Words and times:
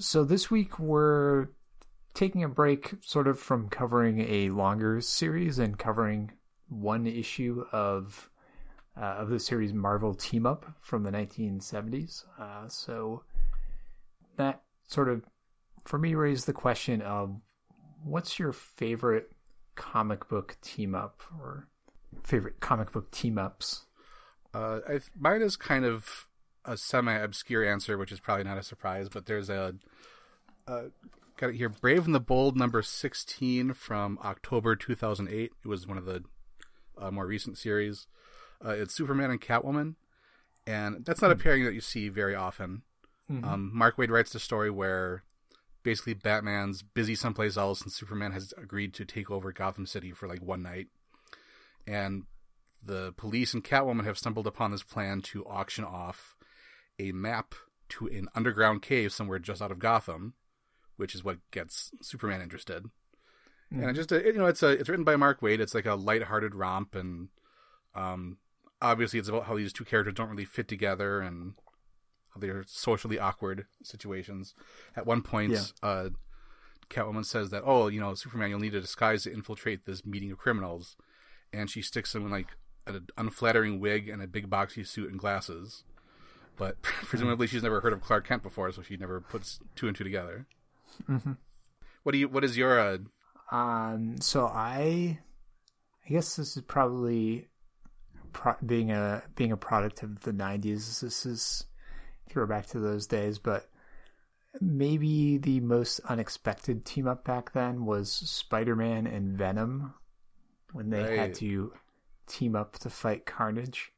So 0.00 0.22
this 0.22 0.48
week 0.48 0.78
we're 0.78 1.48
taking 2.14 2.44
a 2.44 2.48
break 2.48 2.94
sort 3.00 3.26
of 3.26 3.36
from 3.36 3.68
covering 3.68 4.20
a 4.20 4.50
longer 4.50 5.00
series 5.00 5.58
and 5.58 5.76
covering 5.76 6.30
one 6.68 7.04
issue 7.08 7.64
of 7.72 8.30
uh, 8.96 9.16
of 9.18 9.28
the 9.28 9.40
series 9.40 9.72
Marvel 9.72 10.14
Team 10.14 10.46
Up 10.46 10.66
from 10.80 11.02
the 11.02 11.10
1970s. 11.10 12.24
Uh, 12.38 12.68
so 12.68 13.24
that 14.36 14.62
sort 14.86 15.08
of 15.08 15.24
for 15.84 15.98
me 15.98 16.14
raised 16.14 16.46
the 16.46 16.52
question 16.52 17.02
of 17.02 17.34
what's 18.04 18.38
your 18.38 18.52
favorite 18.52 19.32
comic 19.74 20.28
book 20.28 20.56
team 20.62 20.94
up 20.94 21.22
or 21.40 21.66
favorite 22.22 22.60
comic 22.60 22.92
book 22.92 23.10
team 23.10 23.36
ups? 23.36 23.86
Uh, 24.54 24.78
mine 25.18 25.42
is 25.42 25.56
kind 25.56 25.84
of 25.84 26.27
a 26.68 26.76
semi 26.76 27.14
obscure 27.14 27.64
answer, 27.64 27.96
which 27.96 28.12
is 28.12 28.20
probably 28.20 28.44
not 28.44 28.58
a 28.58 28.62
surprise, 28.62 29.08
but 29.08 29.26
there's 29.26 29.50
a, 29.50 29.74
got 31.38 31.50
it 31.50 31.56
here 31.56 31.68
Brave 31.68 32.04
and 32.04 32.14
the 32.14 32.20
Bold 32.20 32.56
number 32.56 32.82
16 32.82 33.72
from 33.72 34.18
October 34.22 34.76
2008. 34.76 35.52
It 35.64 35.68
was 35.68 35.86
one 35.86 35.96
of 35.96 36.04
the 36.04 36.24
uh, 36.98 37.10
more 37.10 37.26
recent 37.26 37.56
series. 37.56 38.06
Uh, 38.64 38.70
it's 38.70 38.94
Superman 38.94 39.30
and 39.30 39.40
Catwoman, 39.40 39.94
and 40.66 41.04
that's 41.04 41.22
not 41.22 41.30
a 41.30 41.36
pairing 41.36 41.64
that 41.64 41.74
you 41.74 41.80
see 41.80 42.08
very 42.08 42.34
often. 42.34 42.82
Mm-hmm. 43.30 43.44
Um, 43.44 43.70
Mark 43.72 43.96
Waid 43.96 44.10
writes 44.10 44.32
the 44.32 44.40
story 44.40 44.70
where 44.70 45.22
basically 45.82 46.14
Batman's 46.14 46.82
busy 46.82 47.14
someplace 47.14 47.56
else, 47.56 47.80
and 47.80 47.92
Superman 47.92 48.32
has 48.32 48.52
agreed 48.60 48.92
to 48.94 49.04
take 49.04 49.30
over 49.30 49.52
Gotham 49.52 49.86
City 49.86 50.10
for 50.12 50.26
like 50.26 50.42
one 50.42 50.62
night, 50.62 50.88
and 51.86 52.24
the 52.82 53.12
police 53.16 53.54
and 53.54 53.64
Catwoman 53.64 54.04
have 54.04 54.18
stumbled 54.18 54.46
upon 54.46 54.70
this 54.70 54.82
plan 54.82 55.20
to 55.20 55.46
auction 55.46 55.84
off 55.84 56.36
a 56.98 57.12
map 57.12 57.54
to 57.90 58.06
an 58.06 58.28
underground 58.34 58.82
cave 58.82 59.12
somewhere 59.12 59.38
just 59.38 59.62
out 59.62 59.70
of 59.70 59.78
Gotham, 59.78 60.34
which 60.96 61.14
is 61.14 61.24
what 61.24 61.38
gets 61.50 61.90
Superman 62.02 62.42
interested. 62.42 62.84
Mm. 63.72 63.80
And 63.82 63.90
it 63.90 63.94
just 63.94 64.12
it, 64.12 64.26
you 64.26 64.34
know 64.34 64.46
it's 64.46 64.62
a 64.62 64.68
it's 64.68 64.88
written 64.88 65.04
by 65.04 65.16
Mark 65.16 65.40
Waid. 65.40 65.60
It's 65.60 65.74
like 65.74 65.86
a 65.86 65.94
light-hearted 65.94 66.54
romp, 66.54 66.94
and 66.94 67.28
um, 67.94 68.38
obviously 68.80 69.18
it's 69.18 69.28
about 69.28 69.44
how 69.44 69.56
these 69.56 69.72
two 69.72 69.84
characters 69.84 70.14
don't 70.14 70.30
really 70.30 70.44
fit 70.44 70.68
together 70.68 71.20
and 71.20 71.54
how 72.34 72.40
they're 72.40 72.64
socially 72.66 73.18
awkward 73.18 73.66
situations. 73.82 74.54
At 74.96 75.06
one 75.06 75.22
point, 75.22 75.52
yeah. 75.52 75.64
uh, 75.82 76.08
Catwoman 76.88 77.26
says 77.26 77.50
that 77.50 77.62
oh 77.64 77.88
you 77.88 78.00
know 78.00 78.14
Superman 78.14 78.50
you'll 78.50 78.60
need 78.60 78.74
a 78.74 78.80
disguise 78.80 79.24
to 79.24 79.32
infiltrate 79.32 79.84
this 79.84 80.04
meeting 80.06 80.32
of 80.32 80.38
criminals, 80.38 80.96
and 81.52 81.68
she 81.68 81.82
sticks 81.82 82.14
him 82.14 82.24
in 82.24 82.30
like 82.30 82.56
an 82.86 83.06
unflattering 83.18 83.80
wig 83.80 84.08
and 84.08 84.22
a 84.22 84.26
big 84.26 84.48
boxy 84.48 84.86
suit 84.86 85.10
and 85.10 85.18
glasses. 85.18 85.84
But 86.58 86.80
presumably 86.82 87.46
she's 87.46 87.62
never 87.62 87.80
heard 87.80 87.92
of 87.92 88.00
Clark 88.00 88.26
Kent 88.26 88.42
before, 88.42 88.70
so 88.72 88.82
she 88.82 88.96
never 88.96 89.20
puts 89.20 89.60
two 89.76 89.86
and 89.86 89.96
two 89.96 90.04
together. 90.04 90.46
Mm-hmm. 91.08 91.32
What 92.02 92.12
do 92.12 92.18
you? 92.18 92.28
What 92.28 92.44
is 92.44 92.56
your? 92.56 92.78
Uh... 92.78 92.98
Um. 93.50 94.20
So 94.20 94.46
I, 94.46 95.18
I 96.04 96.08
guess 96.08 96.36
this 96.36 96.56
is 96.56 96.62
probably 96.62 97.48
pro- 98.32 98.56
being 98.64 98.90
a 98.90 99.22
being 99.34 99.52
a 99.52 99.56
product 99.56 100.02
of 100.02 100.20
the 100.22 100.32
'90s. 100.32 101.00
This 101.00 101.24
is 101.26 101.64
if 102.26 102.34
you 102.34 102.40
were 102.40 102.46
back 102.46 102.66
to 102.68 102.78
those 102.78 103.06
days, 103.06 103.38
but 103.38 103.68
maybe 104.60 105.38
the 105.38 105.60
most 105.60 106.00
unexpected 106.08 106.84
team 106.84 107.06
up 107.06 107.24
back 107.24 107.52
then 107.52 107.84
was 107.84 108.12
Spider-Man 108.12 109.06
and 109.06 109.36
Venom 109.36 109.94
when 110.72 110.90
they 110.90 111.02
right. 111.02 111.18
had 111.18 111.34
to 111.34 111.72
team 112.26 112.54
up 112.54 112.78
to 112.78 112.90
fight 112.90 113.24
Carnage. 113.24 113.92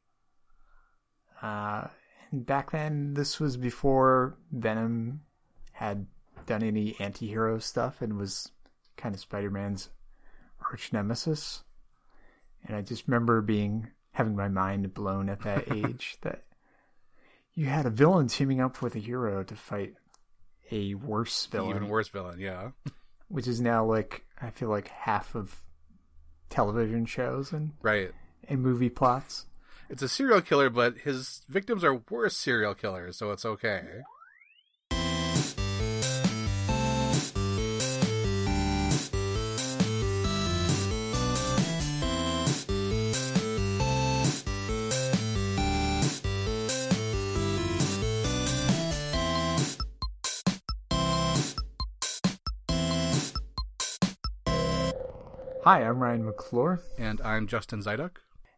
Uh, 1.43 1.89
back 2.33 2.71
then, 2.71 3.15
this 3.15 3.41
was 3.41 3.57
before 3.57 4.37
Venom 4.53 5.23
had 5.73 6.07
done 6.47 6.63
any 6.63 6.97
anti-hero 6.99 7.59
stuff 7.59 8.03
and 8.03 8.17
was 8.17 8.51
kind 8.97 9.15
of 9.15 9.21
Spider-Man's 9.21 9.91
arch 10.71 10.93
nemesis. 10.93 11.63
And 12.67 12.77
I 12.77 12.83
just 12.83 13.09
remember 13.09 13.41
being 13.41 13.89
having 14.13 14.37
my 14.37 14.49
mind 14.49 14.93
blown 14.95 15.29
at 15.29 15.41
that 15.43 15.73
age 15.75 16.19
that 16.23 16.43
you 17.55 17.67
had 17.67 17.87
a 17.87 17.91
villain 17.91 18.29
teaming 18.29 18.61
up 18.61 18.83
with 18.83 18.95
a 18.95 18.99
hero 18.99 19.43
to 19.43 19.55
fight 19.55 19.95
a 20.71 20.95
worse 20.95 21.47
villain. 21.47 21.77
Even 21.77 21.89
worse 21.89 22.09
villain, 22.09 22.39
yeah. 22.39 22.71
Which 23.29 23.49
is 23.49 23.61
now 23.61 23.85
like 23.85 24.25
I 24.41 24.51
feel 24.51 24.69
like 24.69 24.89
half 24.89 25.35
of 25.35 25.57
television 26.49 27.07
shows 27.07 27.53
and 27.53 27.73
right 27.83 28.13
and 28.49 28.61
movie 28.61 28.91
plots. 28.91 29.47
It's 29.91 30.03
a 30.03 30.09
serial 30.09 30.41
killer, 30.41 30.71
but 30.71 30.99
his 30.99 31.43
victims 31.49 31.83
are 31.83 32.01
worse 32.09 32.37
serial 32.37 32.77
killers, 32.77 33.17
so 33.17 33.33
it's 33.33 33.45
okay. 33.45 33.83
Hi, 55.65 55.83
I'm 55.83 55.99
Ryan 55.99 56.25
McClure. 56.25 56.81
And 56.97 57.21
I'm 57.23 57.49
Justin 57.49 57.83
Zyduk. 57.83 58.13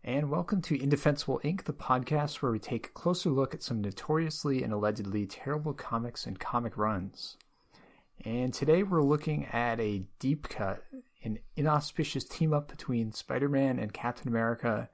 And 0.04 0.30
welcome 0.30 0.60
to 0.62 0.82
Indefensible 0.82 1.40
Inc., 1.44 1.62
the 1.62 1.72
podcast 1.72 2.42
where 2.42 2.50
we 2.50 2.58
take 2.58 2.88
a 2.88 2.90
closer 2.90 3.30
look 3.30 3.54
at 3.54 3.62
some 3.62 3.80
notoriously 3.80 4.64
and 4.64 4.72
allegedly 4.72 5.26
terrible 5.26 5.72
comics 5.72 6.26
and 6.26 6.40
comic 6.40 6.76
runs. 6.76 7.36
And 8.24 8.52
today 8.52 8.82
we're 8.82 9.04
looking 9.04 9.46
at 9.52 9.78
a 9.78 10.02
deep 10.18 10.48
cut, 10.48 10.82
an 11.22 11.38
inauspicious 11.54 12.24
team 12.24 12.52
up 12.52 12.66
between 12.66 13.12
Spider 13.12 13.48
Man 13.48 13.78
and 13.78 13.92
Captain 13.92 14.26
America 14.26 14.90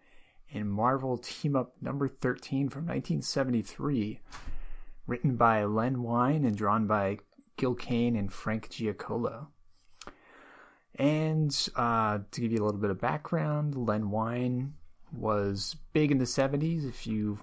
in 0.51 0.69
Marvel 0.69 1.17
Team 1.17 1.57
Up 1.57 1.73
number 1.81 2.07
13 2.07 2.69
from 2.69 2.83
1973, 2.83 4.21
written 5.07 5.37
by 5.37 5.65
Len 5.65 6.03
Wein 6.03 6.45
and 6.45 6.55
drawn 6.55 6.87
by 6.87 7.17
Gil 7.57 7.75
Kane 7.75 8.15
and 8.15 8.31
Frank 8.31 8.69
Giacoia. 8.69 9.47
And 10.97 11.69
uh, 11.77 12.19
to 12.31 12.41
give 12.43 12.53
you 12.53 12.59
a 12.59 12.67
little 12.67 12.81
bit 12.81 12.91
of 12.91 13.01
background, 13.01 13.75
Len 13.75 14.11
Wein 14.11 14.75
was 15.13 15.77
big 15.93 16.11
in 16.11 16.19
the 16.19 16.25
70s. 16.25 16.89
If 16.89 17.07
you 17.07 17.39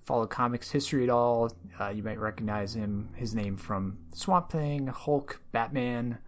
follow 0.00 0.26
comics 0.26 0.70
history 0.70 1.04
at 1.04 1.10
all, 1.10 1.50
uh, 1.80 1.88
you 1.88 2.02
might 2.02 2.20
recognize 2.20 2.74
him, 2.74 3.10
his 3.14 3.34
name 3.34 3.56
from 3.56 3.98
Swamp 4.14 4.50
Thing, 4.50 4.86
Hulk, 4.86 5.40
Batman, 5.52 6.18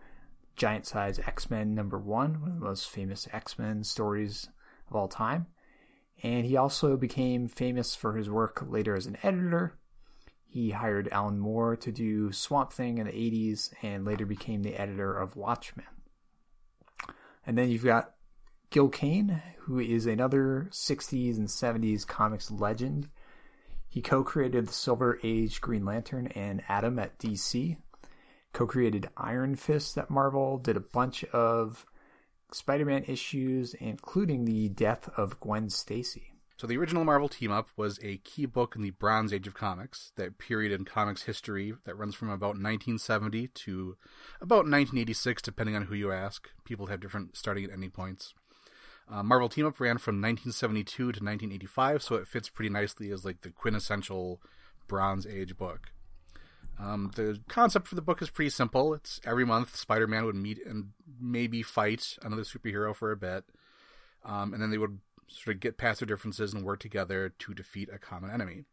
Giant 0.57 0.87
Size 0.87 1.21
X 1.21 1.51
Men 1.51 1.75
number 1.75 1.99
one, 1.99 2.41
one 2.41 2.51
of 2.51 2.59
the 2.59 2.67
most 2.67 2.89
famous 2.89 3.29
X 3.33 3.59
Men 3.59 3.85
stories 3.85 4.49
of 4.91 4.97
all 4.97 5.09
time. 5.09 5.47
And 6.23 6.45
he 6.45 6.57
also 6.57 6.97
became 6.97 7.47
famous 7.47 7.95
for 7.95 8.17
his 8.17 8.29
work 8.29 8.65
later 8.69 8.97
as 8.97 9.07
an 9.07 9.19
editor. 9.23 9.79
He 10.45 10.71
hired 10.71 11.09
Alan 11.13 11.39
Moore 11.39 11.77
to 11.77 11.93
do 11.93 12.33
Swamp 12.33 12.73
Thing 12.73 12.99
in 12.99 13.07
the 13.07 13.13
80s 13.13 13.73
and 13.83 14.05
later 14.05 14.27
became 14.27 14.63
the 14.63 14.75
editor 14.75 15.17
of 15.17 15.37
Watchmen. 15.37 15.87
And 17.47 17.57
then 17.57 17.71
you've 17.71 17.85
got 17.85 18.15
Gil 18.71 18.91
Kane, 18.91 19.43
who 19.61 19.79
is 19.79 20.05
another 20.05 20.69
60s 20.71 21.39
and 21.39 21.49
70s 21.49 22.07
comics 22.07 22.51
legend. 22.51 23.09
He 23.89 24.03
co 24.03 24.23
created 24.23 24.67
the 24.67 24.73
Silver 24.75 25.19
Age 25.23 25.63
Green 25.63 25.87
Lantern 25.87 26.27
and 26.29 26.63
Atom 26.69 26.99
at 26.99 27.19
DC, 27.19 27.79
co 28.53 28.67
created 28.67 29.09
Iron 29.17 29.55
Fist 29.57 29.97
at 29.97 30.11
Marvel, 30.11 30.59
did 30.59 30.77
a 30.77 30.81
bunch 30.81 31.25
of 31.25 31.87
Spider 32.53 32.85
Man 32.85 33.05
issues, 33.05 33.73
including 33.73 34.45
the 34.45 34.69
death 34.69 35.09
of 35.17 35.41
Gwen 35.41 35.71
Stacy. 35.71 36.35
So 36.59 36.67
the 36.67 36.77
original 36.77 37.05
Marvel 37.05 37.29
team 37.29 37.53
up 37.53 37.69
was 37.77 37.99
a 38.03 38.19
key 38.19 38.45
book 38.45 38.75
in 38.77 38.83
the 38.83 38.91
Bronze 38.91 39.33
Age 39.33 39.47
of 39.47 39.55
comics, 39.55 40.13
that 40.17 40.39
period 40.39 40.73
in 40.73 40.85
comics 40.85 41.23
history 41.23 41.73
that 41.85 41.97
runs 41.97 42.15
from 42.15 42.29
about 42.29 42.57
1970 42.57 43.49
to 43.49 43.97
about 44.41 44.67
1986, 44.67 45.41
depending 45.41 45.77
on 45.77 45.85
who 45.85 45.95
you 45.95 46.13
ask. 46.13 46.51
People 46.65 46.89
have 46.89 47.01
different 47.01 47.37
starting 47.37 47.65
at 47.65 47.71
ending 47.71 47.93
points. 47.93 48.35
Uh, 49.11 49.23
Marvel 49.23 49.49
team 49.49 49.67
up 49.67 49.81
ran 49.81 49.99
from 49.99 50.17
1972 50.17 50.97
to 50.97 51.05
1985, 51.07 52.03
so 52.03 52.17
it 52.17 52.29
fits 52.29 52.51
pretty 52.51 52.69
nicely 52.69 53.11
as 53.11 53.25
like 53.25 53.41
the 53.41 53.51
quintessential 53.51 54.41
Bronze 54.87 55.27
Age 55.27 55.57
book. 55.57 55.93
Um, 56.79 57.11
the 57.17 57.41
concept 57.49 57.89
for 57.89 57.95
the 57.95 58.03
book 58.03 58.23
is 58.23 58.31
pretty 58.31 58.51
simple. 58.51 58.95
It's 58.95 59.21
every 59.25 59.45
month 59.45 59.75
Spider-Man 59.75 60.25
would 60.27 60.37
meet 60.37 60.65
and 60.65 60.91
maybe 61.21 61.63
fight 61.63 62.17
another 62.23 62.43
superhero 62.43 62.95
for 62.95 63.11
a 63.11 63.17
bit, 63.17 63.45
um, 64.25 64.53
and 64.53 64.63
then 64.63 64.71
they 64.71 64.79
would 64.79 64.99
sort 65.27 65.57
of 65.57 65.61
get 65.61 65.79
past 65.79 66.01
their 66.01 66.07
differences 66.07 66.55
and 66.55 66.65
work 66.65 66.81
together 66.81 67.31
to 67.31 67.55
defeat 67.55 67.89
a 67.93 67.99
common 67.99 68.31
enemy. 68.31 68.65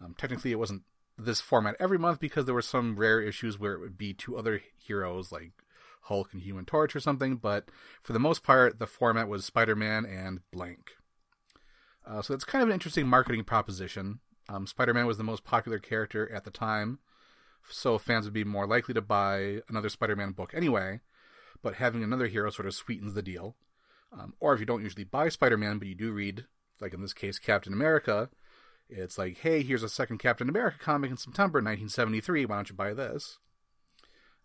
Um, 0.00 0.14
technically, 0.16 0.52
it 0.52 0.58
wasn't 0.58 0.82
this 1.18 1.40
format 1.40 1.76
every 1.78 1.98
month 1.98 2.20
because 2.20 2.46
there 2.46 2.54
were 2.54 2.62
some 2.62 2.96
rare 2.96 3.20
issues 3.20 3.58
where 3.58 3.74
it 3.74 3.80
would 3.80 3.98
be 3.98 4.14
two 4.14 4.36
other 4.36 4.62
heroes 4.78 5.30
like 5.30 5.52
Hulk 6.02 6.32
and 6.32 6.42
Human 6.42 6.64
Torch 6.64 6.94
or 6.96 7.00
something, 7.00 7.36
but 7.36 7.68
for 8.02 8.12
the 8.12 8.18
most 8.18 8.42
part, 8.42 8.78
the 8.78 8.86
format 8.86 9.28
was 9.28 9.44
Spider 9.44 9.76
Man 9.76 10.04
and 10.04 10.40
blank. 10.50 10.92
Uh, 12.06 12.20
so 12.22 12.34
it's 12.34 12.44
kind 12.44 12.62
of 12.62 12.68
an 12.68 12.74
interesting 12.74 13.06
marketing 13.06 13.44
proposition. 13.44 14.20
Um, 14.48 14.66
Spider 14.66 14.92
Man 14.92 15.06
was 15.06 15.18
the 15.18 15.24
most 15.24 15.44
popular 15.44 15.78
character 15.78 16.30
at 16.32 16.44
the 16.44 16.50
time. 16.50 16.98
so 17.70 17.96
fans 17.98 18.24
would 18.24 18.34
be 18.34 18.44
more 18.44 18.66
likely 18.66 18.94
to 18.94 19.00
buy 19.00 19.60
another 19.68 19.88
Spider-Man 19.88 20.32
book 20.32 20.52
anyway. 20.52 21.00
But 21.62 21.76
having 21.76 22.02
another 22.02 22.26
hero 22.26 22.50
sort 22.50 22.66
of 22.66 22.74
sweetens 22.74 23.14
the 23.14 23.22
deal. 23.22 23.54
Um, 24.12 24.34
or 24.40 24.52
if 24.52 24.60
you 24.60 24.66
don't 24.66 24.82
usually 24.82 25.04
buy 25.04 25.28
Spider-Man, 25.28 25.78
but 25.78 25.88
you 25.88 25.94
do 25.94 26.12
read, 26.12 26.46
like 26.80 26.92
in 26.92 27.00
this 27.00 27.14
case, 27.14 27.38
Captain 27.38 27.72
America, 27.72 28.28
it's 28.88 29.16
like, 29.16 29.38
hey, 29.38 29.62
here's 29.62 29.84
a 29.84 29.88
second 29.88 30.18
Captain 30.18 30.48
America 30.48 30.78
comic 30.80 31.10
in 31.10 31.16
September 31.16 31.58
1973. 31.58 32.44
Why 32.44 32.56
don't 32.56 32.68
you 32.68 32.74
buy 32.74 32.92
this? 32.92 33.38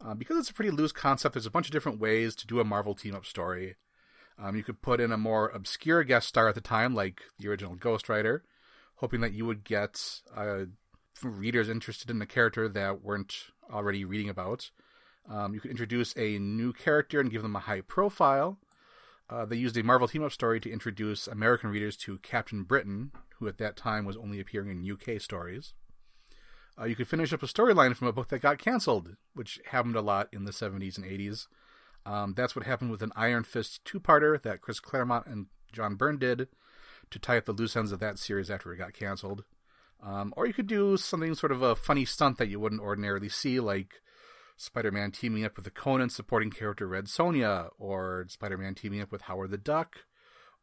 Uh, 0.04 0.14
because 0.14 0.38
it's 0.38 0.50
a 0.50 0.54
pretty 0.54 0.72
loose 0.72 0.92
concept, 0.92 1.34
there's 1.34 1.46
a 1.46 1.52
bunch 1.52 1.68
of 1.68 1.72
different 1.72 2.00
ways 2.00 2.36
to 2.36 2.48
do 2.48 2.60
a 2.60 2.66
Marvel 2.66 2.94
team 2.94 3.16
up 3.16 3.26
story. 3.26 3.76
Um, 4.40 4.56
you 4.56 4.64
could 4.64 4.82
put 4.82 5.00
in 5.00 5.12
a 5.12 5.18
more 5.18 5.50
obscure 5.50 6.04
guest 6.04 6.28
star 6.28 6.48
at 6.48 6.56
the 6.56 6.62
time, 6.62 6.94
like 6.94 7.22
the 7.40 7.48
original 7.48 7.76
Ghost 7.76 8.08
Rider, 8.08 8.44
hoping 8.96 9.22
that 9.22 9.34
you 9.34 9.46
would 9.46 9.64
get 9.64 10.22
uh, 10.36 10.66
readers 11.24 11.70
interested 11.70 12.12
in 12.12 12.20
the 12.20 12.28
character 12.28 12.70
that 12.70 13.02
weren't 13.02 13.48
already 13.72 14.06
reading 14.06 14.30
about. 14.30 14.70
Um, 15.30 15.54
you 15.54 15.60
could 15.60 15.72
introduce 15.72 16.16
a 16.16 16.38
new 16.38 16.72
character 16.72 17.20
and 17.20 17.32
give 17.32 17.42
them 17.42 17.56
a 17.56 17.62
high 17.62 17.82
profile. 17.82 18.60
Uh, 19.30 19.46
they 19.46 19.58
used 19.58 19.76
a 19.76 19.84
Marvel 19.84 20.08
team 20.08 20.24
up 20.24 20.32
story 20.32 20.60
to 20.62 20.72
introduce 20.72 21.28
American 21.28 21.70
readers 21.70 21.98
to 21.98 22.20
Captain 22.20 22.64
Britain, 22.64 23.12
who 23.40 23.48
at 23.48 23.58
that 23.58 23.76
time 23.76 24.06
was 24.06 24.16
only 24.16 24.40
appearing 24.40 24.70
in 24.70 24.90
UK 24.90 25.20
stories. 25.20 25.74
Uh, 26.80 26.86
you 26.86 26.96
could 26.96 27.08
finish 27.08 27.34
up 27.34 27.42
a 27.42 27.48
storyline 27.48 27.96
from 27.96 28.08
a 28.08 28.14
book 28.14 28.30
that 28.30 28.42
got 28.42 28.60
canceled, 28.60 29.16
which 29.34 29.60
happened 29.72 29.96
a 29.96 30.02
lot 30.02 30.30
in 30.32 30.46
the 30.46 30.52
70s 30.52 30.98
and 30.98 31.06
80s. 31.06 31.48
Um, 32.06 32.34
that's 32.36 32.56
what 32.56 32.66
happened 32.66 32.92
with 32.92 33.02
an 33.02 33.12
Iron 33.16 33.44
Fist 33.44 33.84
two 33.84 34.00
parter 34.00 34.42
that 34.42 34.62
Chris 34.62 34.80
Claremont 34.80 35.26
and 35.26 35.48
John 35.74 35.96
Byrne 35.96 36.18
did 36.18 36.48
to 37.10 37.20
tie 37.20 37.38
up 37.38 37.46
the 37.46 37.54
loose 37.54 37.76
ends 37.76 37.92
of 37.92 38.00
that 38.00 38.20
series 38.20 38.50
after 38.52 38.72
it 38.74 38.78
got 38.78 38.94
canceled. 38.94 39.44
Um, 40.02 40.34
or 40.38 40.46
you 40.46 40.54
could 40.54 40.68
do 40.68 40.96
something 40.98 41.34
sort 41.36 41.52
of 41.52 41.62
a 41.62 41.76
funny 41.76 42.06
stunt 42.06 42.38
that 42.38 42.50
you 42.50 42.60
wouldn't 42.60 42.82
ordinarily 42.82 43.30
see, 43.30 43.60
like 43.60 44.02
Spider 44.56 44.92
Man 44.92 45.12
teaming 45.12 45.44
up 45.44 45.56
with 45.56 45.66
the 45.66 45.72
Conan 45.72 46.10
supporting 46.10 46.52
character 46.52 46.88
Red 46.88 47.06
Sonja, 47.06 47.70
or 47.80 48.26
Spider 48.30 48.58
Man 48.58 48.76
teaming 48.76 49.02
up 49.02 49.12
with 49.12 49.24
Howard 49.24 49.52
the 49.52 49.58
Duck, 49.58 50.06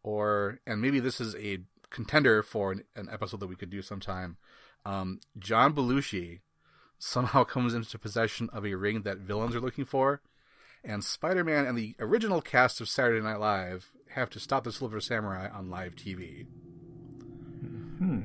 or, 0.03 0.61
and 0.67 0.81
maybe 0.81 1.01
this 1.01 1.21
is 1.21 1.35
a 1.37 1.59
contender 1.91 2.43
for 2.43 2.73
an, 2.73 2.85
an 2.95 3.09
episode 3.11 3.41
that 3.41 3.49
we 3.49 3.57
could 3.57 3.71
do 3.71 3.83
sometime. 3.83 4.37
Um, 4.85 5.21
John 5.39 5.75
Belushi 5.75 6.41
somehow 6.99 7.45
comes 7.45 7.75
into 7.75 7.99
possession 7.99 8.51
of 8.53 8.65
a 8.65 8.75
ring 8.75 9.03
that 9.03 9.19
villains 9.19 9.55
are 9.55 9.61
looking 9.61 9.85
for, 9.85 10.21
and 10.83 11.03
Spider 11.03 11.45
Man 11.45 11.67
and 11.67 11.77
the 11.77 11.95
original 11.99 12.41
cast 12.41 12.81
of 12.81 12.89
Saturday 12.89 13.23
Night 13.23 13.41
Live 13.41 13.91
have 14.11 14.31
to 14.31 14.41
stop 14.41 14.65
the 14.65 14.73
Silver 14.73 15.01
Samurai 15.01 15.49
on 15.49 15.71
live 15.71 15.97
TV. 15.97 16.47
Hmm. 17.99 18.21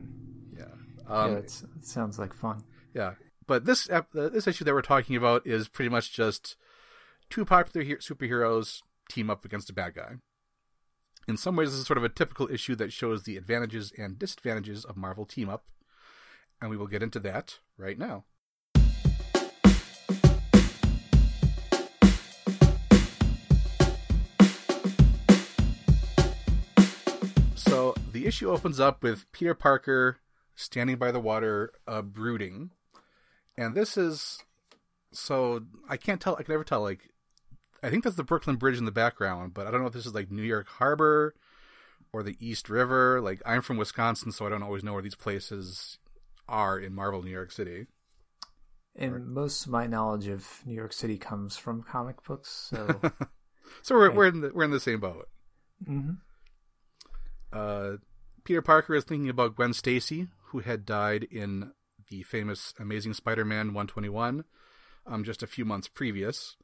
Yeah. 0.57 0.65
Um, 1.07 1.31
yeah, 1.31 1.37
it 1.37 1.63
sounds 1.81 2.19
like 2.19 2.33
fun. 2.33 2.63
Yeah, 2.93 3.13
but 3.47 3.65
this 3.65 3.89
uh, 3.89 4.01
this 4.13 4.47
issue 4.47 4.63
that 4.65 4.73
we're 4.73 4.81
talking 4.81 5.15
about 5.15 5.47
is 5.47 5.67
pretty 5.67 5.89
much 5.89 6.13
just 6.13 6.55
two 7.29 7.45
popular 7.45 7.85
he- 7.85 7.95
superheroes 7.95 8.81
team 9.09 9.29
up 9.29 9.45
against 9.45 9.69
a 9.69 9.73
bad 9.73 9.95
guy. 9.95 10.15
In 11.27 11.37
some 11.37 11.55
ways, 11.55 11.71
this 11.71 11.79
is 11.79 11.87
sort 11.87 11.97
of 11.97 12.03
a 12.03 12.09
typical 12.09 12.49
issue 12.51 12.75
that 12.75 12.93
shows 12.93 13.23
the 13.23 13.37
advantages 13.37 13.91
and 13.97 14.17
disadvantages 14.17 14.83
of 14.85 14.97
Marvel 14.97 15.25
team 15.25 15.49
up, 15.49 15.65
and 16.61 16.69
we 16.69 16.77
will 16.77 16.87
get 16.87 17.03
into 17.03 17.19
that 17.19 17.59
right 17.77 17.97
now. 17.97 18.25
So 27.55 27.93
the 28.11 28.25
issue 28.25 28.49
opens 28.49 28.79
up 28.79 29.03
with 29.03 29.31
Peter 29.31 29.53
Parker 29.53 30.17
standing 30.55 30.97
by 30.97 31.11
the 31.11 31.19
water, 31.19 31.71
uh, 31.87 32.01
brooding, 32.01 32.71
and 33.57 33.75
this 33.75 33.97
is 33.97 34.43
so 35.11 35.63
I 35.87 35.97
can't 35.97 36.21
tell. 36.21 36.35
I 36.35 36.43
can 36.43 36.53
never 36.53 36.63
tell. 36.63 36.81
Like, 36.81 37.09
I 37.81 37.89
think 37.89 38.03
that's 38.03 38.15
the 38.15 38.23
Brooklyn 38.23 38.57
Bridge 38.57 38.77
in 38.77 38.85
the 38.85 38.91
background, 38.91 39.53
but 39.53 39.67
I 39.67 39.71
don't 39.71 39.81
know 39.81 39.87
if 39.87 39.93
this 39.93 40.05
is 40.05 40.13
like 40.13 40.31
New 40.31 40.43
York 40.43 40.67
Harbor 40.67 41.35
or 42.11 42.23
the 42.23 42.37
East 42.39 42.69
River. 42.69 43.21
Like, 43.21 43.41
I'm 43.45 43.61
from 43.61 43.77
Wisconsin, 43.77 44.31
so 44.31 44.45
I 44.45 44.49
don't 44.49 44.63
always 44.63 44.83
know 44.83 44.93
where 44.93 45.01
these 45.01 45.15
places 45.15 45.97
are 46.49 46.79
in 46.79 46.93
Marvel 46.93 47.21
New 47.21 47.31
York 47.31 47.51
City. 47.51 47.87
And 48.95 49.13
or... 49.13 49.19
most 49.19 49.65
of 49.65 49.71
my 49.71 49.87
knowledge 49.87 50.27
of 50.27 50.61
New 50.65 50.75
York 50.75 50.93
City 50.93 51.17
comes 51.17 51.55
from 51.55 51.83
comic 51.83 52.23
books, 52.23 52.69
so 52.69 52.99
so 53.81 53.95
we're 53.95 54.11
we're 54.11 54.27
in 54.27 54.41
the, 54.41 54.51
we're 54.53 54.65
in 54.65 54.71
the 54.71 54.79
same 54.79 54.99
boat. 54.99 55.29
Mm-hmm. 55.87 56.11
Uh, 57.51 57.97
Peter 58.43 58.61
Parker 58.61 58.95
is 58.95 59.03
thinking 59.03 59.29
about 59.29 59.55
Gwen 59.55 59.73
Stacy, 59.73 60.27
who 60.47 60.59
had 60.59 60.85
died 60.85 61.23
in 61.29 61.71
the 62.09 62.23
famous 62.23 62.73
Amazing 62.79 63.13
Spider-Man 63.13 63.67
121, 63.67 64.43
um, 65.05 65.23
just 65.23 65.43
a 65.43 65.47
few 65.47 65.65
months 65.65 65.87
previous. 65.87 66.55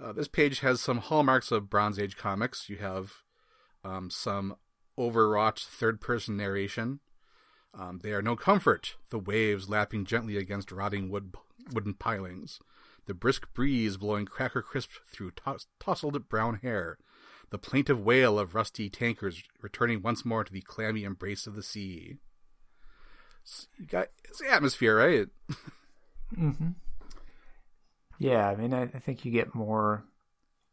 Uh, 0.00 0.12
this 0.12 0.28
page 0.28 0.60
has 0.60 0.80
some 0.80 0.98
hallmarks 0.98 1.50
of 1.50 1.70
Bronze 1.70 1.98
Age 1.98 2.16
comics. 2.16 2.68
You 2.68 2.76
have 2.76 3.22
um, 3.84 4.10
some 4.10 4.56
overwrought 4.98 5.58
third-person 5.58 6.36
narration. 6.36 7.00
Um, 7.78 8.00
they 8.02 8.12
are 8.12 8.22
no 8.22 8.36
comfort. 8.36 8.96
The 9.10 9.18
waves 9.18 9.68
lapping 9.68 10.06
gently 10.06 10.36
against 10.36 10.72
rotting 10.72 11.10
wood 11.10 11.34
wooden 11.72 11.94
pilings, 11.94 12.60
the 13.06 13.14
brisk 13.14 13.52
breeze 13.52 13.96
blowing 13.96 14.24
cracker 14.24 14.62
crisp 14.62 14.90
through 15.12 15.32
toss- 15.32 15.66
tousled 15.80 16.28
brown 16.28 16.60
hair, 16.62 16.96
the 17.50 17.58
plaintive 17.58 18.00
wail 18.00 18.38
of 18.38 18.54
rusty 18.54 18.88
tankers 18.88 19.42
returning 19.60 20.00
once 20.00 20.24
more 20.24 20.44
to 20.44 20.52
the 20.52 20.60
clammy 20.60 21.04
embrace 21.04 21.46
of 21.46 21.54
the 21.54 21.62
sea. 21.62 22.18
You 23.78 23.86
got 23.86 24.08
it's 24.24 24.40
the 24.40 24.50
atmosphere, 24.50 24.96
right? 24.96 25.28
mm-hmm. 26.36 26.70
Yeah, 28.18 28.48
I 28.48 28.56
mean, 28.56 28.72
I, 28.72 28.82
I 28.82 28.98
think 28.98 29.24
you 29.24 29.30
get 29.30 29.54
more 29.54 30.04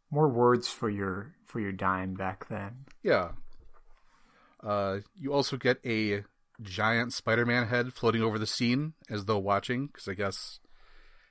more 0.10 0.30
words 0.30 0.68
for 0.70 0.90
your 0.90 1.34
for 1.46 1.60
your 1.60 1.72
dime 1.72 2.14
back 2.14 2.48
then. 2.48 2.86
Yeah. 3.02 3.32
Uh, 4.64 5.00
you 5.20 5.34
also 5.34 5.58
get 5.58 5.80
a 5.86 6.24
giant 6.62 7.14
Spider-Man 7.14 7.68
head 7.68 7.94
floating 7.94 8.22
over 8.22 8.38
the 8.38 8.48
scene 8.48 8.94
as 9.10 9.26
though 9.26 9.40
watching, 9.40 9.88
because 9.88 10.08
I 10.08 10.14
guess 10.14 10.60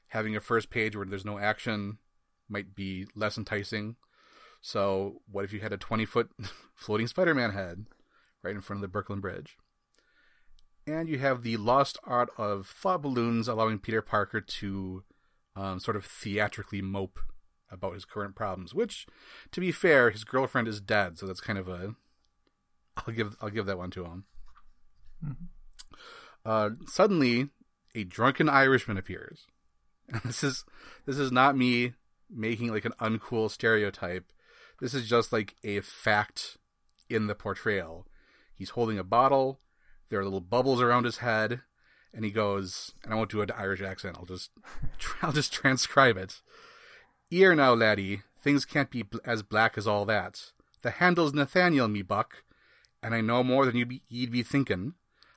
having 0.09 0.37
a 0.37 0.41
first 0.41 0.71
page 0.71 0.97
where 0.97 1.07
there's 1.07 1.25
no 1.25 1.39
action 1.39 1.99
might 2.49 2.75
be 2.75 3.07
less 3.15 3.39
enticing. 3.39 3.97
So, 4.61 5.23
what 5.31 5.45
if 5.45 5.53
you 5.53 5.61
had 5.61 5.73
a 5.73 5.79
20 5.79 6.05
foot 6.05 6.31
floating 6.75 7.07
Spider 7.07 7.35
Man 7.35 7.53
head 7.53 7.87
right 8.43 8.55
in 8.55 8.61
front 8.61 8.79
of 8.79 8.83
the 8.83 8.89
Brooklyn 8.89 9.21
Bridge? 9.21 9.57
And 10.87 11.09
you 11.09 11.19
have 11.19 11.43
the 11.43 11.57
lost 11.57 11.99
art 12.05 12.31
of 12.37 12.67
thought 12.67 13.03
balloons, 13.03 13.49
allowing 13.49 13.79
Peter 13.79 14.03
Parker 14.03 14.41
to 14.41 15.05
um, 15.55 15.79
sort 15.81 15.97
of 15.97 16.05
theatrically 16.05 16.83
mope 16.83 17.21
about 17.71 17.95
his 17.95 18.05
current 18.05 18.35
problems. 18.35 18.75
Which, 18.75 19.07
to 19.53 19.61
be 19.61 19.73
fair, 19.73 20.11
his 20.11 20.25
girlfriend 20.25 20.69
is 20.69 20.81
dead, 20.81 21.19
so 21.19 21.27
that's 21.27 21.41
kind 21.41 21.59
of 21.59 21.69
a. 21.69 21.95
I'll 22.97 23.15
give 23.15 23.37
I'll 23.41 23.51
give 23.51 23.67
that 23.67 23.79
one 23.79 23.91
to 23.93 24.05
him. 24.05 24.25
Mm-hmm. 25.25 25.95
Uh, 26.45 26.71
suddenly, 26.87 27.51
a 27.95 28.05
drunken 28.05 28.49
Irishman 28.49 28.97
appears, 28.97 29.47
and 30.09 30.23
this 30.25 30.43
is 30.43 30.65
this 31.07 31.19
is 31.19 31.31
not 31.31 31.57
me 31.57 31.93
making 32.31 32.73
like 32.73 32.85
an 32.85 32.95
uncool 33.01 33.51
stereotype. 33.51 34.33
This 34.81 34.95
is 34.95 35.09
just 35.09 35.33
like 35.33 35.55
a 35.63 35.81
fact 35.81 36.57
in 37.09 37.27
the 37.27 37.35
portrayal. 37.35 38.07
He's 38.55 38.71
holding 38.71 38.99
a 38.99 39.05
bottle 39.05 39.61
there 40.13 40.21
are 40.21 40.25
little 40.25 40.43
bubbles 40.43 40.83
around 40.83 41.05
his 41.05 41.17
head, 41.17 41.63
and 42.13 42.23
he 42.23 42.31
goes, 42.31 42.93
and 43.03 43.15
I 43.15 43.17
won't 43.17 43.31
do 43.31 43.41
an 43.41 43.51
Irish 43.57 43.81
accent. 43.81 44.19
I'll 44.19 44.27
just, 44.27 44.51
I'll 45.23 45.33
just 45.33 45.55
transcribe 45.55 46.19
it. 46.19 46.43
Ear 47.31 47.55
now, 47.55 47.73
laddie, 47.73 48.21
things 48.43 48.67
can't 48.67 48.91
be 48.91 49.05
bl- 49.05 49.21
as 49.25 49.43
black 49.43 49.79
as 49.79 49.87
all 49.87 50.05
that. 50.05 50.53
The 50.83 50.91
handle's 50.91 51.33
Nathaniel, 51.33 51.89
me 51.89 52.03
buck, 52.03 52.45
and 53.03 53.15
I 53.15 53.23
know 53.23 53.43
more 53.43 53.65
than 53.65 53.75
you'd 53.75 53.89
be, 53.89 54.03
you'd 54.11 54.31
be 54.31 54.43
thinking. 54.43 54.93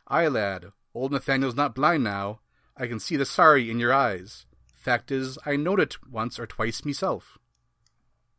Aye, 0.07 0.27
lad, 0.27 0.65
old 0.93 1.11
Nathaniel's 1.11 1.55
not 1.55 1.75
blind 1.75 2.03
now. 2.03 2.39
I 2.77 2.87
can 2.87 2.99
see 2.99 3.15
the 3.15 3.25
sorry 3.25 3.69
in 3.69 3.79
your 3.79 3.93
eyes. 3.93 4.45
Fact 4.75 5.11
is, 5.11 5.37
I 5.45 5.55
knowed 5.55 5.79
it 5.79 5.97
once 6.09 6.39
or 6.39 6.45
twice 6.45 6.85
meself. 6.85 7.37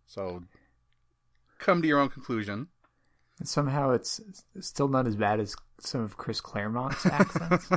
So, 0.07 0.45
come 1.59 1.83
to 1.83 1.89
your 1.89 1.99
own 1.99 2.09
conclusion. 2.09 2.69
And 3.39 3.49
somehow 3.49 3.91
it's 3.91 4.21
still 4.61 4.89
not 4.89 5.07
as 5.07 5.17
bad 5.17 5.41
as 5.41 5.57
some 5.81 6.03
of 6.03 6.17
Chris 6.17 6.41
Claremont's 6.41 7.05
accents. 7.07 7.69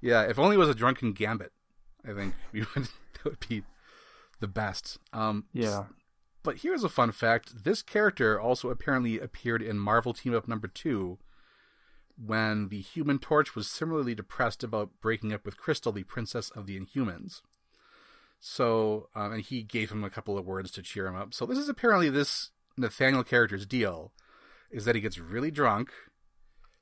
yeah, 0.00 0.22
if 0.22 0.38
only 0.38 0.56
it 0.56 0.58
was 0.58 0.68
a 0.68 0.74
drunken 0.74 1.12
gambit, 1.12 1.52
I 2.06 2.12
think 2.12 2.34
we 2.52 2.60
would 2.60 2.88
that 3.14 3.24
would 3.24 3.48
be 3.48 3.62
the 4.40 4.48
best. 4.48 4.98
Um, 5.12 5.44
yeah. 5.52 5.84
But 6.42 6.58
here's 6.58 6.82
a 6.82 6.88
fun 6.88 7.12
fact: 7.12 7.64
this 7.64 7.82
character 7.82 8.40
also 8.40 8.70
apparently 8.70 9.20
appeared 9.20 9.62
in 9.62 9.78
Marvel 9.78 10.12
Team 10.12 10.34
Up 10.34 10.48
number 10.48 10.66
two, 10.66 11.18
when 12.16 12.68
the 12.68 12.80
Human 12.80 13.18
Torch 13.18 13.54
was 13.54 13.68
similarly 13.68 14.14
depressed 14.14 14.62
about 14.62 14.90
breaking 15.00 15.32
up 15.32 15.44
with 15.44 15.56
Crystal, 15.56 15.92
the 15.92 16.04
princess 16.04 16.50
of 16.50 16.66
the 16.66 16.78
Inhumans. 16.78 17.42
So, 18.40 19.08
um, 19.14 19.32
and 19.32 19.42
he 19.42 19.62
gave 19.62 19.90
him 19.90 20.02
a 20.02 20.10
couple 20.10 20.36
of 20.36 20.46
words 20.46 20.70
to 20.72 20.82
cheer 20.82 21.06
him 21.06 21.16
up. 21.16 21.32
So 21.32 21.46
this 21.46 21.58
is 21.58 21.68
apparently 21.68 22.10
this 22.10 22.50
Nathaniel 22.76 23.24
character's 23.24 23.66
deal 23.66 24.12
is 24.70 24.84
that 24.84 24.94
he 24.94 25.00
gets 25.00 25.18
really 25.18 25.50
drunk, 25.50 25.90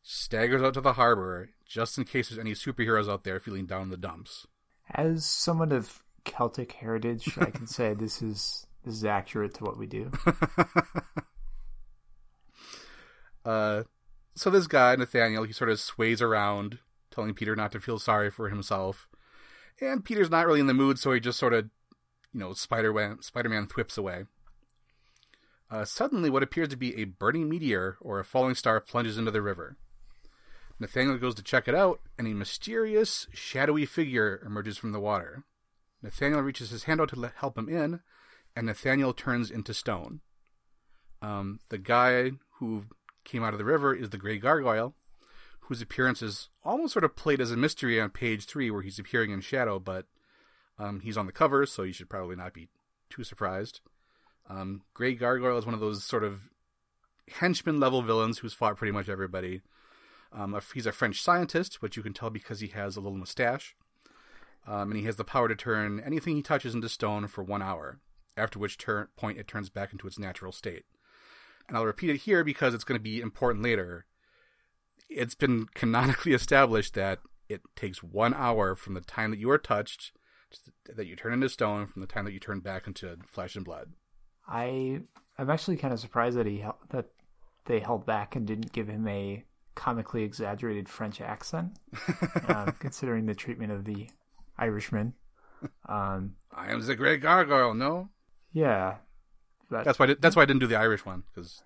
staggers 0.02 0.62
out 0.62 0.74
to 0.74 0.80
the 0.80 0.94
harbor 0.94 1.50
just 1.66 1.98
in 1.98 2.04
case 2.04 2.28
there's 2.28 2.38
any 2.38 2.52
superheroes 2.52 3.10
out 3.10 3.24
there 3.24 3.38
feeling 3.38 3.66
down 3.66 3.82
in 3.82 3.90
the 3.90 3.96
dumps. 3.96 4.46
As 4.90 5.24
someone 5.24 5.70
of 5.70 6.02
Celtic 6.24 6.72
heritage, 6.72 7.38
I 7.38 7.50
can 7.50 7.66
say 7.66 7.94
this 7.98 8.22
is 8.22 8.66
this 8.84 8.94
is 8.94 9.04
accurate 9.04 9.54
to 9.54 9.64
what 9.64 9.76
we 9.76 9.86
do. 9.86 10.10
uh, 13.44 13.82
so 14.34 14.50
this 14.50 14.66
guy 14.66 14.94
Nathaniel, 14.96 15.44
he 15.44 15.52
sort 15.52 15.70
of 15.70 15.80
sways 15.80 16.22
around, 16.22 16.78
telling 17.10 17.34
Peter 17.34 17.56
not 17.56 17.72
to 17.72 17.80
feel 17.80 17.98
sorry 17.98 18.30
for 18.30 18.48
himself, 18.48 19.08
and 19.80 20.04
Peter's 20.04 20.30
not 20.30 20.46
really 20.46 20.60
in 20.60 20.66
the 20.66 20.74
mood, 20.74 20.98
so 20.98 21.12
he 21.12 21.20
just 21.20 21.38
sort 21.38 21.54
of, 21.54 21.66
you 22.32 22.40
know, 22.40 22.52
Spider 22.52 23.18
Spider-Man 23.20 23.66
thwips 23.66 23.96
away. 23.96 24.24
Uh, 25.70 25.84
suddenly, 25.84 26.28
what 26.28 26.42
appears 26.42 26.68
to 26.68 26.76
be 26.76 26.96
a 26.96 27.04
burning 27.04 27.48
meteor 27.48 27.96
or 28.00 28.18
a 28.18 28.24
falling 28.24 28.54
star 28.54 28.80
plunges 28.80 29.16
into 29.16 29.30
the 29.30 29.42
river. 29.42 29.76
Nathaniel 30.80 31.18
goes 31.18 31.34
to 31.36 31.42
check 31.42 31.68
it 31.68 31.74
out, 31.74 32.00
and 32.18 32.26
a 32.26 32.34
mysterious, 32.34 33.26
shadowy 33.32 33.86
figure 33.86 34.42
emerges 34.44 34.78
from 34.78 34.92
the 34.92 35.00
water. 35.00 35.44
Nathaniel 36.02 36.40
reaches 36.40 36.70
his 36.70 36.84
hand 36.84 37.00
out 37.00 37.10
to 37.10 37.32
help 37.36 37.56
him 37.56 37.68
in, 37.68 38.00
and 38.56 38.66
Nathaniel 38.66 39.12
turns 39.12 39.50
into 39.50 39.74
stone. 39.74 40.20
Um, 41.22 41.60
the 41.68 41.78
guy 41.78 42.32
who 42.58 42.84
came 43.30 43.44
out 43.44 43.54
of 43.54 43.58
the 43.58 43.64
river 43.64 43.94
is 43.94 44.10
the 44.10 44.18
Grey 44.18 44.38
Gargoyle, 44.38 44.94
whose 45.60 45.80
appearance 45.80 46.20
is 46.20 46.48
almost 46.64 46.92
sort 46.92 47.04
of 47.04 47.14
played 47.14 47.40
as 47.40 47.52
a 47.52 47.56
mystery 47.56 48.00
on 48.00 48.10
page 48.10 48.44
three, 48.44 48.70
where 48.70 48.82
he's 48.82 48.98
appearing 48.98 49.30
in 49.30 49.40
shadow, 49.40 49.78
but 49.78 50.06
um, 50.78 51.00
he's 51.00 51.16
on 51.16 51.26
the 51.26 51.32
cover, 51.32 51.64
so 51.64 51.82
you 51.82 51.92
should 51.92 52.10
probably 52.10 52.36
not 52.36 52.52
be 52.52 52.68
too 53.08 53.22
surprised. 53.22 53.80
Um, 54.48 54.82
Grey 54.94 55.14
Gargoyle 55.14 55.58
is 55.58 55.64
one 55.64 55.74
of 55.74 55.80
those 55.80 56.02
sort 56.02 56.24
of 56.24 56.50
henchman 57.28 57.78
level 57.78 58.02
villains 58.02 58.38
who's 58.38 58.52
fought 58.52 58.76
pretty 58.76 58.92
much 58.92 59.08
everybody. 59.08 59.62
Um, 60.32 60.58
he's 60.74 60.86
a 60.86 60.92
French 60.92 61.22
scientist, 61.22 61.80
which 61.80 61.96
you 61.96 62.02
can 62.02 62.12
tell 62.12 62.30
because 62.30 62.60
he 62.60 62.68
has 62.68 62.96
a 62.96 63.00
little 63.00 63.18
mustache. 63.18 63.76
Um, 64.66 64.90
and 64.90 64.96
he 64.98 65.06
has 65.06 65.16
the 65.16 65.24
power 65.24 65.48
to 65.48 65.56
turn 65.56 66.00
anything 66.00 66.36
he 66.36 66.42
touches 66.42 66.74
into 66.74 66.88
stone 66.88 67.26
for 67.28 67.42
one 67.42 67.62
hour, 67.62 67.98
after 68.36 68.58
which 68.58 68.78
point 69.16 69.38
it 69.38 69.48
turns 69.48 69.70
back 69.70 69.92
into 69.92 70.06
its 70.06 70.18
natural 70.18 70.52
state. 70.52 70.84
And 71.68 71.76
I'll 71.76 71.86
repeat 71.86 72.10
it 72.10 72.18
here 72.18 72.44
because 72.44 72.74
it's 72.74 72.84
going 72.84 72.98
to 72.98 73.02
be 73.02 73.20
important 73.20 73.64
later. 73.64 74.06
It's 75.08 75.34
been 75.34 75.66
canonically 75.74 76.32
established 76.32 76.94
that 76.94 77.20
it 77.48 77.62
takes 77.76 78.02
one 78.02 78.34
hour 78.34 78.74
from 78.74 78.94
the 78.94 79.00
time 79.00 79.30
that 79.30 79.40
you 79.40 79.50
are 79.50 79.58
touched, 79.58 80.12
that 80.94 81.06
you 81.06 81.16
turn 81.16 81.32
into 81.32 81.48
stone, 81.48 81.86
from 81.86 82.00
the 82.00 82.08
time 82.08 82.24
that 82.24 82.32
you 82.32 82.40
turn 82.40 82.60
back 82.60 82.86
into 82.86 83.16
flesh 83.26 83.56
and 83.56 83.64
blood. 83.64 83.92
I 84.48 85.00
I'm 85.38 85.50
actually 85.50 85.76
kind 85.76 85.94
of 85.94 86.00
surprised 86.00 86.36
that 86.36 86.46
he 86.46 86.64
that 86.90 87.06
they 87.66 87.80
held 87.80 88.04
back 88.04 88.36
and 88.36 88.46
didn't 88.46 88.72
give 88.72 88.88
him 88.88 89.06
a 89.08 89.44
comically 89.74 90.22
exaggerated 90.22 90.88
French 90.88 91.20
accent, 91.20 91.78
uh, 92.48 92.70
considering 92.78 93.26
the 93.26 93.34
treatment 93.34 93.72
of 93.72 93.84
the 93.84 94.08
Irishman. 94.58 95.14
Um, 95.86 96.36
I 96.54 96.72
am 96.72 96.80
the 96.86 96.94
great 96.94 97.20
gargoyle. 97.20 97.74
No. 97.74 98.08
Yeah, 98.50 98.94
that's 99.70 99.98
why 99.98 100.06
I 100.06 100.14
that's 100.14 100.36
why 100.36 100.42
I 100.42 100.46
didn't 100.46 100.60
do 100.60 100.66
the 100.66 100.76
Irish 100.76 101.04
one 101.04 101.22
because 101.32 101.62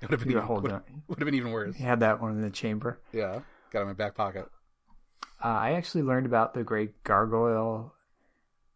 it 0.00 0.10
would 0.10 0.10
have 0.10 0.20
been 0.20 0.30
even, 0.30 0.46
would, 0.48 0.62
would 0.62 1.18
have 1.18 1.26
been 1.26 1.34
even 1.34 1.52
worse. 1.52 1.74
He 1.74 1.84
had 1.84 2.00
that 2.00 2.20
one 2.20 2.32
in 2.32 2.42
the 2.42 2.50
chamber. 2.50 3.00
Yeah, 3.12 3.40
got 3.70 3.80
it 3.80 3.82
in 3.82 3.88
my 3.88 3.94
back 3.94 4.14
pocket. 4.14 4.48
Uh, 5.42 5.48
I 5.48 5.72
actually 5.72 6.02
learned 6.02 6.26
about 6.26 6.52
the 6.52 6.64
Grey 6.64 6.90
Gargoyle 7.02 7.94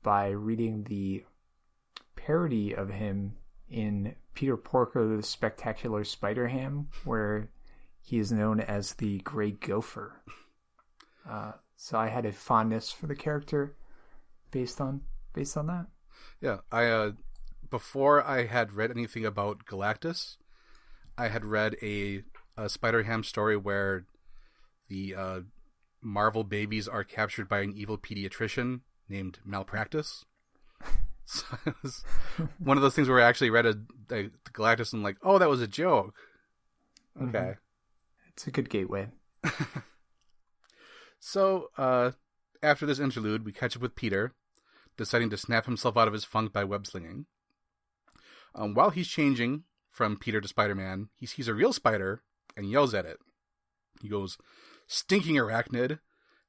by 0.03 0.31
reading 0.31 0.85
the 0.85 1.25
parody 2.17 2.75
of 2.75 2.91
him 2.91 3.37
in 3.69 4.15
Peter 4.35 4.57
Porker, 4.57 5.17
the 5.17 5.23
Spectacular 5.23 6.05
Spider 6.05 6.49
Ham, 6.49 6.89
where 7.05 7.51
he 8.01 8.19
is 8.19 8.33
known 8.33 8.61
as 8.61 8.95
the 8.95 9.19
Grey 9.19 9.51
Gopher. 9.51 10.23
Uh, 11.29 11.53
so 11.77 11.99
I 11.99 12.09
had 12.09 12.25
a 12.25 12.33
fondness 12.33 12.91
for 12.91 13.07
the 13.07 13.15
character 13.15 13.77
based 14.51 14.81
on 14.81 15.03
based 15.33 15.57
on 15.57 15.67
that. 15.67 15.87
Yeah, 16.41 16.59
I 16.71 16.87
uh, 16.87 17.13
before 17.75 18.23
I 18.23 18.47
had 18.47 18.75
read 18.75 18.93
anything 18.93 19.27
about 19.27 19.65
Galactus, 19.67 20.37
I 21.19 21.27
had 21.27 21.45
read 21.45 21.75
a, 21.83 22.23
a 22.57 22.69
Spider 22.69 23.03
Ham 23.03 23.25
story 23.25 23.57
where 23.57 24.07
the 24.89 25.13
uh, 25.13 25.41
Marvel 26.01 26.45
babies 26.45 26.87
are 26.87 27.03
captured 27.03 27.49
by 27.49 27.63
an 27.63 27.75
evil 27.77 27.99
pediatrician 27.99 28.83
named 29.09 29.41
Malpractice. 29.45 30.25
So 31.27 31.47
it 31.65 31.75
was 31.83 32.05
one 32.59 32.77
of 32.77 32.83
those 32.83 32.95
things 32.95 33.09
where 33.09 33.19
I 33.19 33.27
actually 33.27 33.49
read 33.49 33.65
a, 33.65 33.79
a 34.11 34.31
Galactus 34.53 34.93
and 34.93 35.03
like, 35.03 35.17
oh, 35.23 35.39
that 35.39 35.49
was 35.49 35.63
a 35.63 35.67
joke. 35.67 36.15
Okay, 37.17 37.39
mm-hmm. 37.39 38.29
it's 38.29 38.47
a 38.47 38.51
good 38.51 38.69
gateway. 38.69 39.09
so 41.19 41.71
uh, 41.79 42.11
after 42.63 42.85
this 42.85 43.01
interlude, 43.01 43.47
we 43.47 43.53
catch 43.53 43.75
up 43.75 43.81
with 43.81 43.97
Peter, 43.97 44.35
deciding 44.99 45.31
to 45.31 45.39
snap 45.39 45.65
himself 45.65 45.97
out 45.97 46.09
of 46.09 46.13
his 46.13 46.27
funk 46.27 46.53
by 46.53 46.63
web 46.63 46.87
slinging. 46.87 47.25
Um, 48.55 48.75
while 48.75 48.91
he's 48.91 49.09
changing 49.09 49.65
from 49.91 50.19
Peter 50.19 50.41
to 50.41 50.49
Spider 50.49 50.75
Man, 50.75 51.09
he 51.15 51.27
sees 51.27 51.49
a 51.49 51.55
real 51.55 51.73
spider 51.73 52.23
and 52.57 52.71
yells 52.71 52.95
at 52.95 53.07
it. 53.07 53.19
He 54.01 54.09
goes, 54.09 54.39
"Stinking 54.87 55.37
arachnid! 55.37 56.01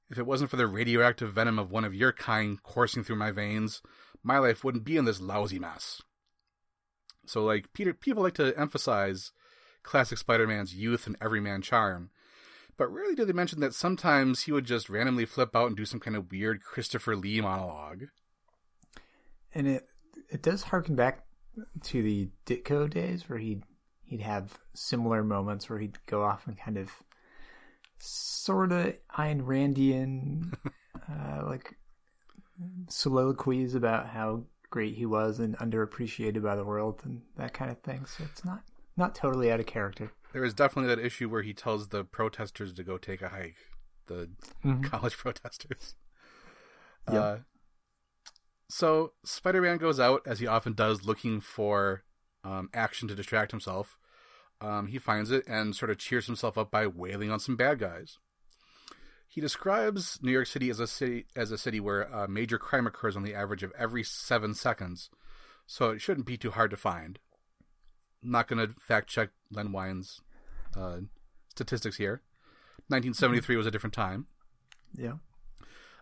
If 0.09 0.19
it 0.19 0.25
wasn't 0.25 0.51
for 0.51 0.57
the 0.57 0.67
radioactive 0.67 1.33
venom 1.33 1.57
of 1.57 1.71
one 1.71 1.83
of 1.83 1.95
your 1.95 2.11
kind 2.11 2.61
coursing 2.61 3.03
through 3.03 3.15
my 3.15 3.31
veins, 3.31 3.81
my 4.21 4.37
life 4.37 4.63
wouldn't 4.63 4.83
be 4.83 4.97
in 4.97 5.05
this 5.05 5.21
lousy 5.21 5.57
mess. 5.57 6.01
So, 7.25 7.43
like, 7.43 7.73
Peter, 7.73 7.93
people 7.93 8.21
like 8.21 8.35
to 8.35 8.57
emphasize 8.59 9.31
classic 9.81 10.17
Spider 10.17 10.45
Man's 10.47 10.75
youth 10.75 11.07
and 11.07 11.15
everyman 11.21 11.61
charm, 11.61 12.11
but 12.77 12.91
rarely 12.91 13.15
do 13.15 13.25
they 13.25 13.33
mention 13.33 13.61
that 13.61 13.73
sometimes 13.73 14.43
he 14.43 14.51
would 14.51 14.65
just 14.65 14.89
randomly 14.89 15.25
flip 15.25 15.55
out 15.55 15.67
and 15.67 15.77
do 15.77 15.85
some 15.85 15.99
kind 15.99 16.15
of 16.15 16.31
weird 16.31 16.61
Christopher 16.61 17.15
Lee 17.15 17.41
monologue. 17.41 18.05
And 19.53 19.67
it 19.67 19.87
it 20.29 20.41
does 20.41 20.63
harken 20.63 20.95
back 20.95 21.25
to 21.83 22.01
the 22.01 22.29
Ditko 22.45 22.89
days 22.89 23.29
where 23.29 23.39
he'd 23.39 23.63
he'd 24.03 24.21
have 24.21 24.59
similar 24.73 25.23
moments 25.23 25.69
where 25.69 25.79
he'd 25.79 25.97
go 26.05 26.23
off 26.23 26.47
and 26.47 26.57
kind 26.57 26.77
of 26.77 26.91
sort 27.97 28.71
of 28.71 28.95
Ayn 29.17 29.41
Randian, 29.41 30.53
uh, 31.09 31.45
like 31.45 31.75
soliloquies 32.87 33.75
about 33.75 34.07
how 34.07 34.43
great 34.69 34.95
he 34.95 35.05
was 35.05 35.39
and 35.39 35.57
underappreciated 35.57 36.43
by 36.43 36.55
the 36.55 36.63
world 36.63 37.01
and 37.03 37.21
that 37.37 37.53
kind 37.53 37.71
of 37.71 37.79
thing. 37.79 38.05
So 38.05 38.23
it's 38.25 38.45
not 38.45 38.61
not 38.97 39.15
totally 39.15 39.51
out 39.51 39.59
of 39.59 39.65
character. 39.65 40.11
There 40.33 40.43
is 40.43 40.53
definitely 40.53 40.93
that 40.93 41.05
issue 41.05 41.29
where 41.29 41.41
he 41.41 41.53
tells 41.53 41.89
the 41.89 42.03
protesters 42.03 42.73
to 42.73 42.83
go 42.83 42.97
take 42.97 43.21
a 43.21 43.29
hike, 43.29 43.55
the 44.07 44.29
mm-hmm. 44.63 44.81
college 44.83 45.17
protesters. 45.17 45.95
Yep. 47.11 47.21
Uh, 47.21 47.37
so 48.75 49.13
Spider-Man 49.23 49.77
goes 49.77 50.01
out 50.01 50.21
as 50.25 50.39
he 50.39 50.47
often 50.47 50.73
does, 50.73 51.05
looking 51.05 51.39
for 51.39 52.03
um, 52.43 52.69
action 52.73 53.07
to 53.07 53.15
distract 53.15 53.51
himself. 53.51 53.97
Um, 54.59 54.87
he 54.87 54.99
finds 54.99 55.31
it 55.31 55.47
and 55.47 55.73
sort 55.73 55.91
of 55.91 55.97
cheers 55.97 56.25
himself 56.25 56.57
up 56.57 56.71
by 56.71 56.85
wailing 56.85 57.31
on 57.31 57.39
some 57.39 57.55
bad 57.55 57.79
guys. 57.79 58.17
He 59.29 59.39
describes 59.39 60.19
New 60.21 60.31
York 60.33 60.47
City 60.47 60.69
as 60.69 60.81
a 60.81 60.87
city 60.87 61.25
as 61.37 61.51
a 61.51 61.57
city 61.57 61.79
where 61.79 62.01
a 62.01 62.27
major 62.27 62.57
crime 62.57 62.85
occurs 62.85 63.15
on 63.15 63.23
the 63.23 63.33
average 63.33 63.63
of 63.63 63.71
every 63.79 64.03
seven 64.03 64.53
seconds, 64.53 65.09
so 65.65 65.91
it 65.91 66.01
shouldn't 66.01 66.27
be 66.27 66.35
too 66.35 66.51
hard 66.51 66.71
to 66.71 66.77
find. 66.77 67.19
I'm 68.21 68.31
not 68.31 68.49
going 68.49 68.67
to 68.67 68.75
fact 68.81 69.07
check 69.09 69.29
Len 69.53 69.71
Wein's 69.71 70.19
uh, 70.75 70.97
statistics 71.47 71.95
here. 71.95 72.23
1973 72.89 73.55
was 73.55 73.67
a 73.67 73.71
different 73.71 73.93
time. 73.93 74.27
Yeah. 74.93 75.13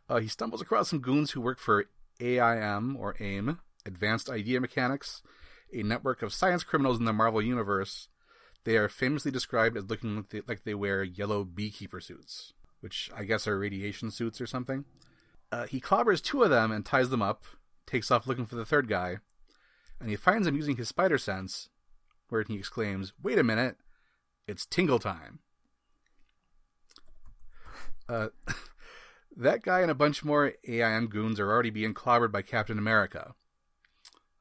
Uh, 0.10 0.18
he 0.18 0.28
stumbles 0.28 0.62
across 0.62 0.90
some 0.90 1.02
goons 1.02 1.32
who 1.32 1.42
work 1.42 1.60
for 1.60 1.86
AIM 2.24 2.96
or 2.98 3.16
AIM, 3.20 3.60
Advanced 3.86 4.30
Idea 4.30 4.60
Mechanics, 4.60 5.22
a 5.74 5.84
network 5.84 6.22
of 6.22 6.34
science 6.34 6.64
criminals 6.64 7.00
in 7.00 7.06
the 7.06 7.14
Marvel 7.14 7.42
Universe. 7.42 8.08
They 8.64 8.78
are 8.78 8.88
famously 8.88 9.32
described 9.32 9.76
as 9.76 9.90
looking 9.90 10.16
like 10.16 10.30
they, 10.30 10.42
like 10.48 10.64
they 10.64 10.74
wear 10.74 11.04
yellow 11.04 11.44
beekeeper 11.44 12.00
suits 12.00 12.54
which 12.84 13.10
I 13.16 13.24
guess 13.24 13.48
are 13.48 13.58
radiation 13.58 14.12
suits 14.12 14.42
or 14.42 14.46
something. 14.46 14.84
Uh, 15.54 15.68
he 15.68 15.80
clobbers 15.80 16.22
two 16.22 16.44
of 16.44 16.50
them 16.50 16.70
and 16.70 16.86
ties 16.86 17.10
them 17.10 17.22
up, 17.22 17.46
takes 17.88 18.12
off 18.12 18.28
looking 18.28 18.46
for 18.46 18.56
the 18.58 18.66
third 18.66 18.90
guy, 18.90 19.20
and 20.02 20.10
he 20.10 20.18
finds 20.18 20.46
him 20.46 20.56
using 20.58 20.76
his 20.76 20.90
spider 20.90 21.18
sense, 21.18 21.70
where 22.28 22.44
he 22.44 22.56
exclaims, 22.56 23.14
Wait 23.24 23.40
a 23.40 23.44
minute, 23.44 23.78
it's 24.50 24.66
tingle 24.66 25.00
time. 25.00 25.40
Uh, 28.10 28.28
that 29.38 29.64
guy 29.64 29.82
and 29.82 29.92
a 29.92 29.96
bunch 29.96 30.24
more 30.24 30.54
AIM 30.68 31.08
goons 31.08 31.40
are 31.40 31.52
already 31.52 31.70
being 31.70 31.94
clobbered 31.94 32.32
by 32.32 32.42
Captain 32.42 32.78
America. 32.78 33.36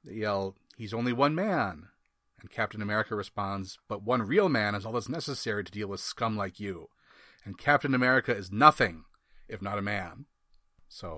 They 0.04 0.14
yell, 0.14 0.56
He's 0.76 0.94
only 0.94 1.12
one 1.12 1.34
man. 1.34 1.88
And 2.40 2.50
Captain 2.50 2.82
America 2.82 3.14
responds, 3.14 3.78
But 3.88 4.02
one 4.02 4.22
real 4.22 4.48
man 4.48 4.74
is 4.74 4.84
all 4.84 4.92
that's 4.92 5.08
necessary 5.08 5.62
to 5.64 5.72
deal 5.72 5.88
with 5.88 6.00
scum 6.00 6.36
like 6.36 6.58
you 6.58 6.88
and 7.44 7.58
Captain 7.58 7.94
America 7.94 8.34
is 8.34 8.52
nothing 8.52 9.04
if 9.48 9.60
not 9.60 9.78
a 9.78 9.82
man. 9.82 10.26
So, 10.88 11.10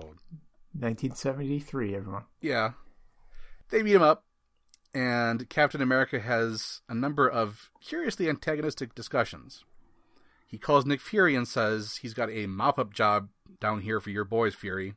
1973, 0.73 1.95
everyone. 1.95 2.23
Yeah, 2.41 2.71
they 3.69 3.81
beat 3.81 3.95
him 3.95 4.01
up, 4.01 4.25
and 4.93 5.47
Captain 5.49 5.81
America 5.81 6.19
has 6.19 6.81
a 6.89 6.93
number 6.93 7.29
of 7.29 7.69
curiously 7.81 8.29
antagonistic 8.29 8.95
discussions. 8.95 9.63
He 10.45 10.57
calls 10.57 10.85
Nick 10.85 11.01
Fury 11.01 11.35
and 11.35 11.47
says 11.47 11.97
he's 12.01 12.13
got 12.13 12.29
a 12.29 12.45
mop 12.45 12.77
up 12.77 12.93
job 12.93 13.29
down 13.59 13.81
here 13.81 13.99
for 13.99 14.09
your 14.09 14.25
boys, 14.25 14.55
Fury. 14.55 14.93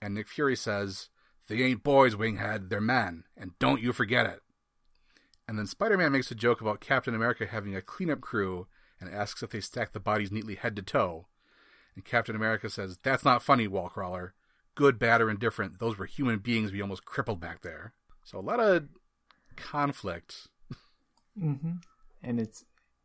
And 0.00 0.14
Nick 0.14 0.28
Fury 0.28 0.56
says, 0.56 1.08
They 1.48 1.62
ain't 1.62 1.82
boys, 1.82 2.14
Winghead, 2.14 2.68
they're 2.68 2.80
men, 2.80 3.24
and 3.36 3.58
don't 3.58 3.82
you 3.82 3.92
forget 3.92 4.26
it. 4.26 4.40
And 5.46 5.58
then 5.58 5.66
Spider 5.66 5.98
Man 5.98 6.12
makes 6.12 6.30
a 6.30 6.34
joke 6.34 6.60
about 6.60 6.80
Captain 6.80 7.14
America 7.14 7.46
having 7.46 7.76
a 7.76 7.82
cleanup 7.82 8.20
crew 8.20 8.66
and 9.00 9.12
asks 9.12 9.42
if 9.42 9.50
they 9.50 9.60
stack 9.60 9.92
the 9.92 10.00
bodies 10.00 10.32
neatly 10.32 10.54
head 10.54 10.76
to 10.76 10.82
toe. 10.82 11.26
And 11.94 12.04
Captain 12.04 12.34
America 12.34 12.70
says, 12.70 12.98
That's 13.02 13.24
not 13.24 13.42
funny, 13.42 13.68
Wallcrawler. 13.68 14.30
Good, 14.74 14.98
bad, 14.98 15.20
or 15.20 15.28
indifferent, 15.28 15.78
those 15.78 15.98
were 15.98 16.06
human 16.06 16.38
beings 16.38 16.72
we 16.72 16.80
almost 16.80 17.04
crippled 17.04 17.40
back 17.40 17.60
there. 17.60 17.92
So 18.24 18.38
a 18.38 18.40
lot 18.40 18.60
of 18.60 18.88
conflict. 19.56 20.48
Mm-hmm. 21.38 21.72
And 22.22 22.40
it's 22.40 22.64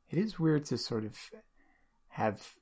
it 0.10 0.18
is 0.18 0.40
weird 0.40 0.66
to 0.66 0.78
sort 0.78 1.06
of 1.06 1.18
have 2.18 2.56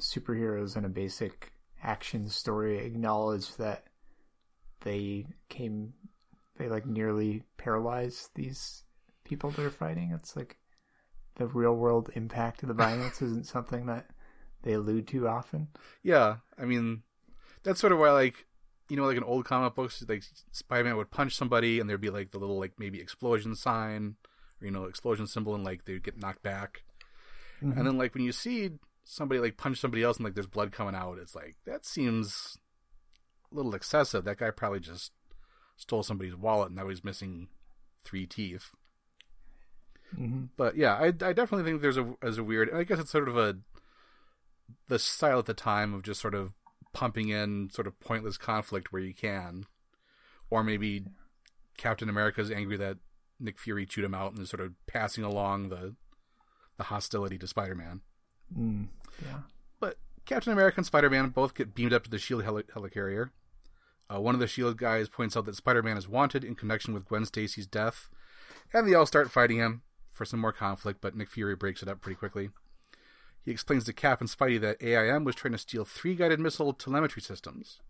superheroes 0.00 0.76
in 0.76 0.84
a 0.84 0.88
basic 0.88 1.52
action 1.82 2.28
story 2.28 2.78
acknowledge 2.78 3.56
that 3.56 3.84
they 4.82 5.26
came 5.48 5.92
they 6.56 6.68
like 6.68 6.86
nearly 6.86 7.42
paralyzed 7.56 8.30
these 8.34 8.84
people 9.24 9.50
that 9.50 9.64
are 9.64 9.70
fighting. 9.70 10.12
It's 10.14 10.36
like 10.36 10.58
the 11.36 11.46
real 11.46 11.74
world 11.74 12.10
impact 12.14 12.62
of 12.62 12.68
the 12.68 12.74
violence 12.74 13.22
isn't 13.22 13.46
something 13.46 13.86
that 13.86 14.06
they 14.62 14.74
allude 14.74 15.08
to 15.08 15.28
often. 15.28 15.68
Yeah, 16.02 16.36
I 16.58 16.64
mean, 16.64 17.02
that's 17.62 17.80
sort 17.80 17.92
of 17.92 17.98
why, 17.98 18.12
like, 18.12 18.46
you 18.88 18.96
know, 18.96 19.06
like 19.06 19.16
in 19.16 19.24
old 19.24 19.44
comic 19.44 19.74
books, 19.74 20.04
like 20.08 20.22
Spider 20.52 20.84
Man 20.84 20.96
would 20.96 21.10
punch 21.10 21.34
somebody 21.34 21.80
and 21.80 21.88
there'd 21.88 22.00
be 22.00 22.10
like 22.10 22.30
the 22.30 22.38
little, 22.38 22.58
like, 22.58 22.74
maybe 22.78 23.00
explosion 23.00 23.54
sign 23.54 24.16
or, 24.60 24.66
you 24.66 24.70
know, 24.70 24.84
explosion 24.84 25.26
symbol 25.26 25.54
and, 25.54 25.64
like, 25.64 25.84
they'd 25.84 26.04
get 26.04 26.20
knocked 26.20 26.42
back. 26.42 26.82
Mm-hmm. 27.62 27.78
And 27.78 27.86
then, 27.86 27.98
like, 27.98 28.14
when 28.14 28.24
you 28.24 28.32
see 28.32 28.72
somebody, 29.04 29.40
like, 29.40 29.56
punch 29.56 29.78
somebody 29.78 30.02
else 30.02 30.16
and, 30.16 30.24
like, 30.24 30.34
there's 30.34 30.46
blood 30.46 30.72
coming 30.72 30.94
out, 30.94 31.18
it's 31.18 31.34
like, 31.34 31.56
that 31.66 31.84
seems 31.84 32.58
a 33.50 33.56
little 33.56 33.74
excessive. 33.74 34.24
That 34.24 34.38
guy 34.38 34.50
probably 34.50 34.80
just 34.80 35.12
stole 35.76 36.02
somebody's 36.02 36.36
wallet 36.36 36.68
and 36.68 36.76
now 36.76 36.88
he's 36.88 37.04
missing 37.04 37.48
three 38.04 38.26
teeth. 38.26 38.70
Mm-hmm. 40.18 40.44
But 40.56 40.76
yeah, 40.76 40.94
I, 40.94 41.06
I 41.06 41.32
definitely 41.32 41.64
think 41.64 41.80
there's 41.80 41.96
a 41.96 42.14
as 42.22 42.38
a 42.38 42.44
weird. 42.44 42.70
I 42.72 42.84
guess 42.84 42.98
it's 42.98 43.10
sort 43.10 43.28
of 43.28 43.36
a 43.36 43.56
the 44.88 44.98
style 44.98 45.38
at 45.38 45.46
the 45.46 45.54
time 45.54 45.94
of 45.94 46.02
just 46.02 46.20
sort 46.20 46.34
of 46.34 46.52
pumping 46.92 47.30
in 47.30 47.70
sort 47.70 47.86
of 47.86 47.98
pointless 48.00 48.36
conflict 48.36 48.92
where 48.92 49.02
you 49.02 49.14
can, 49.14 49.64
or 50.50 50.62
maybe 50.62 51.04
Captain 51.78 52.08
America's 52.08 52.50
angry 52.50 52.76
that 52.76 52.98
Nick 53.40 53.58
Fury 53.58 53.86
chewed 53.86 54.04
him 54.04 54.14
out 54.14 54.32
and 54.32 54.42
is 54.42 54.50
sort 54.50 54.60
of 54.60 54.74
passing 54.86 55.24
along 55.24 55.70
the 55.70 55.94
the 56.76 56.84
hostility 56.84 57.38
to 57.38 57.46
Spider 57.46 57.74
Man. 57.74 58.02
Mm, 58.56 58.88
yeah, 59.24 59.38
but 59.80 59.98
Captain 60.26 60.52
America 60.52 60.76
and 60.78 60.86
Spider 60.86 61.10
Man 61.10 61.30
both 61.30 61.54
get 61.54 61.74
beamed 61.74 61.92
up 61.92 62.04
to 62.04 62.10
the 62.10 62.18
Shield 62.18 62.44
heli- 62.44 62.64
helicarrier. 62.64 63.30
Uh, 64.12 64.20
one 64.20 64.34
of 64.34 64.40
the 64.40 64.46
Shield 64.46 64.76
guys 64.76 65.08
points 65.08 65.36
out 65.36 65.44
that 65.46 65.56
Spider 65.56 65.82
Man 65.82 65.96
is 65.96 66.08
wanted 66.08 66.44
in 66.44 66.54
connection 66.54 66.92
with 66.92 67.06
Gwen 67.06 67.24
Stacy's 67.24 67.66
death, 67.66 68.08
and 68.72 68.86
they 68.86 68.94
all 68.94 69.06
start 69.06 69.30
fighting 69.30 69.58
him 69.58 69.82
for 70.10 70.24
some 70.24 70.40
more 70.40 70.52
conflict, 70.52 71.00
but 71.00 71.16
Nick 71.16 71.30
Fury 71.30 71.56
breaks 71.56 71.82
it 71.82 71.88
up 71.88 72.00
pretty 72.00 72.16
quickly. 72.16 72.50
He 73.44 73.50
explains 73.50 73.84
to 73.84 73.92
Cap 73.92 74.20
and 74.20 74.30
Spidey 74.30 74.60
that 74.60 74.82
AIM 74.82 75.24
was 75.24 75.34
trying 75.34 75.52
to 75.52 75.58
steal 75.58 75.84
three 75.84 76.14
guided 76.14 76.38
missile 76.38 76.72
telemetry 76.72 77.22
systems. 77.22 77.80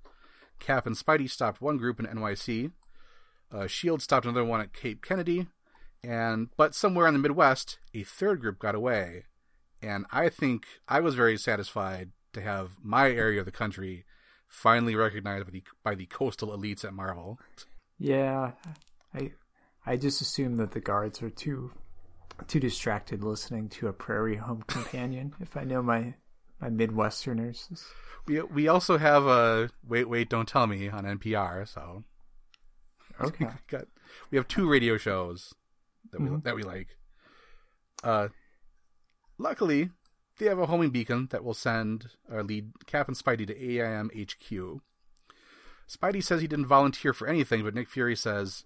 Cap 0.58 0.86
and 0.86 0.96
Spidey 0.96 1.28
stopped 1.28 1.60
one 1.60 1.76
group 1.76 2.00
in 2.00 2.06
NYC. 2.06 2.70
Uh, 3.50 3.66
Shield 3.66 4.00
stopped 4.00 4.24
another 4.24 4.44
one 4.44 4.60
at 4.60 4.72
Cape 4.72 5.04
Kennedy, 5.04 5.48
and 6.02 6.48
but 6.56 6.74
somewhere 6.74 7.06
in 7.06 7.12
the 7.12 7.20
Midwest, 7.20 7.78
a 7.92 8.02
third 8.02 8.40
group 8.40 8.58
got 8.58 8.74
away. 8.74 9.24
And 9.82 10.06
I 10.12 10.28
think 10.28 10.66
I 10.88 11.00
was 11.00 11.14
very 11.14 11.36
satisfied 11.36 12.10
to 12.32 12.40
have 12.40 12.76
my 12.82 13.10
area 13.10 13.40
of 13.40 13.46
the 13.46 13.52
country 13.52 14.04
finally 14.48 14.94
recognized 14.94 15.46
by 15.46 15.50
the 15.50 15.62
by 15.82 15.94
the 15.94 16.06
coastal 16.06 16.56
elites 16.56 16.84
at 16.84 16.94
Marvel. 16.94 17.38
Yeah, 17.98 18.52
I 19.14 19.32
I 19.84 19.96
just 19.96 20.20
assume 20.20 20.56
that 20.58 20.72
the 20.72 20.80
guards 20.80 21.22
are 21.22 21.30
too 21.30 21.72
too 22.46 22.60
distracted 22.60 23.22
listening 23.22 23.68
to 23.68 23.88
a 23.88 23.92
prairie 23.92 24.36
home 24.36 24.62
companion. 24.66 25.34
if 25.40 25.56
I 25.56 25.64
know 25.64 25.82
my 25.82 26.14
my 26.60 26.68
Midwesterners. 26.68 27.84
We 28.26 28.40
we 28.42 28.68
also 28.68 28.98
have 28.98 29.26
a 29.26 29.70
wait 29.86 30.08
wait 30.08 30.28
don't 30.28 30.48
tell 30.48 30.66
me 30.66 30.88
on 30.88 31.04
NPR. 31.04 31.66
So 31.66 32.04
okay, 33.20 33.46
we 33.46 33.50
got 33.68 33.86
we 34.30 34.38
have 34.38 34.46
two 34.46 34.68
radio 34.68 34.96
shows 34.96 35.54
that 36.12 36.20
we 36.20 36.28
mm-hmm. 36.28 36.40
that 36.40 36.54
we 36.54 36.62
like. 36.62 36.88
Uh, 38.04 38.28
luckily, 39.38 39.90
they 40.38 40.46
have 40.46 40.58
a 40.58 40.66
homing 40.66 40.90
beacon 40.90 41.28
that 41.30 41.44
will 41.44 41.54
send 41.54 42.10
or 42.30 42.42
lead 42.42 42.72
Cap 42.86 43.08
and 43.08 43.16
Spidey 43.16 43.46
to 43.46 43.56
AIM 43.56 44.10
HQ. 44.10 44.80
Spidey 45.88 46.22
says 46.22 46.40
he 46.40 46.46
didn't 46.46 46.66
volunteer 46.66 47.12
for 47.12 47.26
anything, 47.26 47.62
but 47.62 47.74
Nick 47.74 47.88
Fury 47.88 48.16
says 48.16 48.64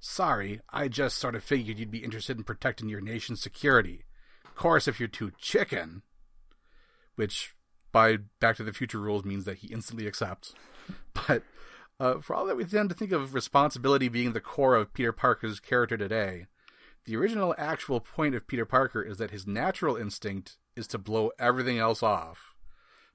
Sorry, 0.00 0.60
I 0.70 0.88
just 0.88 1.18
sort 1.18 1.34
of 1.34 1.42
figured 1.42 1.78
you'd 1.78 1.90
be 1.90 2.04
interested 2.04 2.36
in 2.36 2.44
protecting 2.44 2.88
your 2.88 3.00
nation's 3.00 3.42
security. 3.42 4.04
Of 4.44 4.54
course, 4.54 4.86
if 4.86 5.00
you're 5.00 5.08
too 5.08 5.32
chicken. 5.40 6.02
Which, 7.16 7.54
by 7.90 8.18
Back 8.38 8.56
to 8.56 8.64
the 8.64 8.72
Future 8.72 9.00
rules, 9.00 9.24
means 9.24 9.44
that 9.44 9.58
he 9.58 9.72
instantly 9.72 10.06
accepts. 10.06 10.54
But 11.26 11.42
uh, 12.00 12.20
for 12.20 12.34
all 12.34 12.46
that 12.46 12.56
we 12.56 12.64
tend 12.64 12.88
to 12.90 12.94
think 12.94 13.10
of 13.10 13.34
responsibility 13.34 14.08
being 14.08 14.32
the 14.32 14.40
core 14.40 14.76
of 14.76 14.94
Peter 14.94 15.12
Parker's 15.12 15.58
character 15.58 15.96
today, 15.96 16.46
the 17.08 17.16
original 17.16 17.54
actual 17.56 18.00
point 18.00 18.34
of 18.34 18.46
Peter 18.46 18.66
Parker 18.66 19.00
is 19.00 19.16
that 19.16 19.30
his 19.30 19.46
natural 19.46 19.96
instinct 19.96 20.58
is 20.76 20.86
to 20.88 20.98
blow 20.98 21.30
everything 21.38 21.78
else 21.78 22.02
off. 22.02 22.52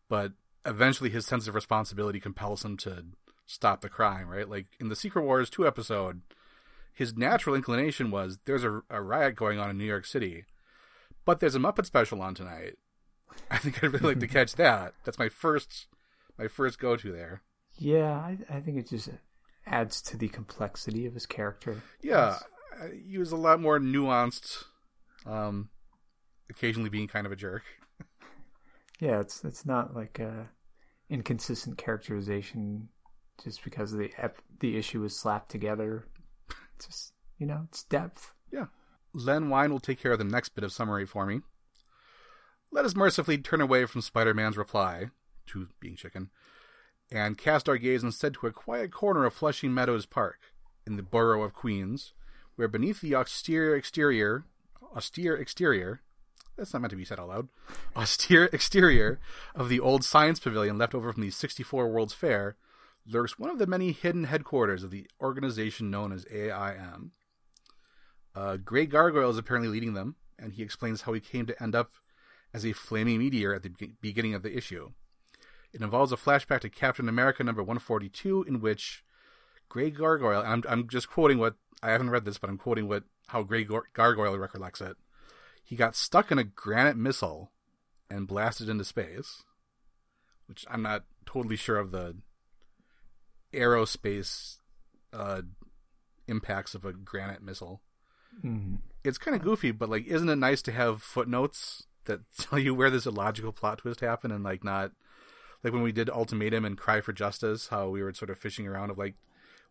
But 0.09 0.31
eventually 0.65 1.11
his 1.11 1.27
sense 1.27 1.47
of 1.47 1.53
responsibility 1.53 2.19
compels 2.19 2.65
him 2.65 2.75
to 2.77 3.05
stop 3.45 3.81
the 3.81 3.89
crime, 3.89 4.29
right? 4.29 4.49
Like 4.49 4.65
in 4.79 4.89
the 4.89 4.95
Secret 4.95 5.23
Wars 5.23 5.51
2 5.51 5.67
episode, 5.67 6.21
his 6.91 7.15
natural 7.15 7.55
inclination 7.55 8.09
was 8.09 8.39
there's 8.45 8.63
a, 8.63 8.81
a 8.89 8.99
riot 8.99 9.35
going 9.35 9.59
on 9.59 9.69
in 9.69 9.77
New 9.77 9.85
York 9.85 10.07
City, 10.07 10.45
but 11.23 11.39
there's 11.39 11.55
a 11.55 11.59
Muppet 11.59 11.85
special 11.85 12.19
on 12.19 12.33
tonight. 12.33 12.79
I 13.51 13.59
think 13.59 13.83
I'd 13.83 13.93
really 13.93 14.15
like 14.15 14.19
to 14.21 14.27
catch 14.39 14.55
that. 14.55 14.95
That's 15.03 15.19
my 15.19 15.29
first 15.29 15.85
my 16.39 16.47
first 16.47 16.79
go 16.79 16.95
to 16.95 17.11
there. 17.11 17.43
Yeah, 17.77 18.11
I, 18.11 18.39
I 18.49 18.59
think 18.59 18.77
it 18.77 18.89
just 18.89 19.09
adds 19.67 20.01
to 20.01 20.17
the 20.17 20.29
complexity 20.29 21.05
of 21.05 21.13
his 21.13 21.27
character. 21.27 21.83
Yeah, 22.01 22.39
he 23.07 23.17
was 23.17 23.31
a 23.31 23.37
lot 23.37 23.59
more 23.59 23.79
nuanced, 23.79 24.63
um, 25.25 25.69
occasionally 26.49 26.89
being 26.89 27.07
kind 27.07 27.25
of 27.25 27.31
a 27.31 27.35
jerk. 27.35 27.63
yeah, 28.99 29.19
it's 29.19 29.43
it's 29.43 29.65
not 29.65 29.95
like 29.95 30.19
a 30.19 30.49
inconsistent 31.09 31.77
characterization 31.77 32.89
just 33.43 33.63
because 33.63 33.91
the 33.91 34.09
the 34.59 34.77
issue 34.77 35.01
was 35.01 35.15
slapped 35.15 35.49
together 35.49 36.07
It's 36.75 36.85
just 36.87 37.13
you 37.37 37.47
know, 37.47 37.65
it's 37.67 37.83
depth. 37.83 38.31
Yeah. 38.51 38.67
Len 39.13 39.49
Wein 39.49 39.71
will 39.71 39.79
take 39.79 39.99
care 39.99 40.11
of 40.13 40.17
the 40.17 40.23
next 40.23 40.49
bit 40.49 40.63
of 40.63 40.71
summary 40.71 41.05
for 41.05 41.25
me. 41.25 41.41
Let 42.71 42.85
us 42.85 42.95
mercifully 42.95 43.37
turn 43.37 43.61
away 43.61 43.85
from 43.85 44.01
Spider 44.01 44.33
Man's 44.33 44.57
reply 44.57 45.07
to 45.47 45.67
being 45.79 45.95
chicken 45.95 46.29
and 47.11 47.37
cast 47.37 47.69
our 47.69 47.77
gaze 47.77 48.03
instead 48.03 48.33
to 48.35 48.47
a 48.47 48.51
quiet 48.51 48.91
corner 48.91 49.25
of 49.25 49.33
Flushing 49.33 49.73
Meadows 49.73 50.05
Park 50.05 50.39
in 50.87 50.95
the 50.95 51.03
borough 51.03 51.43
of 51.43 51.53
Queens, 51.53 52.13
where 52.55 52.67
beneath 52.67 53.01
the 53.01 53.15
austere 53.15 53.75
exterior, 53.75 54.45
austere 54.95 55.35
exterior, 55.35 56.01
that's 56.57 56.73
not 56.73 56.81
meant 56.81 56.91
to 56.91 56.97
be 56.97 57.05
said 57.05 57.19
out 57.19 57.29
loud, 57.29 57.49
austere 57.95 58.49
exterior 58.53 59.19
of 59.55 59.69
the 59.69 59.79
old 59.79 60.03
science 60.03 60.39
pavilion 60.39 60.77
left 60.77 60.95
over 60.95 61.11
from 61.11 61.23
the 61.23 61.31
64 61.31 61.89
World's 61.89 62.13
Fair, 62.13 62.55
lurks 63.05 63.37
one 63.37 63.49
of 63.49 63.59
the 63.59 63.67
many 63.67 63.91
hidden 63.91 64.25
headquarters 64.25 64.83
of 64.83 64.91
the 64.91 65.07
organization 65.21 65.89
known 65.89 66.11
as 66.11 66.25
AIM. 66.31 67.11
Uh, 68.35 68.57
Grey 68.57 68.85
Gargoyle 68.85 69.29
is 69.29 69.37
apparently 69.37 69.69
leading 69.69 69.93
them, 69.93 70.15
and 70.39 70.53
he 70.53 70.63
explains 70.63 71.01
how 71.01 71.13
he 71.13 71.19
came 71.19 71.45
to 71.45 71.61
end 71.61 71.75
up 71.75 71.91
as 72.53 72.65
a 72.65 72.73
flaming 72.73 73.19
meteor 73.19 73.53
at 73.53 73.63
the 73.63 73.71
beginning 74.01 74.33
of 74.33 74.43
the 74.43 74.55
issue. 74.55 74.91
It 75.73 75.81
involves 75.81 76.11
a 76.11 76.17
flashback 76.17 76.61
to 76.61 76.69
Captain 76.69 77.09
America 77.09 77.43
number 77.43 77.61
142, 77.61 78.43
in 78.43 78.61
which 78.61 79.03
Grey 79.69 79.89
Gargoyle, 79.89 80.43
I'm, 80.45 80.63
I'm 80.69 80.87
just 80.87 81.09
quoting 81.09 81.39
what, 81.39 81.55
I 81.83 81.91
haven't 81.91 82.11
read 82.11 82.23
this, 82.23 82.37
but 82.37 82.49
I'm 82.49 82.57
quoting 82.57 82.87
what, 82.87 83.03
how 83.27 83.43
Grey 83.43 83.65
Gargoyle 83.93 84.37
recollects 84.37 84.79
it. 84.79 84.95
He 85.63 85.75
got 85.75 85.95
stuck 85.95 86.31
in 86.31 86.39
a 86.39 86.43
granite 86.43 86.97
missile 86.97 87.51
and 88.09 88.27
blasted 88.27 88.69
into 88.69 88.85
space, 88.85 89.43
which 90.47 90.65
I'm 90.69 90.81
not 90.81 91.03
totally 91.25 91.57
sure 91.57 91.77
of 91.77 91.91
the 91.91 92.15
aerospace 93.53 94.57
uh, 95.11 95.41
impacts 96.27 96.73
of 96.73 96.85
a 96.85 96.93
granite 96.93 97.43
missile. 97.43 97.81
Mm. 98.43 98.79
It's 99.03 99.17
kind 99.17 99.35
of 99.35 99.43
goofy, 99.43 99.71
but 99.71 99.89
like, 99.89 100.07
isn't 100.07 100.29
it 100.29 100.37
nice 100.37 100.61
to 100.63 100.71
have 100.71 101.01
footnotes 101.01 101.85
that 102.05 102.21
tell 102.37 102.59
you 102.59 102.73
where 102.73 102.89
this 102.89 103.05
illogical 103.05 103.51
plot 103.51 103.79
twist 103.79 103.99
happened 103.99 104.33
and 104.33 104.43
like 104.43 104.63
not 104.63 104.91
like 105.63 105.73
when 105.73 105.83
we 105.83 105.91
did 105.91 106.09
Ultimatum 106.09 106.65
and 106.65 106.77
Cry 106.77 107.01
for 107.01 107.13
Justice, 107.13 107.67
how 107.67 107.89
we 107.89 108.03
were 108.03 108.13
sort 108.13 108.29
of 108.29 108.37
fishing 108.37 108.67
around 108.67 108.89
of 108.89 108.97
like, 108.97 109.15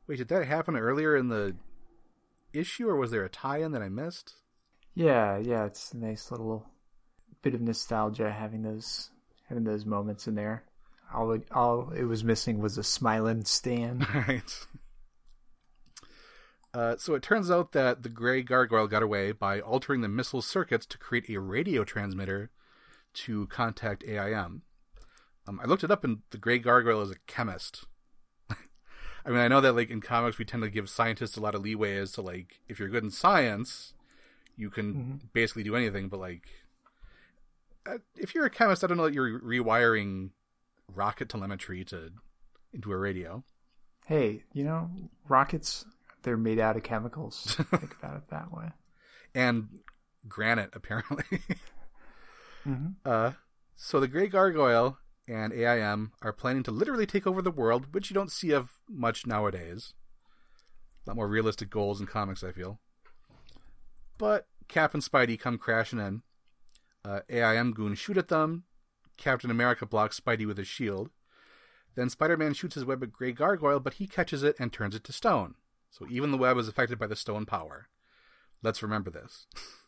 wait, 0.06 0.16
did 0.16 0.28
that 0.28 0.46
happen 0.46 0.76
earlier 0.76 1.16
in 1.16 1.28
the 1.28 1.54
issue 2.52 2.88
or 2.88 2.96
was 2.96 3.10
there 3.10 3.24
a 3.24 3.28
tie-in 3.28 3.72
that 3.72 3.82
I 3.82 3.88
missed? 3.88 4.34
Yeah, 4.94 5.38
yeah, 5.38 5.64
it's 5.64 5.92
a 5.92 5.96
nice 5.96 6.30
little 6.30 6.66
bit 7.42 7.54
of 7.54 7.60
nostalgia 7.60 8.30
having 8.30 8.62
those 8.62 9.10
having 9.48 9.64
those 9.64 9.84
moments 9.84 10.26
in 10.26 10.34
there. 10.34 10.64
all 11.12 11.32
it, 11.32 11.48
all 11.50 11.90
it 11.90 12.04
was 12.04 12.22
missing 12.24 12.60
was 12.60 12.78
a 12.78 12.82
smiling 12.82 13.44
Stan. 13.44 14.06
right. 14.14 14.66
Uh, 16.74 16.96
so 16.96 17.14
it 17.14 17.22
turns 17.22 17.50
out 17.50 17.72
that 17.72 18.02
the 18.02 18.08
gray 18.08 18.42
gargoyle 18.42 18.86
got 18.86 19.02
away 19.02 19.32
by 19.32 19.60
altering 19.60 20.00
the 20.00 20.08
missile 20.08 20.40
circuits 20.40 20.86
to 20.86 20.96
create 20.96 21.28
a 21.28 21.38
radio 21.38 21.84
transmitter 21.84 22.50
to 23.12 23.46
contact 23.48 24.04
AIM. 24.04 24.62
Um, 25.46 25.60
I 25.62 25.66
looked 25.66 25.84
it 25.84 25.90
up, 25.90 26.02
and 26.02 26.20
the 26.30 26.38
gray 26.38 26.58
gargoyle 26.58 27.02
is 27.02 27.10
a 27.10 27.18
chemist. 27.26 27.84
I 29.24 29.30
mean, 29.30 29.38
I 29.38 29.48
know 29.48 29.60
that 29.60 29.74
like 29.74 29.90
in 29.90 30.00
comics, 30.00 30.38
we 30.38 30.44
tend 30.44 30.62
to 30.62 30.70
give 30.70 30.88
scientists 30.90 31.36
a 31.36 31.40
lot 31.40 31.54
of 31.54 31.62
leeway 31.62 31.96
as 31.96 32.12
to 32.12 32.22
like 32.22 32.60
if 32.68 32.78
you're 32.78 32.88
good 32.88 33.04
in 33.04 33.10
science, 33.10 33.94
you 34.56 34.68
can 34.70 34.94
Mm-hmm. 34.94 35.16
basically 35.32 35.62
do 35.62 35.76
anything. 35.76 36.08
But 36.08 36.20
like, 36.20 36.48
uh, 37.86 37.98
if 38.16 38.34
you're 38.34 38.44
a 38.46 38.50
chemist, 38.50 38.82
I 38.84 38.86
don't 38.86 38.96
know 38.96 39.04
that 39.04 39.14
you're 39.14 39.40
rewiring 39.40 40.30
rocket 40.92 41.28
telemetry 41.28 41.84
to 41.86 42.10
into 42.72 42.90
a 42.92 42.96
radio. 42.96 43.44
Hey, 44.06 44.42
you 44.52 44.64
know, 44.64 44.90
rockets, 45.28 45.84
they're 46.22 46.36
made 46.36 46.58
out 46.58 46.76
of 46.76 46.82
chemicals. 46.82 47.54
Think 47.70 47.94
about 48.02 48.16
it 48.16 48.28
that 48.30 48.52
way. 48.52 48.70
and 49.34 49.68
granite 50.28 50.70
apparently. 50.74 51.24
Mhm. 52.66 52.94
Uh, 53.04 53.32
so 53.74 53.98
the 53.98 54.06
Grey 54.06 54.28
Gargoyle 54.28 54.96
and 55.28 55.52
AIM 55.52 56.12
are 56.22 56.32
planning 56.32 56.62
to 56.64 56.70
literally 56.70 57.06
take 57.06 57.26
over 57.26 57.42
the 57.42 57.50
world, 57.50 57.94
which 57.94 58.10
you 58.10 58.14
don't 58.14 58.32
see 58.32 58.50
of 58.50 58.78
much 58.88 59.26
nowadays. 59.26 59.94
A 61.06 61.10
lot 61.10 61.16
more 61.16 61.28
realistic 61.28 61.70
goals 61.70 62.00
in 62.00 62.06
comics, 62.06 62.44
I 62.44 62.52
feel. 62.52 62.80
But 64.18 64.46
Cap 64.68 64.94
and 64.94 65.02
Spidey 65.02 65.38
come 65.38 65.58
crashing 65.58 65.98
in. 65.98 66.22
Uh, 67.04 67.20
AIM 67.28 67.72
goons 67.72 67.98
shoot 67.98 68.16
at 68.16 68.28
them. 68.28 68.64
Captain 69.16 69.50
America 69.50 69.86
blocks 69.86 70.20
Spidey 70.20 70.46
with 70.46 70.58
his 70.58 70.68
shield. 70.68 71.10
Then 71.94 72.08
Spider-Man 72.08 72.54
shoots 72.54 72.74
his 72.74 72.84
web 72.84 73.02
at 73.02 73.12
Grey 73.12 73.32
Gargoyle, 73.32 73.80
but 73.80 73.94
he 73.94 74.06
catches 74.06 74.42
it 74.42 74.56
and 74.58 74.72
turns 74.72 74.94
it 74.94 75.04
to 75.04 75.12
stone. 75.12 75.54
So 75.90 76.06
even 76.08 76.30
the 76.30 76.38
web 76.38 76.56
is 76.56 76.68
affected 76.68 76.98
by 76.98 77.06
the 77.06 77.16
stone 77.16 77.44
power. 77.44 77.88
Let's 78.62 78.82
remember 78.82 79.10
this. 79.10 79.46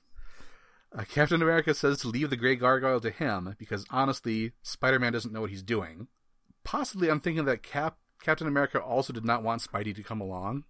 Uh, 0.96 1.02
Captain 1.02 1.42
America 1.42 1.74
says 1.74 1.98
to 1.98 2.08
leave 2.08 2.30
the 2.30 2.36
Grey 2.36 2.54
Gargoyle 2.54 3.00
to 3.00 3.10
him 3.10 3.56
because 3.58 3.84
honestly, 3.90 4.52
Spider-Man 4.62 5.12
doesn't 5.12 5.32
know 5.32 5.40
what 5.40 5.50
he's 5.50 5.62
doing. 5.62 6.06
Possibly, 6.62 7.10
I'm 7.10 7.20
thinking 7.20 7.44
that 7.46 7.62
Cap 7.62 7.98
Captain 8.22 8.46
America 8.46 8.80
also 8.80 9.12
did 9.12 9.24
not 9.24 9.42
want 9.42 9.62
Spidey 9.62 9.94
to 9.94 10.02
come 10.02 10.20
along. 10.20 10.64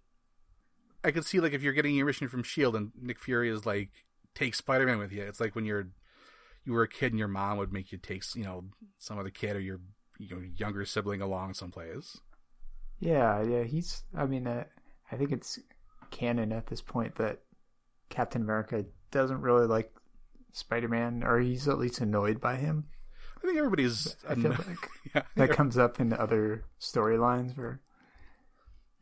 I 1.03 1.11
could 1.11 1.25
see 1.25 1.39
like 1.39 1.53
if 1.53 1.61
you're 1.61 1.73
getting 1.73 1.95
your 1.95 2.07
mission 2.07 2.27
from 2.27 2.43
Shield 2.43 2.75
and 2.75 2.91
Nick 2.99 3.19
Fury 3.19 3.49
is 3.49 3.65
like, 3.65 3.91
take 4.33 4.55
Spider-Man 4.55 4.97
with 4.97 5.11
you. 5.11 5.21
It's 5.21 5.39
like 5.39 5.55
when 5.55 5.65
you're 5.65 5.87
you 6.65 6.73
were 6.73 6.83
a 6.83 6.89
kid 6.89 7.11
and 7.11 7.19
your 7.19 7.27
mom 7.27 7.57
would 7.59 7.71
make 7.71 7.91
you 7.91 7.99
take 7.99 8.23
you 8.35 8.43
know 8.43 8.65
some 8.97 9.19
other 9.19 9.29
kid 9.29 9.55
or 9.55 9.59
your 9.59 9.79
younger 10.17 10.85
sibling 10.85 11.21
along 11.21 11.53
someplace. 11.53 12.17
Yeah, 12.99 13.43
yeah, 13.43 13.63
he's. 13.63 14.03
I 14.15 14.25
mean, 14.25 14.47
uh, 14.47 14.63
I 15.11 15.15
think 15.17 15.31
it's 15.31 15.59
canon 16.09 16.51
at 16.51 16.67
this 16.67 16.81
point 16.81 17.15
that 17.15 17.41
Captain 18.09 18.41
America 18.41 18.85
doesn't 19.11 19.41
really 19.41 19.67
like 19.67 19.93
Spider-Man, 20.55 21.21
or 21.23 21.39
he's 21.39 21.67
at 21.67 21.77
least 21.77 21.99
annoyed 21.99 22.39
by 22.39 22.55
him. 22.55 22.85
I 23.37 23.45
think 23.45 23.57
everybody's 23.57 24.15
I 24.27 24.35
feel 24.35 24.51
like 24.67 24.89
yeah, 25.13 25.23
that 25.35 25.51
comes 25.51 25.77
up 25.77 25.99
in 25.99 26.13
other 26.13 26.63
storylines 26.79 27.57
where 27.57 27.81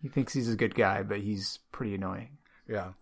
he 0.02 0.10
thinks 0.10 0.34
he's 0.34 0.52
a 0.52 0.58
good 0.58 0.74
guy, 0.74 1.04
but 1.04 1.20
he's 1.20 1.60
pretty 1.72 1.94
annoying. 1.96 2.38
Yeah. 2.68 2.94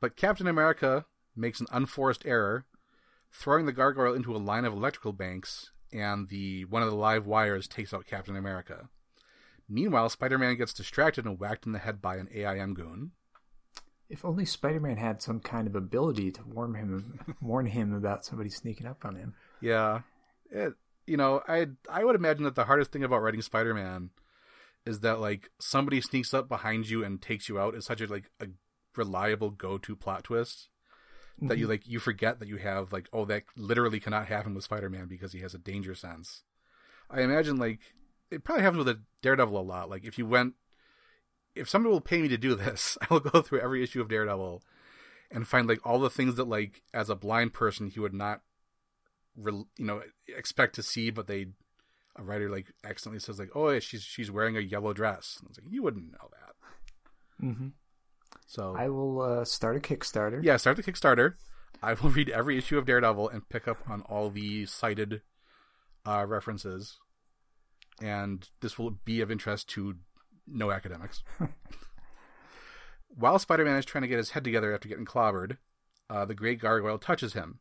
But 0.00 0.16
Captain 0.16 0.46
America 0.46 1.04
makes 1.36 1.60
an 1.60 1.66
unforced 1.70 2.24
error, 2.24 2.64
throwing 3.30 3.66
the 3.66 3.72
gargoyle 3.72 4.14
into 4.14 4.34
a 4.34 4.38
line 4.38 4.64
of 4.64 4.72
electrical 4.72 5.12
banks, 5.12 5.70
and 5.92 6.28
the 6.30 6.64
one 6.64 6.82
of 6.82 6.90
the 6.90 6.96
live 6.96 7.26
wires 7.26 7.68
takes 7.68 7.92
out 7.92 8.06
Captain 8.06 8.36
America. 8.36 8.88
Meanwhile, 9.68 10.08
Spider-Man 10.08 10.56
gets 10.56 10.72
distracted 10.72 11.26
and 11.26 11.38
whacked 11.38 11.66
in 11.66 11.72
the 11.72 11.78
head 11.78 12.00
by 12.00 12.16
an 12.16 12.28
AIM 12.32 12.72
goon. 12.72 13.12
If 14.08 14.24
only 14.24 14.44
Spider-Man 14.44 14.96
had 14.96 15.20
some 15.20 15.40
kind 15.40 15.66
of 15.66 15.74
ability 15.74 16.30
to 16.32 16.42
warn 16.44 16.74
him, 16.74 17.20
warn 17.40 17.66
him 17.66 17.92
about 17.92 18.24
somebody 18.24 18.50
sneaking 18.50 18.86
up 18.86 19.04
on 19.04 19.16
him. 19.16 19.34
Yeah, 19.60 20.02
it, 20.50 20.74
you 21.06 21.16
know, 21.16 21.42
I 21.48 21.66
I 21.90 22.04
would 22.04 22.16
imagine 22.16 22.44
that 22.44 22.54
the 22.54 22.64
hardest 22.64 22.92
thing 22.92 23.04
about 23.04 23.22
writing 23.22 23.42
Spider-Man 23.42 24.10
is 24.84 25.00
that 25.00 25.20
like 25.20 25.50
somebody 25.58 26.00
sneaks 26.00 26.32
up 26.32 26.48
behind 26.48 26.88
you 26.88 27.04
and 27.04 27.20
takes 27.20 27.48
you 27.48 27.58
out 27.58 27.74
is 27.74 27.84
such 27.84 28.00
a 28.00 28.06
like 28.06 28.30
a 28.40 28.46
reliable 28.96 29.50
go-to 29.50 29.96
plot 29.96 30.24
twist 30.24 30.68
that 31.42 31.58
you 31.58 31.64
mm-hmm. 31.64 31.72
like 31.72 31.86
you 31.86 31.98
forget 31.98 32.38
that 32.38 32.48
you 32.48 32.56
have 32.56 32.92
like 32.92 33.08
oh 33.12 33.24
that 33.26 33.42
literally 33.56 34.00
cannot 34.00 34.26
happen 34.26 34.54
with 34.54 34.64
Spider-Man 34.64 35.06
because 35.06 35.32
he 35.32 35.40
has 35.40 35.54
a 35.54 35.58
danger 35.58 35.94
sense. 35.94 36.42
I 37.10 37.20
imagine 37.22 37.56
like 37.56 37.80
it 38.30 38.42
probably 38.42 38.62
happens 38.62 38.78
with 38.78 38.96
a 38.96 39.00
Daredevil 39.22 39.58
a 39.58 39.60
lot. 39.60 39.90
Like 39.90 40.04
if 40.04 40.18
you 40.18 40.26
went 40.26 40.54
if 41.56 41.68
somebody 41.68 41.92
will 41.92 42.00
pay 42.00 42.22
me 42.22 42.28
to 42.28 42.36
do 42.36 42.54
this, 42.54 42.98
I 43.02 43.06
will 43.10 43.20
go 43.20 43.42
through 43.42 43.60
every 43.60 43.82
issue 43.82 44.00
of 44.00 44.08
Daredevil 44.08 44.62
and 45.30 45.48
find 45.48 45.68
like 45.68 45.84
all 45.84 45.98
the 45.98 46.10
things 46.10 46.36
that 46.36 46.48
like 46.48 46.82
as 46.94 47.10
a 47.10 47.16
blind 47.16 47.52
person 47.52 47.88
he 47.88 47.98
would 47.98 48.14
not 48.14 48.42
re- 49.36 49.64
you 49.76 49.84
know 49.84 50.02
expect 50.28 50.76
to 50.76 50.82
see 50.82 51.10
but 51.10 51.26
they 51.26 51.46
a 52.14 52.22
writer 52.22 52.48
like 52.48 52.66
accidentally 52.84 53.20
says 53.20 53.38
like 53.38 53.50
oh 53.54 53.70
yeah, 53.70 53.78
she's 53.78 54.02
she's 54.02 54.30
wearing 54.30 54.56
a 54.56 54.60
yellow 54.60 54.92
dress. 54.92 55.36
And 55.38 55.48
I 55.48 55.50
was 55.50 55.58
like 55.58 55.72
you 55.72 55.82
wouldn't 55.82 56.12
know 56.12 56.30
that. 56.30 57.46
Mm-hmm. 57.46 57.68
So 58.46 58.74
I 58.78 58.88
will 58.88 59.20
uh, 59.20 59.44
start 59.44 59.76
a 59.76 59.80
Kickstarter. 59.80 60.42
yeah, 60.42 60.56
start 60.56 60.76
the 60.76 60.82
Kickstarter. 60.82 61.34
I 61.82 61.94
will 61.94 62.10
read 62.10 62.30
every 62.30 62.56
issue 62.56 62.78
of 62.78 62.86
Daredevil 62.86 63.28
and 63.28 63.48
pick 63.48 63.68
up 63.68 63.78
on 63.88 64.02
all 64.02 64.30
the 64.30 64.66
cited 64.66 65.22
uh, 66.06 66.24
references, 66.26 66.98
and 68.00 68.48
this 68.60 68.78
will 68.78 68.90
be 68.90 69.20
of 69.20 69.30
interest 69.30 69.68
to 69.70 69.96
no 70.46 70.70
academics. 70.70 71.22
While 73.08 73.38
Spider-Man 73.38 73.76
is 73.76 73.84
trying 73.84 74.02
to 74.02 74.08
get 74.08 74.18
his 74.18 74.30
head 74.30 74.44
together 74.44 74.74
after 74.74 74.88
getting 74.88 75.06
clobbered, 75.06 75.56
uh, 76.10 76.24
the 76.24 76.34
Grey 76.34 76.54
Gargoyle 76.54 76.98
touches 76.98 77.32
him, 77.32 77.60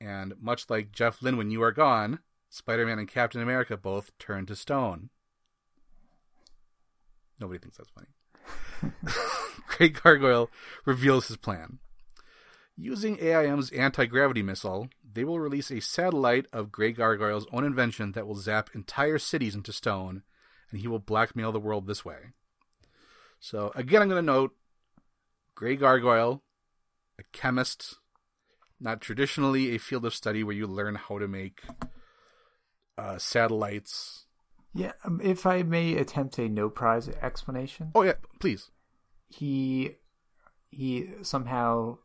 and 0.00 0.34
much 0.40 0.70
like 0.70 0.92
Jeff 0.92 1.22
Lynne 1.22 1.36
when 1.36 1.50
you 1.50 1.62
are 1.62 1.72
gone, 1.72 2.20
Spider-Man 2.48 2.98
and 2.98 3.08
Captain 3.08 3.42
America 3.42 3.76
both 3.76 4.16
turn 4.18 4.46
to 4.46 4.56
stone. 4.56 5.10
Nobody 7.38 7.58
thinks 7.58 7.76
that's 7.76 7.90
funny. 7.90 8.08
Grey 9.66 9.88
Gargoyle 9.88 10.50
reveals 10.84 11.28
his 11.28 11.36
plan. 11.36 11.78
Using 12.76 13.18
AIM's 13.20 13.70
anti 13.70 14.06
gravity 14.06 14.42
missile, 14.42 14.88
they 15.12 15.24
will 15.24 15.38
release 15.38 15.70
a 15.70 15.80
satellite 15.80 16.46
of 16.52 16.72
Grey 16.72 16.92
Gargoyle's 16.92 17.46
own 17.52 17.64
invention 17.64 18.12
that 18.12 18.26
will 18.26 18.34
zap 18.34 18.70
entire 18.74 19.18
cities 19.18 19.54
into 19.54 19.72
stone, 19.72 20.22
and 20.70 20.80
he 20.80 20.88
will 20.88 20.98
blackmail 20.98 21.52
the 21.52 21.60
world 21.60 21.86
this 21.86 22.04
way. 22.04 22.18
So, 23.40 23.72
again, 23.74 24.02
I'm 24.02 24.08
going 24.08 24.24
to 24.24 24.32
note 24.32 24.52
Grey 25.54 25.76
Gargoyle, 25.76 26.42
a 27.18 27.22
chemist, 27.32 27.96
not 28.80 29.00
traditionally 29.00 29.74
a 29.74 29.78
field 29.78 30.04
of 30.04 30.14
study 30.14 30.42
where 30.42 30.54
you 30.56 30.66
learn 30.66 30.94
how 30.94 31.18
to 31.18 31.28
make 31.28 31.60
uh, 32.98 33.18
satellites. 33.18 34.26
Yeah, 34.72 34.92
um, 35.04 35.20
if 35.22 35.46
I 35.46 35.62
may 35.62 35.96
attempt 35.96 36.38
a 36.38 36.48
no 36.48 36.68
prize 36.68 37.08
explanation, 37.08 37.92
Oh, 37.94 38.02
yeah, 38.02 38.14
please. 38.40 38.70
he 39.28 39.92
he 40.70 41.10
somehow 41.22 41.98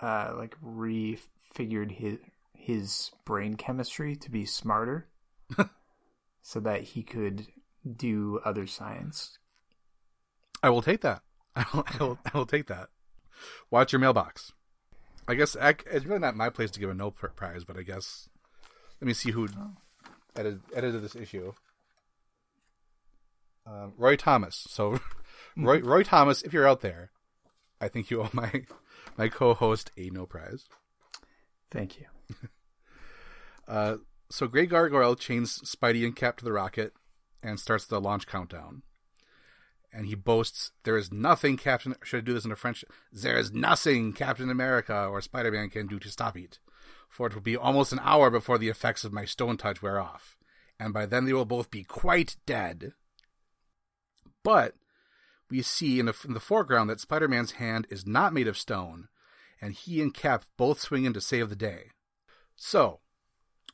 uh, 0.00 0.32
like 0.36 0.56
refigured 0.64 1.90
his 1.92 2.18
his 2.54 3.10
brain 3.26 3.54
chemistry 3.56 4.16
to 4.16 4.30
be 4.30 4.46
smarter, 4.46 5.08
so 6.42 6.60
that 6.60 6.82
he 6.82 7.02
could 7.02 7.46
do 7.86 8.40
other 8.44 8.66
science. 8.66 9.38
I 10.62 10.70
will 10.70 10.82
take 10.82 11.00
that. 11.02 11.22
I 11.56 11.64
will, 11.72 11.84
I 11.86 12.04
will, 12.04 12.18
I 12.32 12.38
will 12.38 12.46
take 12.46 12.66
that. 12.66 12.88
Watch 13.70 13.92
your 13.92 14.00
mailbox. 14.00 14.52
I 15.28 15.34
guess 15.34 15.56
I, 15.56 15.74
it's 15.90 16.06
really 16.06 16.20
not 16.20 16.36
my 16.36 16.50
place 16.50 16.70
to 16.72 16.80
give 16.80 16.90
a 16.90 16.94
no 16.94 17.10
prize, 17.10 17.64
but 17.64 17.76
I 17.76 17.82
guess 17.82 18.28
let 19.00 19.06
me 19.06 19.12
see 19.12 19.32
who 19.32 19.48
edited, 20.34 20.60
edited 20.74 21.02
this 21.02 21.16
issue. 21.16 21.52
Um, 23.66 23.92
Roy 23.96 24.16
Thomas. 24.16 24.64
So, 24.68 25.00
Roy, 25.56 25.80
Roy 25.80 26.02
Thomas, 26.02 26.42
if 26.42 26.52
you're 26.52 26.68
out 26.68 26.80
there, 26.80 27.10
I 27.80 27.88
think 27.88 28.10
you 28.10 28.22
owe 28.22 28.30
my 28.32 28.64
my 29.16 29.28
co-host 29.28 29.90
a 29.96 30.10
no 30.10 30.26
prize. 30.26 30.64
Thank 31.70 31.98
you. 31.98 32.06
Uh, 33.68 33.96
so 34.30 34.46
Grey 34.46 34.64
Gargoyle 34.64 35.16
chains 35.16 35.58
Spidey 35.64 36.04
and 36.04 36.14
Cap 36.14 36.36
to 36.36 36.44
the 36.44 36.52
rocket 36.52 36.92
and 37.42 37.60
starts 37.60 37.86
the 37.86 38.00
launch 38.00 38.26
countdown. 38.26 38.82
And 39.92 40.06
he 40.06 40.14
boasts, 40.14 40.72
"There 40.82 40.96
is 40.96 41.12
nothing 41.12 41.56
Captain 41.56 41.94
should 42.02 42.18
I 42.18 42.20
do 42.20 42.34
this 42.34 42.44
in 42.44 42.52
a 42.52 42.56
French. 42.56 42.84
There 43.12 43.38
is 43.38 43.52
nothing 43.52 44.12
Captain 44.12 44.50
America 44.50 45.06
or 45.06 45.20
Spider 45.20 45.50
Man 45.50 45.70
can 45.70 45.86
do 45.86 45.98
to 45.98 46.10
stop 46.10 46.36
it, 46.36 46.58
for 47.08 47.28
it 47.28 47.34
will 47.34 47.40
be 47.40 47.56
almost 47.56 47.92
an 47.92 48.00
hour 48.02 48.30
before 48.30 48.58
the 48.58 48.68
effects 48.68 49.04
of 49.04 49.12
my 49.12 49.24
stone 49.24 49.56
touch 49.56 49.80
wear 49.80 49.98
off, 49.98 50.36
and 50.78 50.92
by 50.92 51.06
then 51.06 51.24
they 51.24 51.32
will 51.32 51.46
both 51.46 51.70
be 51.70 51.84
quite 51.84 52.36
dead." 52.44 52.92
But 54.42 54.76
we 55.48 55.62
see 55.62 55.98
in 55.98 56.06
the, 56.06 56.16
in 56.24 56.34
the 56.34 56.40
foreground 56.40 56.90
that 56.90 57.00
Spider 57.00 57.28
Man's 57.28 57.52
hand 57.52 57.86
is 57.90 58.06
not 58.06 58.34
made 58.34 58.48
of 58.48 58.58
stone, 58.58 59.08
and 59.60 59.72
he 59.72 60.02
and 60.02 60.12
Cap 60.12 60.44
both 60.56 60.80
swing 60.80 61.04
in 61.04 61.12
to 61.14 61.20
save 61.20 61.48
the 61.48 61.56
day. 61.56 61.90
So, 62.54 63.00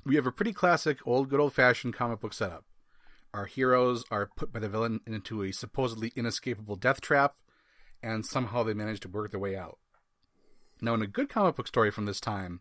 we 0.05 0.15
have 0.17 0.27
a 0.27 0.33
pretty 0.33 0.53
classic, 0.53 0.99
old, 1.07 1.31
good 1.31 1.41
old 1.41 1.55
fashioned 1.55 1.95
comic 1.95 2.21
book 2.21 2.33
setup. 2.33 2.65
Our 3.35 3.47
heroes 3.47 4.05
are 4.11 4.29
put 4.37 4.53
by 4.53 4.61
the 4.61 4.69
villain 4.69 5.01
into 5.07 5.43
a 5.43 5.53
supposedly 5.53 6.13
inescapable 6.15 6.77
death 6.77 7.01
trap, 7.01 7.37
and 8.03 8.27
somehow 8.27 8.63
they 8.63 8.75
manage 8.75 9.01
to 9.01 9.09
work 9.09 9.31
their 9.31 9.41
way 9.41 9.57
out. 9.57 9.79
Now, 10.81 10.95
in 10.95 11.03
a 11.03 11.07
good 11.07 11.29
comic 11.29 11.57
book 11.57 11.69
story 11.69 11.91
from 11.91 12.07
this 12.07 12.21
time, 12.21 12.61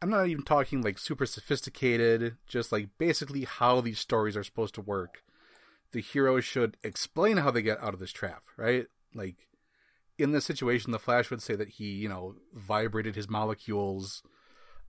I'm 0.00 0.10
not 0.10 0.26
even 0.26 0.42
talking 0.42 0.82
like 0.82 0.98
super 0.98 1.26
sophisticated, 1.26 2.36
just 2.48 2.72
like 2.72 2.88
basically 2.98 3.44
how 3.44 3.80
these 3.80 4.00
stories 4.00 4.36
are 4.36 4.42
supposed 4.42 4.74
to 4.74 4.80
work. 4.80 5.22
The 5.92 6.00
hero 6.00 6.40
should 6.40 6.76
explain 6.82 7.36
how 7.36 7.50
they 7.50 7.62
get 7.62 7.80
out 7.80 7.94
of 7.94 8.00
this 8.00 8.12
trap, 8.12 8.42
right? 8.56 8.86
Like, 9.14 9.36
in 10.18 10.32
this 10.32 10.44
situation, 10.44 10.90
the 10.90 10.98
Flash 10.98 11.30
would 11.30 11.42
say 11.42 11.54
that 11.54 11.68
he, 11.68 11.90
you 11.90 12.08
know, 12.08 12.36
vibrated 12.52 13.14
his 13.14 13.28
molecules 13.28 14.22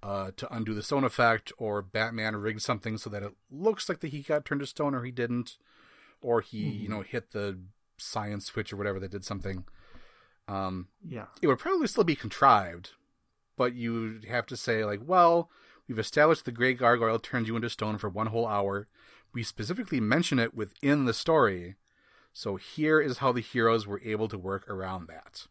uh, 0.04 0.32
to 0.36 0.54
undo 0.54 0.74
the 0.74 0.84
stone 0.84 1.06
effect, 1.06 1.54
or 1.58 1.82
Batman 1.82 2.36
rigged 2.36 2.62
something 2.62 2.98
so 2.98 3.10
that 3.10 3.24
it 3.24 3.34
looks 3.50 3.88
like 3.88 4.02
that 4.02 4.10
he 4.10 4.22
got 4.22 4.44
turned 4.44 4.60
to 4.60 4.68
stone 4.68 4.94
or 4.94 5.04
he 5.04 5.12
didn't, 5.12 5.58
or 6.22 6.42
he, 6.42 6.66
mm-hmm. 6.66 6.84
you 6.84 6.90
know, 6.90 7.02
hit 7.02 7.32
the 7.32 7.58
science 7.98 8.48
switch 8.48 8.74
or 8.74 8.76
whatever 8.76 9.00
that 9.00 9.12
did 9.12 9.24
something. 9.24 9.64
Um, 10.50 10.90
yeah, 11.08 11.28
it 11.42 11.48
would 11.48 11.58
probably 11.58 11.88
still 11.88 12.04
be 12.04 12.18
contrived, 12.18 12.92
but 13.56 13.76
you 13.76 14.20
have 14.28 14.46
to 14.48 14.58
say 14.58 14.84
like, 14.84 15.00
well, 15.06 15.50
we've 15.88 16.00
established 16.00 16.44
the 16.44 16.52
Gray 16.52 16.74
Gargoyle 16.74 17.20
turns 17.20 17.48
you 17.48 17.56
into 17.56 17.70
stone 17.70 17.98
for 17.98 18.10
one 18.10 18.28
whole 18.28 18.46
hour. 18.46 18.90
We 19.34 19.42
specifically 19.42 20.02
mention 20.02 20.38
it 20.38 20.54
within 20.54 21.06
the 21.06 21.14
story, 21.14 21.76
so 22.34 22.58
here 22.58 23.00
is 23.00 23.20
how 23.20 23.32
the 23.32 23.40
heroes 23.40 23.88
were 23.88 24.02
able 24.04 24.28
to 24.28 24.38
work 24.38 24.70
around 24.70 25.08
that. 25.08 25.48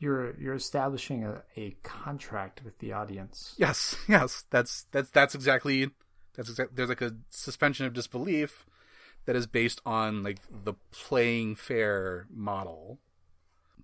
You're 0.00 0.34
you're 0.40 0.54
establishing 0.54 1.24
a, 1.24 1.42
a 1.56 1.76
contract 1.82 2.64
with 2.64 2.78
the 2.78 2.92
audience. 2.92 3.54
Yes, 3.58 3.96
yes, 4.08 4.44
that's 4.50 4.86
that's 4.90 5.10
that's 5.10 5.34
exactly 5.34 5.90
that's 6.34 6.48
exactly 6.48 6.74
there's 6.74 6.88
like 6.88 7.02
a 7.02 7.16
suspension 7.28 7.86
of 7.86 7.92
disbelief 7.92 8.66
that 9.26 9.36
is 9.36 9.46
based 9.46 9.80
on 9.84 10.22
like 10.22 10.38
the 10.64 10.74
playing 10.90 11.54
fair 11.54 12.26
model. 12.34 12.98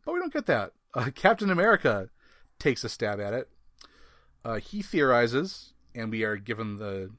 But 0.04 0.14
we 0.14 0.20
don't 0.20 0.32
get 0.32 0.46
that. 0.46 0.72
Uh, 0.94 1.10
Captain 1.14 1.50
America 1.50 2.08
takes 2.58 2.82
a 2.82 2.88
stab 2.88 3.20
at 3.20 3.34
it. 3.34 3.48
Uh, 4.44 4.56
he 4.56 4.80
theorizes, 4.82 5.74
and 5.94 6.10
we 6.10 6.24
are 6.24 6.36
given 6.36 6.78
the 6.78 7.10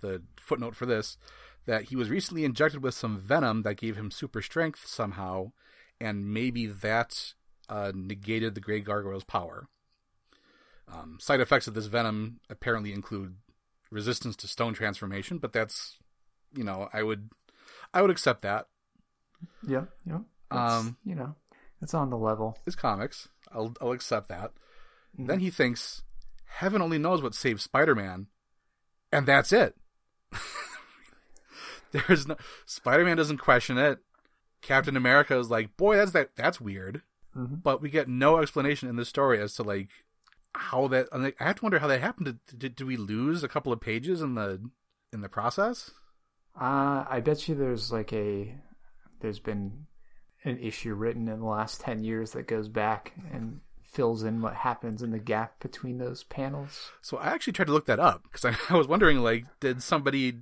the 0.00 0.22
footnote 0.40 0.74
for 0.74 0.86
this 0.86 1.18
that 1.66 1.84
he 1.84 1.96
was 1.96 2.10
recently 2.10 2.44
injected 2.44 2.82
with 2.82 2.94
some 2.94 3.18
venom 3.18 3.62
that 3.62 3.76
gave 3.76 3.96
him 3.96 4.10
super 4.10 4.42
strength 4.42 4.86
somehow, 4.86 5.52
and 6.00 6.32
maybe 6.32 6.66
that 6.66 7.34
uh, 7.70 7.92
negated 7.94 8.54
the 8.54 8.60
Grey 8.60 8.80
Gargoyle's 8.80 9.24
power. 9.24 9.68
Um, 10.92 11.18
side 11.20 11.40
effects 11.40 11.68
of 11.68 11.74
this 11.74 11.86
venom 11.86 12.40
apparently 12.50 12.92
include 12.92 13.36
resistance 13.90 14.34
to 14.36 14.48
stone 14.48 14.74
transformation, 14.74 15.38
but 15.38 15.52
that's, 15.52 15.96
you 16.54 16.64
know, 16.64 16.88
I 16.92 17.04
would, 17.04 17.30
I 17.94 18.02
would 18.02 18.10
accept 18.10 18.42
that. 18.42 18.66
Yeah, 19.66 19.84
yeah. 20.04 20.18
Um, 20.50 20.96
you 21.04 21.14
know, 21.14 21.36
it's 21.80 21.94
on 21.94 22.10
the 22.10 22.18
level. 22.18 22.58
It's 22.66 22.74
comics. 22.74 23.28
I'll, 23.52 23.72
I'll 23.80 23.92
accept 23.92 24.28
that. 24.28 24.50
Mm-hmm. 25.14 25.26
Then 25.26 25.38
he 25.38 25.50
thinks, 25.50 26.02
heaven 26.46 26.82
only 26.82 26.98
knows 26.98 27.22
what 27.22 27.34
saved 27.34 27.60
Spider-Man, 27.60 28.26
and 29.12 29.26
that's 29.26 29.52
it. 29.52 29.76
There's 31.92 32.26
no 32.26 32.36
Spider-Man 32.66 33.16
doesn't 33.16 33.38
question 33.38 33.78
it. 33.78 34.00
Captain 34.60 34.96
America 34.96 35.38
is 35.38 35.50
like, 35.50 35.76
boy, 35.76 35.96
that's 35.96 36.12
that 36.12 36.36
that's 36.36 36.60
weird. 36.60 37.02
Mm-hmm. 37.36 37.56
But 37.56 37.80
we 37.80 37.90
get 37.90 38.08
no 38.08 38.38
explanation 38.38 38.88
in 38.88 38.96
this 38.96 39.08
story 39.08 39.40
as 39.40 39.54
to 39.54 39.62
like 39.62 39.88
how 40.54 40.88
that. 40.88 41.08
I 41.12 41.32
have 41.44 41.56
to 41.56 41.62
wonder 41.62 41.78
how 41.78 41.86
that 41.86 42.00
happened. 42.00 42.26
Did, 42.26 42.58
did, 42.58 42.76
did 42.76 42.86
we 42.86 42.96
lose 42.96 43.44
a 43.44 43.48
couple 43.48 43.72
of 43.72 43.80
pages 43.80 44.20
in 44.20 44.34
the 44.34 44.60
in 45.12 45.20
the 45.20 45.28
process? 45.28 45.92
Uh, 46.60 47.04
I 47.08 47.20
bet 47.20 47.48
you 47.48 47.54
there's 47.54 47.92
like 47.92 48.12
a 48.12 48.54
there's 49.20 49.38
been 49.38 49.86
an 50.44 50.58
issue 50.58 50.94
written 50.94 51.28
in 51.28 51.40
the 51.40 51.46
last 51.46 51.80
ten 51.80 52.02
years 52.02 52.32
that 52.32 52.48
goes 52.48 52.68
back 52.68 53.12
and 53.32 53.60
fills 53.82 54.22
in 54.22 54.40
what 54.40 54.54
happens 54.54 55.02
in 55.02 55.10
the 55.10 55.18
gap 55.18 55.60
between 55.60 55.98
those 55.98 56.22
panels. 56.24 56.92
So 57.00 57.16
I 57.16 57.26
actually 57.26 57.54
tried 57.54 57.66
to 57.66 57.72
look 57.72 57.86
that 57.86 57.98
up 57.98 58.22
because 58.24 58.44
I, 58.44 58.56
I 58.74 58.76
was 58.76 58.88
wondering, 58.88 59.18
like, 59.18 59.46
did 59.60 59.82
somebody 59.82 60.38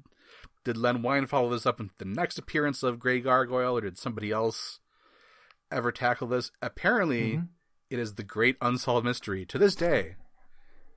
did 0.65 0.77
Len 0.77 1.03
Wein 1.03 1.27
follow 1.27 1.51
this 1.51 1.67
up 1.67 1.81
in 1.81 1.91
the 1.99 2.05
next 2.05 2.39
appearance 2.39 2.83
of 2.83 2.99
Grey 2.99 3.21
Gargoyle, 3.21 3.77
or 3.77 3.81
did 3.81 3.99
somebody 3.99 4.31
else 4.31 4.81
ever 5.71 5.93
tackle 5.93 6.29
this? 6.29 6.51
Apparently, 6.63 7.33
mm-hmm. 7.33 7.45
it 7.91 7.99
is 7.99 8.15
the 8.15 8.23
great 8.23 8.57
unsolved 8.61 9.05
mystery 9.05 9.45
to 9.47 9.59
this 9.59 9.75
day 9.75 10.17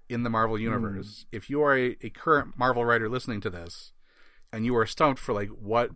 in 0.09 0.23
the 0.23 0.29
Marvel 0.29 0.57
hmm. 0.57 0.63
Universe. 0.63 1.25
Mm. 1.25 1.37
If 1.37 1.49
you 1.49 1.61
are 1.61 1.77
a, 1.77 1.97
a 2.01 2.09
current 2.09 2.57
Marvel 2.57 2.85
writer 2.85 3.09
listening 3.09 3.41
to 3.41 3.49
this, 3.49 3.93
and 4.51 4.65
you 4.65 4.75
are 4.75 4.85
stumped 4.85 5.19
for 5.19 5.33
like 5.33 5.49
what 5.49 5.91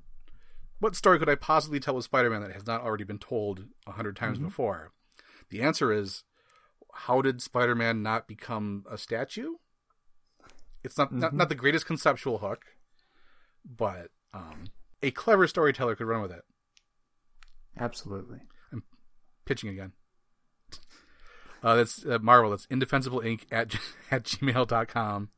what 0.79 0.95
story 0.95 1.19
could 1.19 1.29
I 1.29 1.35
possibly 1.35 1.79
tell 1.79 1.95
with 1.95 2.05
Spider-Man 2.05 2.41
that 2.41 2.51
has 2.51 2.67
not 2.67 2.81
already 2.81 3.05
been 3.05 3.17
told 3.17 3.65
a 3.87 3.91
hundred 3.91 4.15
times 4.15 4.37
mm-hmm. 4.37 4.47
before? 4.47 4.91
The 5.49 5.61
answer 5.61 5.91
is, 5.91 6.23
how 6.93 7.21
did 7.21 7.41
Spider-Man 7.41 8.03
not 8.03 8.27
become 8.27 8.85
a 8.89 8.97
statue? 8.97 9.55
It's 10.83 10.97
not 10.97 11.09
mm-hmm. 11.09 11.19
not, 11.19 11.33
not 11.33 11.49
the 11.49 11.55
greatest 11.55 11.85
conceptual 11.85 12.39
hook 12.39 12.65
but 13.65 14.09
um, 14.33 14.65
a 15.01 15.11
clever 15.11 15.47
storyteller 15.47 15.95
could 15.95 16.07
run 16.07 16.21
with 16.21 16.31
it. 16.31 16.43
Absolutely. 17.77 18.39
Pitching 19.45 19.69
again. 19.69 19.93
Uh, 21.63 21.75
that's 21.75 22.05
uh, 22.05 22.19
Marvel. 22.21 22.51
That's 22.51 22.67
indefensible 22.69 23.21
inc 23.21 23.41
at, 23.51 23.75
at 24.11 24.23
gmail.com. 24.23 25.29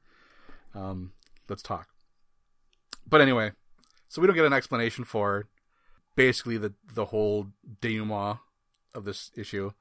Um, 0.76 1.14
let's 1.48 1.64
talk. 1.64 1.90
But 3.08 3.22
anyway, 3.22 3.52
so 4.10 4.22
we 4.22 4.28
don't 4.28 4.36
get 4.36 4.46
an 4.46 4.54
explanation 4.54 5.06
for 5.06 5.48
basically 6.16 6.58
the, 6.58 6.74
the 6.94 7.06
whole 7.06 7.48
denouement 7.82 8.40
of 8.94 9.06
this 9.06 9.32
issue. 9.36 9.72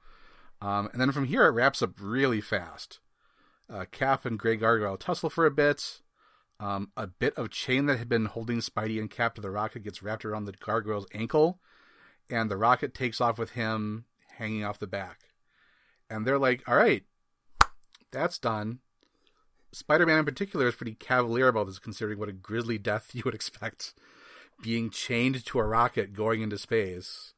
Um, 0.60 0.88
and 0.92 1.00
then 1.00 1.12
from 1.12 1.24
here, 1.24 1.44
it 1.46 1.50
wraps 1.50 1.82
up 1.82 1.94
really 2.00 2.40
fast. 2.40 3.00
Uh, 3.68 3.84
Cap 3.90 4.24
and 4.24 4.38
Grey 4.38 4.56
Gargoyle 4.56 4.96
tussle 4.96 5.30
for 5.30 5.46
a 5.46 5.50
bit. 5.50 6.00
Um, 6.58 6.90
a 6.96 7.06
bit 7.06 7.34
of 7.34 7.50
chain 7.50 7.86
that 7.86 7.98
had 7.98 8.08
been 8.08 8.26
holding 8.26 8.58
Spidey 8.58 8.98
and 8.98 9.10
Cap 9.10 9.34
to 9.34 9.40
the 9.40 9.50
rocket 9.50 9.82
gets 9.82 10.02
wrapped 10.02 10.24
around 10.24 10.44
the 10.44 10.52
gargoyle's 10.52 11.06
ankle, 11.12 11.60
and 12.30 12.50
the 12.50 12.56
rocket 12.56 12.94
takes 12.94 13.20
off 13.20 13.38
with 13.38 13.50
him 13.50 14.06
hanging 14.36 14.64
off 14.64 14.78
the 14.78 14.86
back. 14.86 15.20
And 16.08 16.26
they're 16.26 16.38
like, 16.38 16.62
all 16.68 16.76
right, 16.76 17.04
that's 18.12 18.38
done. 18.38 18.80
Spider 19.72 20.06
Man 20.06 20.20
in 20.20 20.24
particular 20.24 20.68
is 20.68 20.74
pretty 20.74 20.94
cavalier 20.94 21.48
about 21.48 21.66
this, 21.66 21.78
considering 21.78 22.18
what 22.18 22.28
a 22.28 22.32
grisly 22.32 22.78
death 22.78 23.10
you 23.14 23.22
would 23.24 23.34
expect 23.34 23.94
being 24.62 24.90
chained 24.90 25.44
to 25.44 25.58
a 25.58 25.64
rocket 25.66 26.14
going 26.14 26.40
into 26.40 26.58
space 26.58 27.34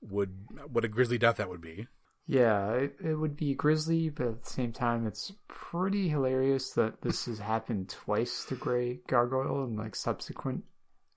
would 0.00 0.46
what 0.70 0.84
a 0.84 0.88
grisly 0.88 1.18
death 1.18 1.36
that 1.36 1.48
would 1.48 1.60
be. 1.60 1.86
Yeah, 2.26 2.72
it, 2.72 2.96
it 3.04 3.14
would 3.14 3.36
be 3.36 3.54
grisly, 3.54 4.08
but 4.08 4.26
at 4.28 4.44
the 4.44 4.50
same 4.50 4.72
time, 4.72 5.06
it's 5.06 5.32
pretty 5.46 6.08
hilarious 6.08 6.70
that 6.70 7.02
this 7.02 7.26
has 7.26 7.38
happened 7.38 7.90
twice 7.90 8.46
to 8.46 8.54
Grey 8.54 9.00
Gargoyle 9.06 9.64
in 9.64 9.76
like 9.76 9.94
subsequent 9.94 10.64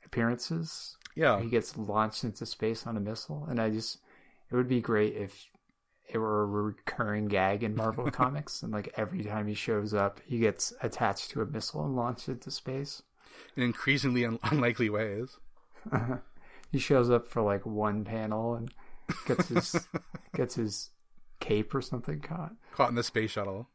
appearances. 0.06 0.98
Yeah, 1.16 1.42
he 1.42 1.50
gets 1.50 1.78
launched 1.78 2.24
into 2.24 2.46
space 2.46 2.86
on 2.86 2.98
a 2.98 3.02
missile, 3.02 3.46
and 3.50 3.60
I 3.60 3.70
just 3.70 4.00
it 4.52 4.56
would 4.56 4.68
be 4.68 4.82
great 4.82 5.16
if 5.16 5.50
it 6.10 6.18
were 6.18 6.44
a 6.44 6.46
recurring 6.46 7.28
gag 7.28 7.64
in 7.64 7.76
Marvel 7.76 8.10
comics, 8.12 8.64
and 8.64 8.72
like 8.72 8.94
every 8.96 9.24
time 9.24 9.48
he 9.48 9.54
shows 9.54 9.94
up, 9.94 10.22
he 10.26 10.40
gets 10.40 10.74
attached 10.82 11.32
to 11.32 11.42
a 11.42 11.46
missile 11.46 11.86
and 11.86 11.96
launched 11.96 12.30
into 12.30 12.52
space 12.52 13.02
in 13.56 13.64
increasingly 13.64 14.26
un- 14.26 14.40
unlikely 14.44 14.90
ways. 14.90 15.38
he 16.72 16.80
shows 16.80 17.10
up 17.10 17.28
for 17.28 17.42
like 17.42 17.66
one 17.66 18.04
panel 18.04 18.56
and 18.56 18.74
gets 19.26 19.48
his 19.50 19.88
gets 20.36 20.56
his 20.56 20.90
cape 21.40 21.74
or 21.74 21.82
something 21.82 22.20
caught. 22.20 22.54
Caught 22.74 22.90
in 22.90 22.96
the 22.96 23.04
space 23.04 23.32
shuttle. 23.32 23.70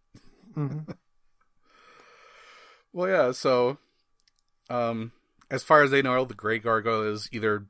Mm-hmm. 0.56 0.92
well, 2.92 3.08
yeah. 3.08 3.32
So, 3.32 3.78
um, 4.68 5.12
as 5.50 5.62
far 5.62 5.82
as 5.82 5.90
they 5.90 6.02
know, 6.02 6.24
the 6.24 6.34
Grey 6.34 6.58
Gargoyle 6.58 7.04
is 7.04 7.28
either 7.32 7.66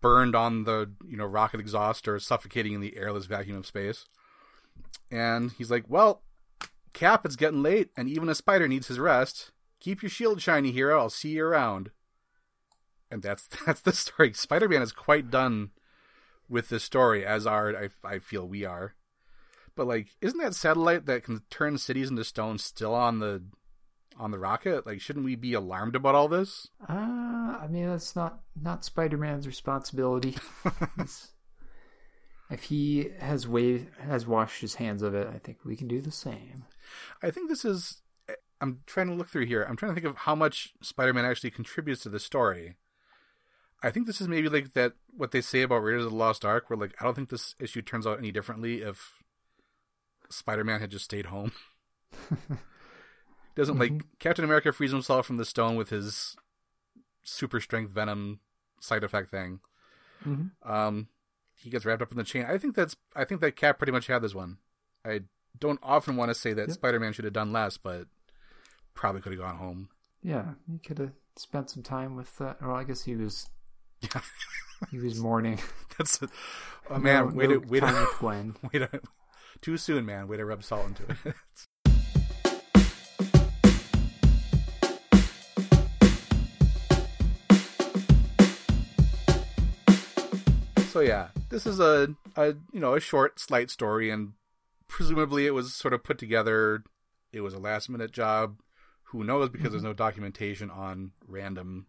burned 0.00 0.34
on 0.34 0.64
the 0.64 0.90
you 1.06 1.16
know 1.16 1.24
rocket 1.24 1.60
exhaust 1.60 2.08
or 2.08 2.18
suffocating 2.18 2.72
in 2.72 2.80
the 2.80 2.96
airless 2.96 3.26
vacuum 3.26 3.56
of 3.56 3.66
space. 3.66 4.06
And 5.10 5.52
he's 5.52 5.70
like, 5.70 5.84
"Well, 5.88 6.22
Cap, 6.92 7.24
it's 7.24 7.36
getting 7.36 7.62
late, 7.62 7.90
and 7.96 8.08
even 8.08 8.28
a 8.28 8.34
spider 8.34 8.68
needs 8.68 8.88
his 8.88 8.98
rest. 8.98 9.52
Keep 9.80 10.02
your 10.02 10.10
shield 10.10 10.40
shiny, 10.42 10.72
hero. 10.72 10.98
I'll 10.98 11.10
see 11.10 11.30
you 11.30 11.44
around." 11.44 11.90
And 13.10 13.22
that's 13.22 13.48
that's 13.66 13.80
the 13.80 13.92
story. 13.92 14.32
Spider-Man 14.32 14.82
is 14.82 14.92
quite 14.92 15.30
done 15.30 15.70
with 16.48 16.68
this 16.68 16.84
story, 16.84 17.24
as 17.24 17.46
are 17.46 17.76
I, 17.76 17.88
I 18.04 18.18
feel 18.18 18.46
we 18.46 18.64
are. 18.64 18.94
But 19.74 19.86
like, 19.86 20.08
isn't 20.20 20.40
that 20.40 20.54
satellite 20.54 21.06
that 21.06 21.22
can 21.22 21.42
turn 21.50 21.78
cities 21.78 22.10
into 22.10 22.24
stone 22.24 22.58
still 22.58 22.94
on 22.94 23.20
the 23.20 23.42
on 24.18 24.30
the 24.30 24.38
rocket? 24.38 24.86
Like, 24.86 25.00
shouldn't 25.00 25.24
we 25.24 25.36
be 25.36 25.54
alarmed 25.54 25.94
about 25.96 26.14
all 26.14 26.28
this? 26.28 26.68
Uh, 26.88 26.92
I 26.92 27.66
mean, 27.70 27.88
that's 27.88 28.16
not 28.16 28.40
not 28.60 28.84
Spider 28.84 29.16
Man's 29.16 29.46
responsibility. 29.46 30.36
if 32.50 32.64
he 32.64 33.10
has 33.20 33.46
waved, 33.46 33.88
has 33.98 34.26
washed 34.26 34.60
his 34.60 34.74
hands 34.74 35.02
of 35.02 35.14
it, 35.14 35.28
I 35.32 35.38
think 35.38 35.58
we 35.64 35.76
can 35.76 35.88
do 35.88 36.00
the 36.00 36.10
same. 36.10 36.64
I 37.22 37.30
think 37.30 37.48
this 37.48 37.64
is. 37.64 38.02
I'm 38.60 38.80
trying 38.86 39.06
to 39.06 39.14
look 39.14 39.28
through 39.28 39.46
here. 39.46 39.62
I'm 39.62 39.76
trying 39.76 39.94
to 39.94 40.00
think 40.00 40.10
of 40.10 40.16
how 40.16 40.34
much 40.34 40.72
Spider 40.82 41.14
Man 41.14 41.24
actually 41.24 41.52
contributes 41.52 42.02
to 42.02 42.08
the 42.08 42.18
story. 42.18 42.74
I 43.82 43.90
think 43.90 44.06
this 44.06 44.20
is 44.20 44.26
maybe 44.26 44.48
like 44.48 44.72
that 44.72 44.94
what 45.16 45.30
they 45.30 45.40
say 45.40 45.62
about 45.62 45.84
Raiders 45.84 46.04
of 46.04 46.10
the 46.10 46.16
Lost 46.16 46.44
Ark, 46.44 46.68
where 46.68 46.76
like 46.76 46.94
I 47.00 47.04
don't 47.04 47.14
think 47.14 47.28
this 47.28 47.54
issue 47.60 47.82
turns 47.82 48.06
out 48.06 48.18
any 48.18 48.32
differently 48.32 48.82
if 48.82 49.22
Spider 50.28 50.64
Man 50.64 50.80
had 50.80 50.90
just 50.90 51.04
stayed 51.04 51.26
home. 51.26 51.52
Doesn't 53.58 53.76
mm-hmm. 53.76 53.96
like 53.96 54.18
Captain 54.20 54.44
America 54.44 54.72
frees 54.72 54.92
himself 54.92 55.26
from 55.26 55.36
the 55.36 55.44
stone 55.44 55.74
with 55.74 55.90
his 55.90 56.36
super 57.24 57.60
strength 57.60 57.90
venom 57.90 58.38
side 58.80 59.02
effect 59.02 59.32
thing. 59.32 59.58
Mm-hmm. 60.24 60.70
Um, 60.70 61.08
he 61.56 61.68
gets 61.68 61.84
wrapped 61.84 62.00
up 62.00 62.12
in 62.12 62.18
the 62.18 62.22
chain. 62.22 62.46
I 62.48 62.56
think 62.56 62.76
that's 62.76 62.96
I 63.16 63.24
think 63.24 63.40
that 63.40 63.56
Cap 63.56 63.78
pretty 63.78 63.90
much 63.90 64.06
had 64.06 64.22
this 64.22 64.32
one. 64.32 64.58
I 65.04 65.22
don't 65.58 65.80
often 65.82 66.14
want 66.14 66.30
to 66.30 66.36
say 66.36 66.52
that 66.52 66.68
yep. 66.68 66.70
Spider 66.70 67.00
Man 67.00 67.12
should 67.12 67.24
have 67.24 67.34
done 67.34 67.52
less, 67.52 67.78
but 67.78 68.06
probably 68.94 69.22
could 69.22 69.32
have 69.32 69.40
gone 69.40 69.56
home. 69.56 69.88
Yeah, 70.22 70.52
he 70.70 70.78
could 70.78 70.98
have 70.98 71.12
spent 71.34 71.68
some 71.68 71.82
time 71.82 72.14
with. 72.14 72.40
Uh, 72.40 72.54
well, 72.62 72.76
I 72.76 72.84
guess 72.84 73.02
he 73.02 73.16
was. 73.16 73.50
Yeah. 74.00 74.20
he 74.92 74.98
was 74.98 75.18
mourning. 75.18 75.58
That's 75.98 76.22
a, 76.22 76.28
oh 76.90 76.98
man. 76.98 77.30
No, 77.30 77.34
wait, 77.34 77.50
no 77.50 77.58
wait, 77.66 77.82
Gwen. 78.20 78.54
Wait, 78.72 78.82
a, 78.82 79.00
too 79.60 79.76
soon, 79.76 80.06
man. 80.06 80.28
Way 80.28 80.36
to 80.36 80.44
rub 80.44 80.62
salt 80.62 80.86
into 80.86 81.02
it. 81.24 81.34
So 90.98 91.02
yeah, 91.04 91.28
this 91.48 91.64
is 91.64 91.78
a, 91.78 92.08
a 92.34 92.54
you 92.72 92.80
know 92.80 92.94
a 92.94 93.00
short, 93.00 93.38
slight 93.38 93.70
story, 93.70 94.10
and 94.10 94.32
presumably 94.88 95.46
it 95.46 95.54
was 95.54 95.72
sort 95.72 95.94
of 95.94 96.02
put 96.02 96.18
together. 96.18 96.82
It 97.32 97.40
was 97.40 97.54
a 97.54 97.60
last 97.60 97.88
minute 97.88 98.10
job. 98.10 98.56
Who 99.04 99.22
knows? 99.22 99.48
Because 99.48 99.66
mm-hmm. 99.66 99.72
there's 99.74 99.84
no 99.84 99.92
documentation 99.92 100.72
on 100.72 101.12
random 101.28 101.86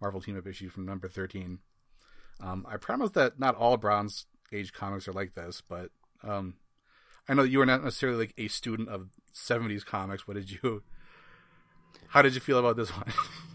Marvel 0.00 0.22
Team 0.22 0.38
Up 0.38 0.46
issue 0.46 0.70
from 0.70 0.86
number 0.86 1.06
thirteen. 1.06 1.58
Um, 2.40 2.64
I 2.66 2.78
promise 2.78 3.10
that 3.10 3.38
not 3.38 3.56
all 3.56 3.76
Bronze 3.76 4.24
Age 4.50 4.72
comics 4.72 5.06
are 5.06 5.12
like 5.12 5.34
this, 5.34 5.60
but 5.60 5.90
um, 6.24 6.54
I 7.28 7.34
know 7.34 7.42
that 7.42 7.50
you 7.50 7.60
are 7.60 7.66
not 7.66 7.84
necessarily 7.84 8.20
like 8.20 8.34
a 8.38 8.48
student 8.48 8.88
of 8.88 9.10
'70s 9.34 9.84
comics. 9.84 10.26
What 10.26 10.38
did 10.38 10.50
you? 10.50 10.82
How 12.08 12.22
did 12.22 12.34
you 12.34 12.40
feel 12.40 12.58
about 12.58 12.78
this 12.78 12.88
one? 12.88 13.12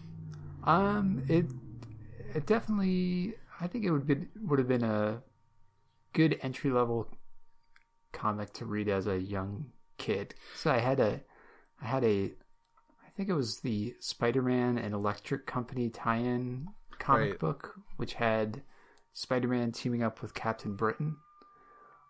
um, 0.62 1.24
it 1.28 1.46
it 2.36 2.46
definitely 2.46 3.34
I 3.60 3.66
think 3.66 3.84
it 3.84 3.90
would 3.90 4.06
be 4.06 4.26
would 4.42 4.58
have 4.58 4.68
been 4.68 4.84
a 4.84 5.22
good 6.12 6.38
entry 6.42 6.70
level 6.70 7.08
comic 8.12 8.52
to 8.54 8.64
read 8.64 8.88
as 8.88 9.06
a 9.06 9.18
young 9.18 9.66
kid. 9.98 10.34
So 10.56 10.70
I 10.70 10.78
had 10.78 11.00
a 11.00 11.20
I 11.80 11.86
had 11.86 12.04
a 12.04 12.32
I 13.04 13.10
think 13.16 13.28
it 13.28 13.34
was 13.34 13.60
the 13.60 13.94
Spider-Man 14.00 14.76
and 14.78 14.92
Electric 14.92 15.46
Company 15.46 15.88
tie-in 15.88 16.68
comic 16.98 17.30
right. 17.30 17.38
book 17.38 17.74
which 17.96 18.14
had 18.14 18.62
Spider-Man 19.14 19.72
teaming 19.72 20.02
up 20.02 20.20
with 20.20 20.34
Captain 20.34 20.76
Britain. 20.76 21.16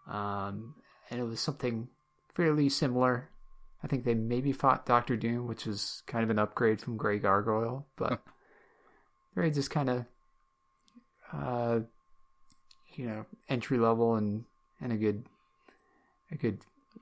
Um, 0.09 0.75
and 1.11 1.21
it 1.21 1.25
was 1.25 1.41
something 1.41 1.89
fairly 2.35 2.69
similar. 2.69 3.31
I 3.83 3.87
think 3.87 4.05
they 4.05 4.15
maybe 4.15 4.53
fought 4.53 4.87
Doctor 4.87 5.17
Doom, 5.17 5.47
which 5.47 5.67
was 5.67 6.03
kind 6.07 6.25
of 6.25 6.31
an 6.31 6.39
upgrade 6.39 6.81
from 6.81 6.97
Grey 6.97 7.19
Gargoyle, 7.19 7.87
but 7.97 8.21
very 9.35 9.51
just 9.51 9.71
kind 9.71 9.89
of 9.89 10.07
uh, 11.33 11.81
you 12.95 13.07
know, 13.07 13.27
entry 13.49 13.79
level 13.79 14.17
and 14.17 14.45
and 14.81 14.93
a 14.93 14.97
good 14.97 15.25
a 16.31 16.37
good 16.37 16.59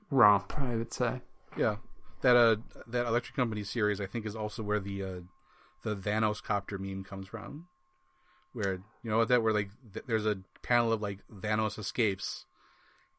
romp, 0.09 0.59
I 0.59 0.75
would 0.75 0.93
say. 0.93 1.21
Yeah, 1.57 1.77
that 2.21 2.35
uh 2.35 2.55
that 2.87 3.07
Electric 3.07 3.35
Company 3.35 3.63
series, 3.63 4.01
I 4.01 4.05
think, 4.05 4.25
is 4.25 4.35
also 4.35 4.63
where 4.63 4.79
the 4.79 5.03
uh, 5.03 5.19
the 5.83 5.95
Thanos 5.95 6.41
copter 6.41 6.77
meme 6.77 7.03
comes 7.03 7.27
from. 7.27 7.67
Where 8.53 8.81
you 9.03 9.11
know 9.11 9.17
what 9.17 9.27
that 9.29 9.43
where 9.43 9.53
like 9.53 9.69
th- 9.93 10.05
there's 10.07 10.25
a 10.25 10.39
panel 10.63 10.93
of 10.93 11.01
like 11.01 11.19
Thanos 11.31 11.77
escapes, 11.77 12.45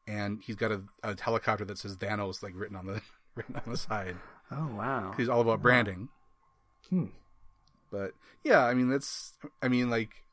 and 0.07 0.41
he's 0.43 0.55
got 0.55 0.71
a, 0.71 0.81
a 1.03 1.15
helicopter 1.19 1.65
that 1.65 1.77
says 1.77 1.97
Thanos 1.97 2.41
like 2.41 2.53
written 2.55 2.75
on 2.75 2.85
the 2.85 3.01
written 3.35 3.55
on 3.55 3.71
the 3.71 3.77
side. 3.77 4.15
Oh 4.51 4.67
wow! 4.75 5.13
He's 5.15 5.29
all 5.29 5.41
about 5.41 5.61
branding. 5.61 6.09
Hmm. 6.89 7.05
But 7.91 8.13
yeah, 8.43 8.65
I 8.65 8.73
mean 8.73 8.89
that's 8.89 9.33
I 9.61 9.67
mean 9.67 9.89
like 9.89 10.23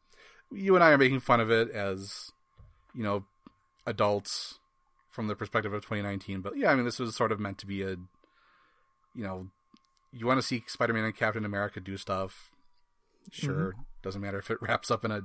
you 0.55 0.75
and 0.75 0.85
I 0.85 0.91
are 0.91 0.99
making 0.99 1.21
fun 1.21 1.41
of 1.41 1.51
it 1.51 1.71
as, 1.71 2.33
you 2.95 3.03
know, 3.03 3.25
adults 3.87 4.59
from 5.11 5.29
the 5.29 5.37
perspective 5.37 5.73
of 5.73 5.83
2019. 5.83 6.41
But 6.41 6.57
yeah, 6.57 6.71
I 6.71 6.75
mean, 6.75 6.85
this 6.85 6.99
was 6.99 7.15
sort 7.15 7.33
of 7.33 7.41
meant 7.41 7.59
to 7.59 7.67
be 7.67 7.83
a, 7.83 7.91
you 9.15 9.23
know, 9.23 9.49
you 10.13 10.27
want 10.27 10.39
to 10.39 10.47
see 10.47 10.63
Spider-Man 10.67 11.05
and 11.05 11.17
Captain 11.17 11.45
America 11.45 11.81
do 11.81 11.97
stuff. 11.97 12.51
Sure, 13.31 13.73
mm-hmm. 13.73 13.81
doesn't 14.03 14.21
matter 14.21 14.39
if 14.39 14.51
it 14.51 14.59
wraps 14.63 14.91
up 14.91 15.05
in 15.05 15.11
a. 15.11 15.23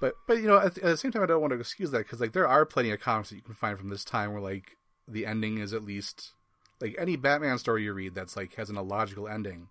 But 0.00 0.14
but 0.26 0.38
you 0.38 0.48
know, 0.48 0.58
at, 0.58 0.78
at 0.78 0.82
the 0.82 0.96
same 0.96 1.12
time, 1.12 1.22
I 1.22 1.26
don't 1.26 1.40
want 1.40 1.52
to 1.52 1.58
excuse 1.58 1.90
that 1.92 1.98
because 1.98 2.20
like 2.20 2.32
there 2.32 2.48
are 2.48 2.66
plenty 2.66 2.90
of 2.90 3.00
comics 3.00 3.30
that 3.30 3.36
you 3.36 3.42
can 3.42 3.54
find 3.54 3.78
from 3.78 3.90
this 3.90 4.04
time 4.04 4.32
where 4.32 4.42
like 4.42 4.76
the 5.06 5.26
ending 5.26 5.58
is 5.58 5.72
at 5.72 5.84
least 5.84 6.32
like 6.80 6.96
any 6.98 7.16
Batman 7.16 7.58
story 7.58 7.84
you 7.84 7.92
read 7.92 8.14
that's 8.14 8.36
like 8.36 8.54
has 8.54 8.70
an 8.70 8.76
illogical 8.76 9.28
ending. 9.28 9.68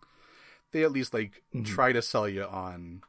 They 0.72 0.84
at 0.84 0.92
least 0.92 1.14
like 1.14 1.44
mm-hmm. 1.54 1.64
try 1.64 1.92
to 1.92 2.02
sell 2.02 2.28
you 2.28 2.44
on, 2.44 3.02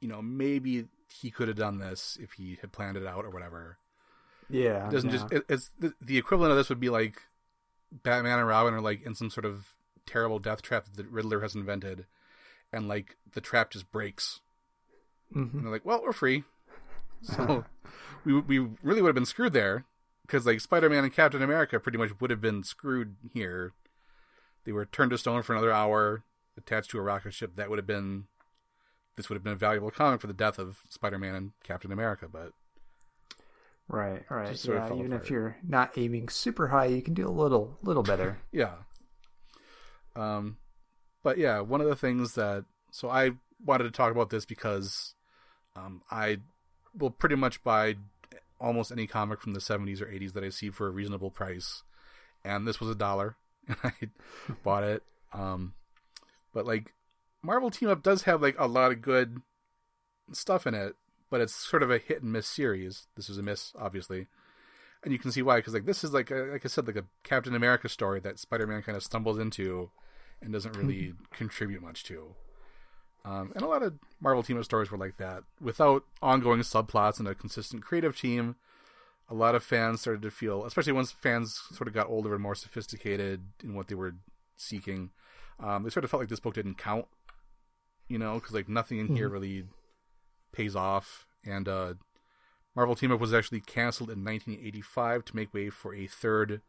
you 0.00 0.08
know, 0.08 0.22
maybe 0.22 0.86
he 1.12 1.30
could 1.30 1.48
have 1.48 1.56
done 1.56 1.78
this 1.78 2.18
if 2.20 2.32
he 2.32 2.58
had 2.60 2.72
planned 2.72 2.96
it 2.96 3.06
out 3.06 3.24
or 3.24 3.30
whatever. 3.30 3.78
Yeah, 4.50 4.88
it 4.88 4.92
doesn't 4.92 5.10
yeah. 5.10 5.16
just 5.16 5.32
it, 5.32 5.44
it's 5.48 5.70
the, 5.78 5.94
the, 6.00 6.18
equivalent 6.18 6.52
of 6.52 6.56
this 6.56 6.68
would 6.68 6.80
be 6.80 6.88
like 6.88 7.22
Batman 7.92 8.38
and 8.38 8.48
Robin 8.48 8.74
are 8.74 8.80
like 8.80 9.04
in 9.04 9.14
some 9.14 9.30
sort 9.30 9.44
of 9.44 9.74
terrible 10.06 10.38
death 10.38 10.62
trap 10.62 10.84
that 10.84 10.96
the 10.96 11.08
Riddler 11.08 11.40
has 11.40 11.54
invented, 11.54 12.06
and 12.72 12.88
like 12.88 13.16
the 13.32 13.40
trap 13.40 13.70
just 13.70 13.92
breaks, 13.92 14.40
mm-hmm. 15.34 15.56
and 15.56 15.66
they're 15.66 15.72
like, 15.72 15.84
"Well, 15.84 16.02
we're 16.02 16.12
free." 16.12 16.44
So 17.22 17.64
we 18.24 18.40
we 18.40 18.58
really 18.82 19.02
would 19.02 19.08
have 19.08 19.14
been 19.14 19.26
screwed 19.26 19.52
there 19.52 19.84
because 20.22 20.46
like 20.46 20.60
Spider 20.60 20.88
Man 20.88 21.04
and 21.04 21.12
Captain 21.12 21.42
America 21.42 21.78
pretty 21.78 21.98
much 21.98 22.18
would 22.20 22.30
have 22.30 22.40
been 22.40 22.62
screwed 22.62 23.16
here. 23.32 23.72
They 24.64 24.72
were 24.72 24.86
turned 24.86 25.10
to 25.10 25.18
stone 25.18 25.42
for 25.42 25.52
another 25.52 25.72
hour, 25.72 26.24
attached 26.56 26.90
to 26.90 26.98
a 26.98 27.02
rocket 27.02 27.34
ship. 27.34 27.56
That 27.56 27.68
would 27.70 27.78
have 27.78 27.86
been 27.86 28.24
this 29.18 29.28
would 29.28 29.34
have 29.34 29.42
been 29.42 29.52
a 29.52 29.56
valuable 29.56 29.90
comic 29.90 30.20
for 30.20 30.28
the 30.28 30.32
death 30.32 30.58
of 30.58 30.78
Spider-Man 30.88 31.34
and 31.34 31.52
Captain 31.64 31.90
America, 31.90 32.28
but 32.32 32.52
right, 33.88 34.22
right, 34.30 34.64
yeah. 34.64 34.86
Even 34.86 35.06
apart. 35.06 35.22
if 35.22 35.30
you're 35.30 35.56
not 35.66 35.90
aiming 35.98 36.28
super 36.28 36.68
high, 36.68 36.86
you 36.86 37.02
can 37.02 37.14
do 37.14 37.26
a 37.26 37.30
little, 37.30 37.76
little 37.82 38.04
better. 38.04 38.38
yeah. 38.52 38.74
Um, 40.14 40.58
but 41.24 41.36
yeah, 41.36 41.60
one 41.60 41.80
of 41.80 41.88
the 41.88 41.96
things 41.96 42.34
that 42.34 42.64
so 42.92 43.10
I 43.10 43.32
wanted 43.64 43.84
to 43.84 43.90
talk 43.90 44.12
about 44.12 44.30
this 44.30 44.44
because 44.44 45.14
um, 45.74 46.02
I 46.10 46.38
will 46.96 47.10
pretty 47.10 47.34
much 47.34 47.62
buy 47.64 47.96
almost 48.60 48.92
any 48.92 49.08
comic 49.08 49.40
from 49.40 49.52
the 49.52 49.60
70s 49.60 50.00
or 50.00 50.06
80s 50.06 50.32
that 50.34 50.44
I 50.44 50.50
see 50.50 50.70
for 50.70 50.86
a 50.86 50.92
reasonable 50.92 51.32
price, 51.32 51.82
and 52.44 52.68
this 52.68 52.80
was 52.80 52.88
a 52.88 52.94
dollar, 52.94 53.34
and 53.66 53.76
I 53.84 53.92
bought 54.62 54.84
it. 54.84 55.02
Um, 55.32 55.74
but 56.54 56.66
like 56.66 56.94
Marvel 57.42 57.70
Team 57.70 57.88
Up 57.88 58.02
does 58.02 58.22
have 58.22 58.42
like 58.42 58.56
a 58.58 58.66
lot 58.66 58.92
of 58.92 59.02
good 59.02 59.42
stuff 60.32 60.66
in 60.66 60.74
it, 60.74 60.94
but 61.30 61.40
it's 61.40 61.54
sort 61.54 61.82
of 61.82 61.90
a 61.90 61.98
hit 61.98 62.22
and 62.22 62.32
miss 62.32 62.46
series. 62.46 63.06
This 63.16 63.30
is 63.30 63.38
a 63.38 63.42
miss, 63.42 63.72
obviously, 63.78 64.26
and 65.04 65.12
you 65.12 65.18
can 65.18 65.30
see 65.32 65.42
why. 65.42 65.56
Because 65.56 65.74
like 65.74 65.86
this 65.86 66.02
is 66.02 66.12
like 66.12 66.30
a, 66.30 66.48
like 66.52 66.64
I 66.64 66.68
said, 66.68 66.86
like 66.86 66.96
a 66.96 67.04
Captain 67.22 67.54
America 67.54 67.88
story 67.88 68.20
that 68.20 68.38
Spider 68.38 68.66
Man 68.66 68.82
kind 68.82 68.96
of 68.96 69.02
stumbles 69.02 69.38
into 69.38 69.90
and 70.40 70.52
doesn't 70.52 70.76
really 70.76 71.14
contribute 71.32 71.82
much 71.82 72.04
to. 72.04 72.34
Um, 73.24 73.52
and 73.54 73.62
a 73.62 73.68
lot 73.68 73.82
of 73.82 73.98
Marvel 74.20 74.42
Team 74.42 74.58
Up 74.58 74.64
stories 74.64 74.90
were 74.90 74.98
like 74.98 75.18
that, 75.18 75.44
without 75.60 76.04
ongoing 76.22 76.60
subplots 76.60 77.18
and 77.18 77.28
a 77.28 77.34
consistent 77.34 77.82
creative 77.82 78.18
team. 78.18 78.56
A 79.30 79.34
lot 79.34 79.54
of 79.54 79.62
fans 79.62 80.00
started 80.00 80.22
to 80.22 80.30
feel, 80.30 80.64
especially 80.64 80.94
once 80.94 81.12
fans 81.12 81.60
sort 81.72 81.86
of 81.86 81.92
got 81.92 82.08
older 82.08 82.32
and 82.32 82.42
more 82.42 82.54
sophisticated 82.54 83.42
in 83.62 83.74
what 83.74 83.88
they 83.88 83.94
were 83.94 84.14
seeking, 84.56 85.10
um, 85.60 85.82
they 85.82 85.90
sort 85.90 86.04
of 86.04 86.10
felt 86.10 86.22
like 86.22 86.30
this 86.30 86.40
book 86.40 86.54
didn't 86.54 86.78
count 86.78 87.06
you 88.08 88.18
know, 88.18 88.34
because 88.34 88.54
like 88.54 88.68
nothing 88.68 88.98
in 88.98 89.06
mm-hmm. 89.06 89.16
here 89.16 89.28
really 89.28 89.64
pays 90.52 90.74
off. 90.74 91.26
And 91.44 91.68
uh, 91.68 91.94
Marvel 92.74 92.96
Team 92.96 93.12
Up 93.12 93.20
was 93.20 93.34
actually 93.34 93.60
canceled 93.60 94.10
in 94.10 94.24
1985 94.24 95.24
to 95.26 95.36
make 95.36 95.54
way 95.54 95.70
for 95.70 95.94
a 95.94 96.06
third 96.06 96.60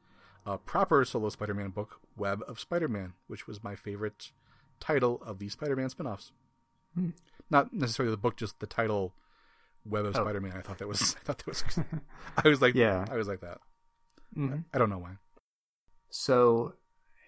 uh, 0.45 0.57
proper 0.57 1.03
solo 1.05 1.29
Spider-Man 1.29 1.69
book, 1.69 1.99
Web 2.17 2.43
of 2.47 2.59
Spider-Man, 2.59 3.13
which 3.27 3.47
was 3.47 3.63
my 3.63 3.75
favorite 3.75 4.31
title 4.79 5.21
of 5.25 5.39
the 5.39 5.49
Spider-Man 5.49 5.89
spin-offs. 5.89 6.31
Mm. 6.97 7.13
Not 7.49 7.73
necessarily 7.73 8.11
the 8.11 8.17
book, 8.17 8.37
just 8.37 8.59
the 8.59 8.67
title, 8.67 9.13
Web 9.85 10.05
of 10.05 10.15
oh. 10.15 10.21
Spider-Man. 10.21 10.53
I 10.55 10.61
thought 10.61 10.77
that 10.79 10.87
was. 10.87 11.15
I 11.19 11.23
thought 11.25 11.37
that 11.39 11.47
was. 11.47 11.63
I 12.43 12.47
was 12.47 12.61
like, 12.61 12.75
yeah, 12.75 13.05
I 13.09 13.15
was 13.15 13.27
like 13.27 13.41
that. 13.41 13.59
Mm-hmm. 14.37 14.59
I 14.73 14.77
don't 14.77 14.89
know 14.89 14.99
why. 14.99 15.11
So, 16.09 16.73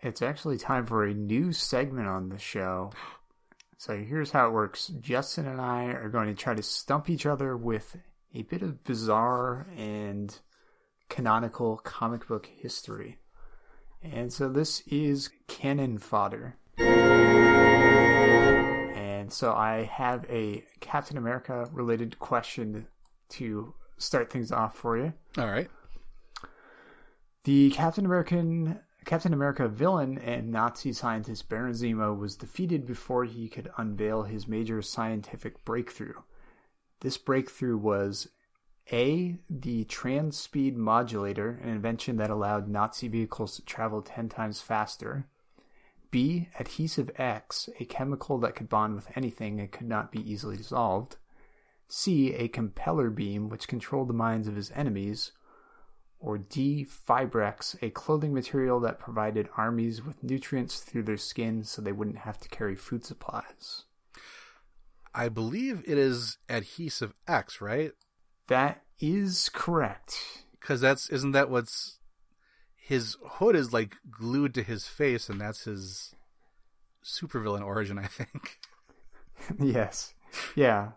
it's 0.01 0.21
actually 0.21 0.57
time 0.57 0.85
for 0.85 1.05
a 1.05 1.13
new 1.13 1.51
segment 1.53 2.07
on 2.07 2.29
the 2.29 2.39
show. 2.39 2.91
So 3.81 3.97
here's 3.97 4.29
how 4.29 4.45
it 4.45 4.51
works 4.51 4.89
Justin 4.99 5.47
and 5.47 5.59
I 5.59 5.85
are 5.85 6.09
going 6.09 6.27
to 6.27 6.35
try 6.35 6.53
to 6.53 6.61
stump 6.61 7.09
each 7.09 7.25
other 7.25 7.57
with 7.57 7.97
a 8.31 8.43
bit 8.43 8.61
of 8.61 8.83
bizarre 8.83 9.65
and 9.75 10.37
canonical 11.09 11.77
comic 11.77 12.27
book 12.27 12.45
history. 12.45 13.17
And 14.03 14.31
so 14.31 14.49
this 14.49 14.81
is 14.81 15.31
cannon 15.47 15.97
fodder. 15.97 16.57
And 18.97 19.33
so 19.33 19.51
I 19.51 19.89
have 19.91 20.27
a 20.29 20.63
Captain 20.79 21.17
America 21.17 21.67
related 21.71 22.19
question 22.19 22.85
to 23.29 23.73
start 23.97 24.31
things 24.31 24.51
off 24.51 24.77
for 24.77 24.95
you. 24.95 25.11
All 25.39 25.49
right. 25.49 25.71
The 27.45 27.71
Captain 27.71 28.05
American 28.05 28.79
Captain 29.05 29.33
America 29.33 29.67
villain 29.67 30.17
and 30.19 30.51
Nazi 30.51 30.93
scientist 30.93 31.49
Baron 31.49 31.73
Zemo 31.73 32.17
was 32.17 32.35
defeated 32.35 32.85
before 32.85 33.25
he 33.25 33.49
could 33.49 33.71
unveil 33.77 34.23
his 34.23 34.47
major 34.47 34.81
scientific 34.81 35.65
breakthrough. 35.65 36.13
This 36.99 37.17
breakthrough 37.17 37.77
was 37.77 38.29
A. 38.91 39.37
The 39.49 39.85
Trans 39.85 40.37
Speed 40.37 40.77
Modulator, 40.77 41.59
an 41.63 41.69
invention 41.69 42.17
that 42.17 42.29
allowed 42.29 42.67
Nazi 42.67 43.07
vehicles 43.07 43.55
to 43.55 43.65
travel 43.65 44.03
10 44.03 44.29
times 44.29 44.61
faster. 44.61 45.25
B. 46.11 46.49
Adhesive 46.59 47.09
X, 47.15 47.69
a 47.79 47.85
chemical 47.85 48.37
that 48.39 48.55
could 48.55 48.69
bond 48.69 48.95
with 48.95 49.17
anything 49.17 49.59
and 49.59 49.71
could 49.71 49.87
not 49.87 50.11
be 50.11 50.19
easily 50.31 50.57
dissolved. 50.57 51.17
C. 51.87 52.33
A 52.33 52.47
compeller 52.49 53.09
beam, 53.09 53.49
which 53.49 53.67
controlled 53.67 54.09
the 54.09 54.13
minds 54.13 54.47
of 54.47 54.55
his 54.55 54.71
enemies 54.71 55.31
or 56.21 56.37
D. 56.37 56.85
Fibrex, 56.85 57.75
a 57.81 57.89
clothing 57.89 58.33
material 58.33 58.79
that 58.81 58.99
provided 58.99 59.49
armies 59.57 60.05
with 60.05 60.23
nutrients 60.23 60.79
through 60.79 61.03
their 61.03 61.17
skin 61.17 61.63
so 61.63 61.81
they 61.81 61.91
wouldn't 61.91 62.19
have 62.19 62.39
to 62.39 62.49
carry 62.49 62.75
food 62.75 63.03
supplies. 63.03 63.83
I 65.13 65.29
believe 65.29 65.83
it 65.85 65.97
is 65.97 66.37
adhesive 66.47 67.13
X, 67.27 67.59
right? 67.59 67.91
That 68.47 68.83
is 68.99 69.49
correct. 69.49 70.43
Because 70.59 70.79
that's 70.79 71.09
isn't 71.09 71.31
that 71.31 71.49
what's 71.49 71.97
his 72.75 73.17
hood 73.23 73.55
is 73.55 73.73
like 73.73 73.95
glued 74.09 74.53
to 74.53 74.63
his 74.63 74.87
face, 74.87 75.27
and 75.27 75.41
that's 75.41 75.63
his 75.63 76.13
supervillain 77.03 77.65
origin, 77.65 77.97
I 77.97 78.05
think. 78.05 78.59
yes. 79.59 80.13
Yeah. 80.55 80.91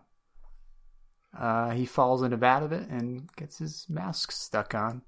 Uh, 1.37 1.71
he 1.71 1.85
falls 1.85 2.21
in 2.21 2.31
a 2.31 2.37
vat 2.37 2.61
of 2.63 2.71
it 2.71 2.87
and 2.87 3.29
gets 3.35 3.57
his 3.57 3.87
mask 3.89 4.31
stuck 4.31 4.73
on 4.73 5.01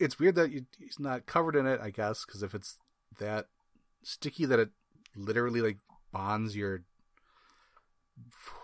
it's 0.00 0.18
weird 0.18 0.34
that 0.36 0.50
you, 0.50 0.64
he's 0.78 0.98
not 0.98 1.26
covered 1.26 1.54
in 1.54 1.66
it. 1.66 1.80
I 1.80 1.90
guess 1.90 2.24
because 2.24 2.42
if 2.42 2.54
it's 2.54 2.78
that 3.18 3.46
sticky 4.02 4.46
that 4.46 4.58
it 4.58 4.70
literally 5.14 5.60
like 5.60 5.78
bonds 6.12 6.56
your 6.56 6.82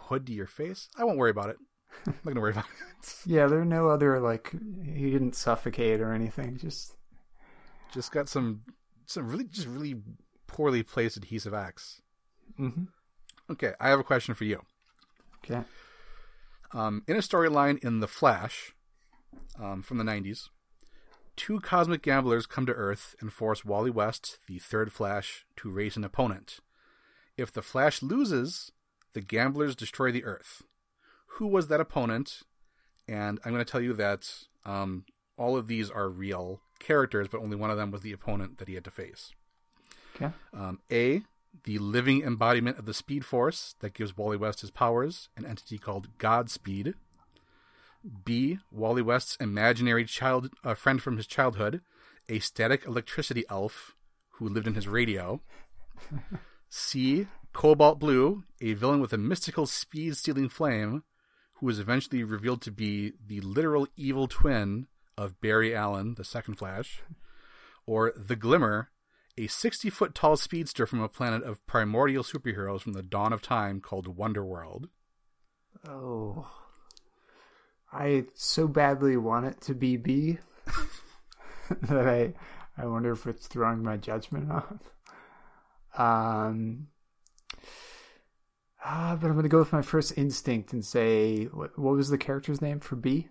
hood 0.08 0.26
to 0.26 0.32
your 0.32 0.46
face, 0.46 0.88
I 0.96 1.04
won't 1.04 1.18
worry 1.18 1.30
about 1.30 1.50
it. 1.50 1.56
I'm 2.06 2.14
not 2.24 2.30
gonna 2.30 2.40
worry 2.40 2.52
about 2.52 2.64
it. 2.64 3.16
yeah, 3.26 3.46
there 3.46 3.60
are 3.60 3.64
no 3.64 3.88
other 3.88 4.18
like 4.18 4.52
he 4.84 5.10
didn't 5.10 5.36
suffocate 5.36 6.00
or 6.00 6.12
anything. 6.12 6.56
Just 6.56 6.96
just 7.92 8.10
got 8.10 8.28
some 8.28 8.62
some 9.06 9.28
really 9.28 9.44
just 9.44 9.68
really 9.68 9.96
poorly 10.46 10.82
placed 10.82 11.16
adhesive 11.16 11.54
X. 11.54 12.00
Mm-hmm. 12.58 12.84
Okay, 13.50 13.74
I 13.78 13.88
have 13.88 14.00
a 14.00 14.04
question 14.04 14.34
for 14.34 14.44
you. 14.44 14.62
Okay. 15.44 15.62
Um, 16.72 17.02
in 17.06 17.16
a 17.16 17.20
storyline 17.20 17.82
in 17.84 18.00
The 18.00 18.08
Flash 18.08 18.74
um, 19.60 19.82
from 19.82 19.98
the 19.98 20.04
90s, 20.04 20.48
two 21.36 21.60
cosmic 21.60 22.02
gamblers 22.02 22.46
come 22.46 22.66
to 22.66 22.72
Earth 22.72 23.14
and 23.20 23.32
force 23.32 23.64
Wally 23.64 23.90
West, 23.90 24.38
the 24.46 24.58
third 24.58 24.92
Flash, 24.92 25.46
to 25.56 25.70
race 25.70 25.96
an 25.96 26.04
opponent. 26.04 26.58
If 27.36 27.52
the 27.52 27.62
Flash 27.62 28.02
loses, 28.02 28.72
the 29.12 29.20
gamblers 29.20 29.76
destroy 29.76 30.10
the 30.10 30.24
Earth. 30.24 30.62
Who 31.26 31.46
was 31.46 31.68
that 31.68 31.80
opponent? 31.80 32.42
And 33.06 33.38
I'm 33.44 33.52
going 33.52 33.64
to 33.64 33.70
tell 33.70 33.80
you 33.80 33.92
that 33.94 34.28
um, 34.64 35.04
all 35.36 35.56
of 35.56 35.66
these 35.66 35.90
are 35.90 36.08
real 36.08 36.60
characters, 36.80 37.28
but 37.28 37.40
only 37.40 37.56
one 37.56 37.70
of 37.70 37.76
them 37.76 37.90
was 37.90 38.00
the 38.00 38.12
opponent 38.12 38.58
that 38.58 38.68
he 38.68 38.74
had 38.74 38.84
to 38.84 38.90
face. 38.90 39.32
Okay. 40.16 40.32
Um, 40.54 40.80
A, 40.90 41.22
the 41.64 41.78
living 41.78 42.22
embodiment 42.22 42.78
of 42.78 42.86
the 42.86 42.94
Speed 42.94 43.24
Force 43.24 43.74
that 43.80 43.94
gives 43.94 44.16
Wally 44.16 44.36
West 44.36 44.62
his 44.62 44.70
powers, 44.70 45.28
an 45.36 45.46
entity 45.46 45.78
called 45.78 46.16
Godspeed. 46.18 46.94
B. 48.24 48.58
Wally 48.70 49.02
West's 49.02 49.36
imaginary 49.36 50.04
child 50.04 50.50
a 50.64 50.74
friend 50.74 51.02
from 51.02 51.16
his 51.16 51.26
childhood, 51.26 51.80
a 52.28 52.38
static 52.38 52.84
electricity 52.86 53.44
elf 53.48 53.94
who 54.32 54.48
lived 54.48 54.66
in 54.66 54.74
his 54.74 54.88
radio. 54.88 55.40
C. 56.68 57.26
Cobalt 57.52 57.98
Blue, 57.98 58.44
a 58.60 58.74
villain 58.74 59.00
with 59.00 59.12
a 59.12 59.18
mystical 59.18 59.66
speed 59.66 60.16
stealing 60.16 60.48
flame, 60.48 61.04
who 61.54 61.66
was 61.66 61.78
eventually 61.78 62.22
revealed 62.22 62.60
to 62.62 62.70
be 62.70 63.12
the 63.24 63.40
literal 63.40 63.86
evil 63.96 64.28
twin 64.28 64.86
of 65.16 65.40
Barry 65.40 65.74
Allen, 65.74 66.14
the 66.16 66.24
second 66.24 66.56
Flash. 66.56 67.02
Or 67.86 68.12
The 68.14 68.36
Glimmer, 68.36 68.90
a 69.38 69.46
60 69.46 69.90
foot 69.90 70.14
tall 70.14 70.36
speedster 70.36 70.86
from 70.86 71.00
a 71.00 71.08
planet 71.08 71.42
of 71.42 71.64
primordial 71.66 72.24
superheroes 72.24 72.82
from 72.82 72.92
the 72.92 73.02
dawn 73.02 73.32
of 73.32 73.40
time 73.40 73.80
called 73.80 74.16
Wonderworld. 74.16 74.88
Oh. 75.88 76.46
I 77.96 78.24
so 78.34 78.68
badly 78.68 79.16
want 79.16 79.46
it 79.46 79.60
to 79.62 79.74
be 79.74 79.96
B 79.96 80.38
that 81.82 82.06
I 82.06 82.34
I 82.76 82.86
wonder 82.86 83.12
if 83.12 83.26
it's 83.26 83.46
throwing 83.46 83.82
my 83.82 83.96
judgment 83.96 84.52
off. 84.52 84.72
Um, 85.96 86.88
ah, 88.84 89.16
but 89.18 89.28
I'm 89.28 89.36
gonna 89.36 89.48
go 89.48 89.58
with 89.58 89.72
my 89.72 89.80
first 89.80 90.18
instinct 90.18 90.74
and 90.74 90.84
say 90.84 91.44
what, 91.44 91.78
what 91.78 91.96
was 91.96 92.10
the 92.10 92.18
character's 92.18 92.60
name 92.60 92.80
for 92.80 92.96
B? 92.96 93.28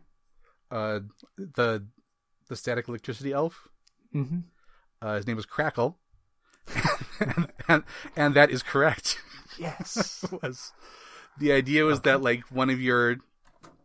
Uh, 0.71 1.01
the 1.37 1.85
the 2.49 2.55
static 2.55 2.87
electricity 2.87 3.33
elf. 3.33 3.67
Mm-hmm. 4.15 4.39
Uh, 4.99 5.15
his 5.15 5.27
name 5.27 5.35
was 5.35 5.45
Crackle, 5.45 5.99
and, 7.19 7.51
and, 7.67 7.83
and 8.15 8.33
that 8.33 8.49
is 8.49 8.63
correct. 8.63 9.19
Yes, 9.59 10.25
was 10.41 10.73
the 11.37 11.51
idea 11.51 11.85
was 11.85 11.99
okay. 11.99 12.11
that 12.11 12.23
like 12.23 12.43
one 12.51 12.71
of 12.71 12.81
your 12.81 13.17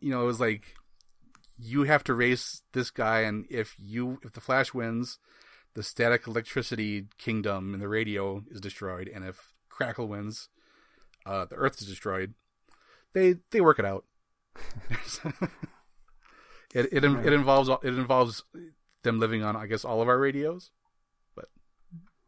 you 0.01 0.11
know, 0.11 0.23
it 0.23 0.27
was 0.27 0.41
like 0.41 0.75
you 1.59 1.85
have 1.85 2.05
to 2.05 2.15
race 2.15 2.63
this 2.73 2.91
guy, 2.91 3.21
and 3.21 3.47
if 3.51 3.77
you 3.79 4.19
if 4.23 4.33
the 4.33 4.41
Flash 4.41 4.73
wins, 4.73 5.19
the 5.75 5.83
static 5.83 6.27
electricity 6.27 7.07
kingdom 7.19 7.75
and 7.75 7.83
the 7.83 7.89
radio 7.89 8.43
is 8.51 8.61
destroyed, 8.61 9.11
and 9.13 9.25
if 9.25 9.53
Crackle 9.69 10.09
wins, 10.09 10.49
uh, 11.27 11.45
the 11.45 11.57
Earth 11.57 11.81
is 11.81 11.89
destroyed. 11.89 12.35
They 13.13 13.37
they 13.51 13.61
work 13.61 13.79
it 13.79 13.85
out. 13.85 14.05
it 16.75 16.89
it 16.93 17.05
it 17.05 17.33
involves 17.33 17.69
it 17.69 17.95
involves 17.95 18.45
them 19.03 19.19
living 19.19 19.43
on 19.43 19.57
I 19.57 19.67
guess 19.67 19.85
all 19.85 20.03
of 20.03 20.09
our 20.09 20.19
radios, 20.19 20.71
but 21.35 21.47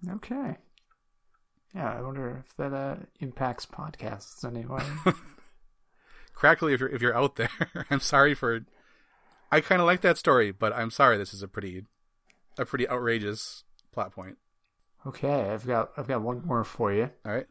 okay. 0.08 0.56
Yeah, 1.74 1.90
I 1.90 2.02
wonder 2.02 2.44
if 2.44 2.54
that 2.56 2.74
uh, 2.74 2.96
impacts 3.20 3.64
podcasts 3.64 4.44
anyway. 4.44 4.84
Crackly, 6.34 6.74
if 6.74 6.80
you're 6.80 6.88
if 6.88 7.02
you're 7.02 7.16
out 7.16 7.36
there, 7.36 7.50
I'm 7.90 8.00
sorry 8.00 8.34
for. 8.34 8.60
I 9.50 9.60
kind 9.60 9.80
of 9.80 9.86
like 9.86 10.00
that 10.00 10.16
story, 10.16 10.50
but 10.50 10.72
I'm 10.72 10.90
sorry. 10.90 11.18
This 11.18 11.34
is 11.34 11.42
a 11.42 11.48
pretty, 11.48 11.84
a 12.58 12.64
pretty 12.64 12.88
outrageous 12.88 13.64
plot 13.92 14.12
point. 14.12 14.38
Okay, 15.06 15.50
I've 15.50 15.66
got 15.66 15.90
I've 15.96 16.08
got 16.08 16.22
one 16.22 16.42
more 16.44 16.64
for 16.64 16.92
you. 16.92 17.10
All 17.24 17.32
right. 17.32 17.46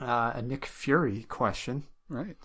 Uh, 0.00 0.32
a 0.34 0.42
Nick 0.42 0.66
Fury 0.66 1.24
question. 1.24 1.84
Right. 2.08 2.36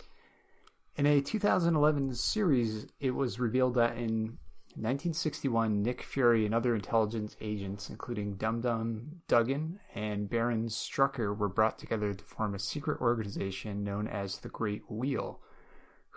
In 0.96 1.06
a 1.06 1.20
2011 1.20 2.14
series, 2.14 2.86
it 2.98 3.12
was 3.12 3.38
revealed 3.38 3.74
that 3.74 3.96
in 3.96 4.38
1961, 4.74 5.82
Nick 5.82 6.02
Fury 6.02 6.44
and 6.44 6.54
other 6.54 6.74
intelligence 6.74 7.36
agents, 7.40 7.90
including 7.90 8.34
Dum 8.34 8.60
Dum 8.60 9.22
Dugan 9.26 9.80
and 9.94 10.28
Baron 10.28 10.68
Strucker, 10.68 11.36
were 11.36 11.48
brought 11.48 11.78
together 11.78 12.14
to 12.14 12.24
form 12.24 12.54
a 12.54 12.60
secret 12.60 13.00
organization 13.00 13.82
known 13.82 14.06
as 14.06 14.38
the 14.38 14.48
Great 14.48 14.82
Wheel, 14.88 15.40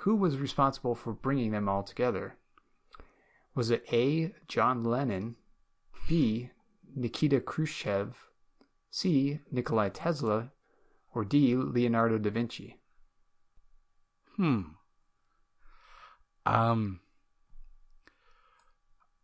who 0.02 0.16
was 0.16 0.38
responsible 0.38 0.96
for 0.96 1.14
bringing 1.14 1.52
them 1.52 1.70
all 1.70 1.84
together? 1.84 2.36
Was 3.54 3.70
it 3.70 3.86
A. 3.94 4.34
John 4.48 4.84
Lennon, 4.84 5.36
B. 6.08 6.50
Nikita 6.96 7.40
Khrushchev, 7.40 8.18
C. 8.90 9.40
Nikolai 9.52 9.90
Tesla, 9.90 10.52
or 11.14 11.24
D. 11.24 11.56
Leonardo 11.56 12.18
da 12.18 12.32
Vinci? 12.32 12.80
Hmm. 14.38 14.62
Um. 16.48 17.02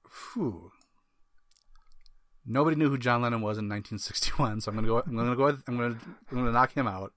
Phew. 0.09 0.71
Nobody 2.45 2.75
knew 2.75 2.89
who 2.89 2.99
John 2.99 3.23
Lennon 3.23 3.41
was 3.41 3.57
in 3.57 3.67
1961, 3.67 4.61
so 4.61 4.69
I'm 4.69 4.75
gonna 4.75 4.87
go. 4.87 4.99
I'm 4.99 5.15
gonna 5.15 5.35
go. 5.35 5.47
I'm 5.47 5.77
gonna. 5.77 5.97
I'm 6.29 6.37
gonna 6.37 6.51
knock 6.51 6.73
him 6.73 6.87
out. 6.87 7.13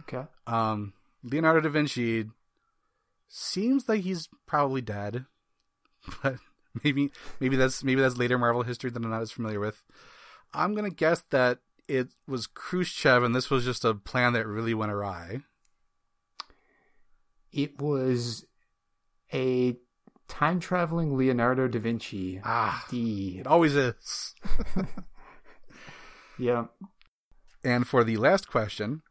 Okay. 0.00 0.26
Um. 0.48 0.94
Leonardo 1.22 1.60
da 1.60 1.68
Vinci 1.68 2.26
seems 3.28 3.88
like 3.88 4.02
he's 4.02 4.28
probably 4.46 4.80
dead, 4.80 5.26
but 6.22 6.36
maybe 6.82 7.10
maybe 7.40 7.56
that's 7.56 7.84
maybe 7.84 8.00
that's 8.00 8.18
later 8.18 8.38
Marvel 8.38 8.62
history 8.62 8.90
that 8.90 9.02
I'm 9.02 9.10
not 9.10 9.22
as 9.22 9.32
familiar 9.32 9.60
with. 9.60 9.82
I'm 10.54 10.74
gonna 10.74 10.90
guess 10.90 11.22
that 11.30 11.58
it 11.86 12.08
was 12.26 12.46
Khrushchev, 12.46 13.22
and 13.22 13.34
this 13.34 13.50
was 13.50 13.64
just 13.64 13.84
a 13.84 13.94
plan 13.94 14.32
that 14.34 14.46
really 14.46 14.74
went 14.74 14.92
awry. 14.92 15.40
It 17.52 17.80
was 17.80 18.44
a 19.32 19.76
time 20.28 20.60
traveling 20.60 21.16
Leonardo 21.16 21.66
da 21.68 21.78
Vinci. 21.80 22.40
Ah, 22.44 22.84
D. 22.90 23.38
It 23.40 23.46
always 23.46 23.74
is. 23.74 24.34
yeah. 26.38 26.66
And 27.64 27.86
for 27.86 28.04
the 28.04 28.18
last 28.18 28.48
question, 28.48 29.02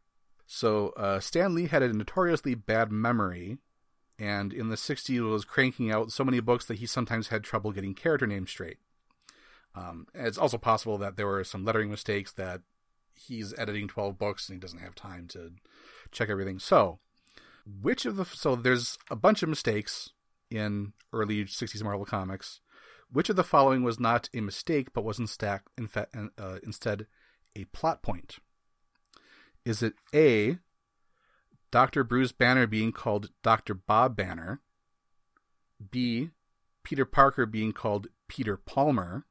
So 0.46 0.90
uh, 0.96 1.20
Stan 1.20 1.54
Lee 1.54 1.66
had 1.66 1.82
a 1.82 1.92
notoriously 1.92 2.54
bad 2.54 2.90
memory, 2.90 3.58
and 4.18 4.52
in 4.52 4.68
the 4.68 4.76
'60s 4.76 5.30
was 5.30 5.44
cranking 5.44 5.90
out 5.90 6.12
so 6.12 6.24
many 6.24 6.40
books 6.40 6.64
that 6.66 6.78
he 6.78 6.86
sometimes 6.86 7.28
had 7.28 7.44
trouble 7.44 7.72
getting 7.72 7.94
character 7.94 8.26
names 8.26 8.50
straight. 8.50 8.78
Um, 9.74 10.06
it's 10.14 10.38
also 10.38 10.58
possible 10.58 10.98
that 10.98 11.16
there 11.16 11.26
were 11.26 11.44
some 11.44 11.64
lettering 11.64 11.90
mistakes 11.90 12.32
that 12.32 12.62
he's 13.14 13.56
editing 13.58 13.88
12 13.88 14.18
books 14.18 14.48
and 14.48 14.56
he 14.56 14.60
doesn't 14.60 14.80
have 14.80 14.94
time 14.94 15.26
to 15.28 15.52
check 16.10 16.28
everything. 16.28 16.58
So, 16.58 16.98
which 17.80 18.06
of 18.06 18.16
the 18.16 18.24
so 18.24 18.56
there's 18.56 18.98
a 19.10 19.16
bunch 19.16 19.42
of 19.42 19.48
mistakes 19.48 20.10
in 20.50 20.92
early 21.12 21.44
60s 21.44 21.82
Marvel 21.82 22.06
comics. 22.06 22.60
Which 23.10 23.30
of 23.30 23.36
the 23.36 23.44
following 23.44 23.82
was 23.82 23.98
not 23.98 24.28
a 24.34 24.40
mistake 24.40 24.92
but 24.92 25.04
was 25.04 25.18
in 25.18 25.26
fa- 25.26 26.08
uh, 26.36 26.58
instead 26.62 27.06
a 27.56 27.64
plot 27.66 28.02
point? 28.02 28.38
Is 29.64 29.82
it 29.82 29.94
A, 30.14 30.58
Dr. 31.70 32.04
Bruce 32.04 32.32
Banner 32.32 32.66
being 32.66 32.92
called 32.92 33.30
Dr. 33.42 33.74
Bob 33.74 34.16
Banner? 34.16 34.60
B, 35.90 36.30
Peter 36.82 37.04
Parker 37.04 37.46
being 37.46 37.72
called 37.72 38.08
Peter 38.26 38.56
Palmer? 38.56 39.26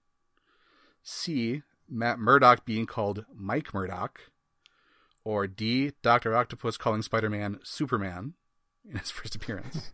C, 1.02 1.64
Matt 1.90 2.20
Murdock 2.20 2.66
being 2.66 2.86
called 2.86 3.26
Mike 3.34 3.74
Murdock? 3.74 4.20
Or 5.24 5.48
D, 5.48 5.94
Dr. 6.02 6.36
Octopus 6.36 6.78
calling 6.78 7.02
Spider 7.02 7.30
Man 7.30 7.60
Superman 7.64 8.34
in 8.90 8.98
his 8.98 9.12
first 9.12 9.36
appearance? 9.36 9.92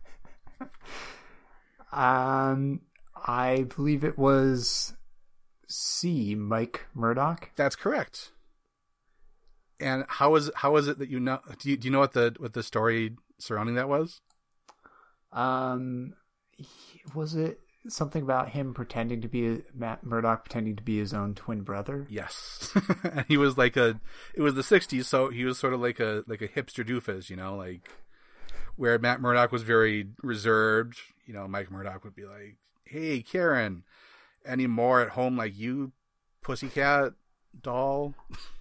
um, 1.92 2.82
I 3.16 3.66
believe 3.74 4.04
it 4.04 4.18
was 4.18 4.94
C, 5.66 6.34
Mike 6.34 6.86
Murdock. 6.94 7.50
That's 7.56 7.76
correct. 7.76 8.30
And 9.80 10.04
how 10.08 10.34
is 10.36 10.50
how 10.54 10.76
is 10.76 10.88
it 10.88 10.98
that 10.98 11.08
you 11.08 11.20
know? 11.20 11.40
Do 11.58 11.70
you, 11.70 11.76
do 11.76 11.88
you 11.88 11.92
know 11.92 12.00
what 12.00 12.12
the 12.12 12.34
what 12.38 12.52
the 12.52 12.62
story 12.62 13.16
surrounding 13.38 13.74
that 13.74 13.88
was? 13.88 14.20
Um, 15.32 16.14
was 17.14 17.34
it 17.34 17.60
something 17.88 18.22
about 18.22 18.50
him 18.50 18.72
pretending 18.72 19.20
to 19.20 19.28
be 19.28 19.46
a, 19.46 19.58
Matt 19.74 20.04
Murdock 20.04 20.44
pretending 20.44 20.76
to 20.76 20.82
be 20.82 20.98
his 20.98 21.12
own 21.12 21.34
twin 21.34 21.62
brother? 21.62 22.06
Yes, 22.08 22.72
and 23.02 23.24
he 23.28 23.36
was 23.36 23.58
like 23.58 23.76
a. 23.76 24.00
It 24.34 24.42
was 24.42 24.54
the 24.54 24.62
'60s, 24.62 25.04
so 25.04 25.30
he 25.30 25.44
was 25.44 25.58
sort 25.58 25.74
of 25.74 25.80
like 25.80 26.00
a 26.00 26.24
like 26.26 26.42
a 26.42 26.48
hipster 26.48 26.86
doofus, 26.86 27.30
you 27.30 27.36
know, 27.36 27.56
like 27.56 27.90
where 28.76 28.98
Matt 28.98 29.20
Murdock 29.20 29.52
was 29.52 29.62
very 29.62 30.08
reserved. 30.22 30.98
You 31.26 31.34
know, 31.34 31.48
Mike 31.48 31.70
Murdock 31.70 32.04
would 32.04 32.14
be 32.14 32.24
like, 32.24 32.56
"Hey, 32.84 33.22
Karen, 33.22 33.84
any 34.46 34.66
more 34.66 35.00
at 35.00 35.10
home 35.10 35.36
like 35.36 35.56
you, 35.56 35.92
pussycat 36.42 37.12
doll?" 37.60 38.14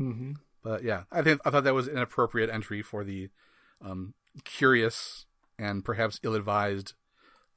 Mm-hmm. 0.00 0.32
But 0.62 0.82
yeah, 0.82 1.04
I 1.12 1.22
think 1.22 1.40
I 1.44 1.50
thought 1.50 1.64
that 1.64 1.74
was 1.74 1.88
an 1.88 1.98
appropriate 1.98 2.50
entry 2.50 2.82
for 2.82 3.04
the 3.04 3.28
um, 3.82 4.14
curious 4.44 5.26
and 5.58 5.84
perhaps 5.84 6.18
ill-advised 6.22 6.94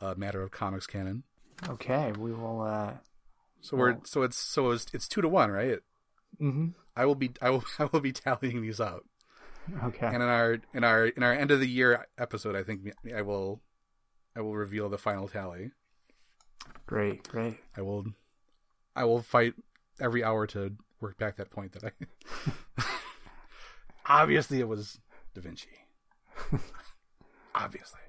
uh, 0.02 0.14
matter 0.18 0.42
of 0.42 0.52
comics 0.52 0.86
canon. 0.88 1.24
Okay, 1.68 2.12
we 2.18 2.34
will. 2.34 2.62
uh 2.62 2.94
So 3.62 3.78
we're 3.78 3.98
so 4.04 4.24
it's 4.24 4.38
so 4.38 4.72
it's 4.72 4.88
it's 4.94 5.08
two 5.08 5.22
to 5.22 5.30
one, 5.30 5.52
right? 5.52 5.80
Mm-hmm. 6.40 6.68
I 6.96 7.06
will 7.06 7.16
be 7.16 7.32
I 7.42 7.50
will 7.50 7.64
I 7.80 7.90
will 7.92 8.02
be 8.02 8.12
tallying 8.12 8.62
these 8.62 8.82
out. 8.82 9.06
Okay. 9.84 10.06
And 10.06 10.16
in 10.16 10.22
our 10.22 10.58
in 10.74 10.84
our 10.84 11.08
in 11.08 11.24
our 11.24 11.34
end 11.34 11.52
of 11.52 11.60
the 11.60 11.68
year 11.68 12.08
episode, 12.18 12.56
I 12.56 12.64
think 12.64 12.92
I 13.16 13.22
will 13.22 13.62
I 14.36 14.42
will 14.42 14.56
reveal 14.56 14.90
the 14.90 14.98
final 14.98 15.28
tally. 15.28 15.72
Great, 16.86 17.28
great. 17.28 17.58
I 17.76 17.82
will 17.82 18.06
I 18.96 19.06
will 19.06 19.22
fight 19.22 19.54
every 20.00 20.24
hour 20.24 20.46
to 20.48 20.76
work 21.00 21.18
back 21.18 21.38
that 21.38 21.52
point 21.52 21.74
that 21.74 21.84
I 21.84 22.84
obviously 24.22 24.60
it 24.60 24.68
was 24.68 25.00
Da 25.34 25.42
Vinci. 25.42 25.70
obviously. 27.56 28.00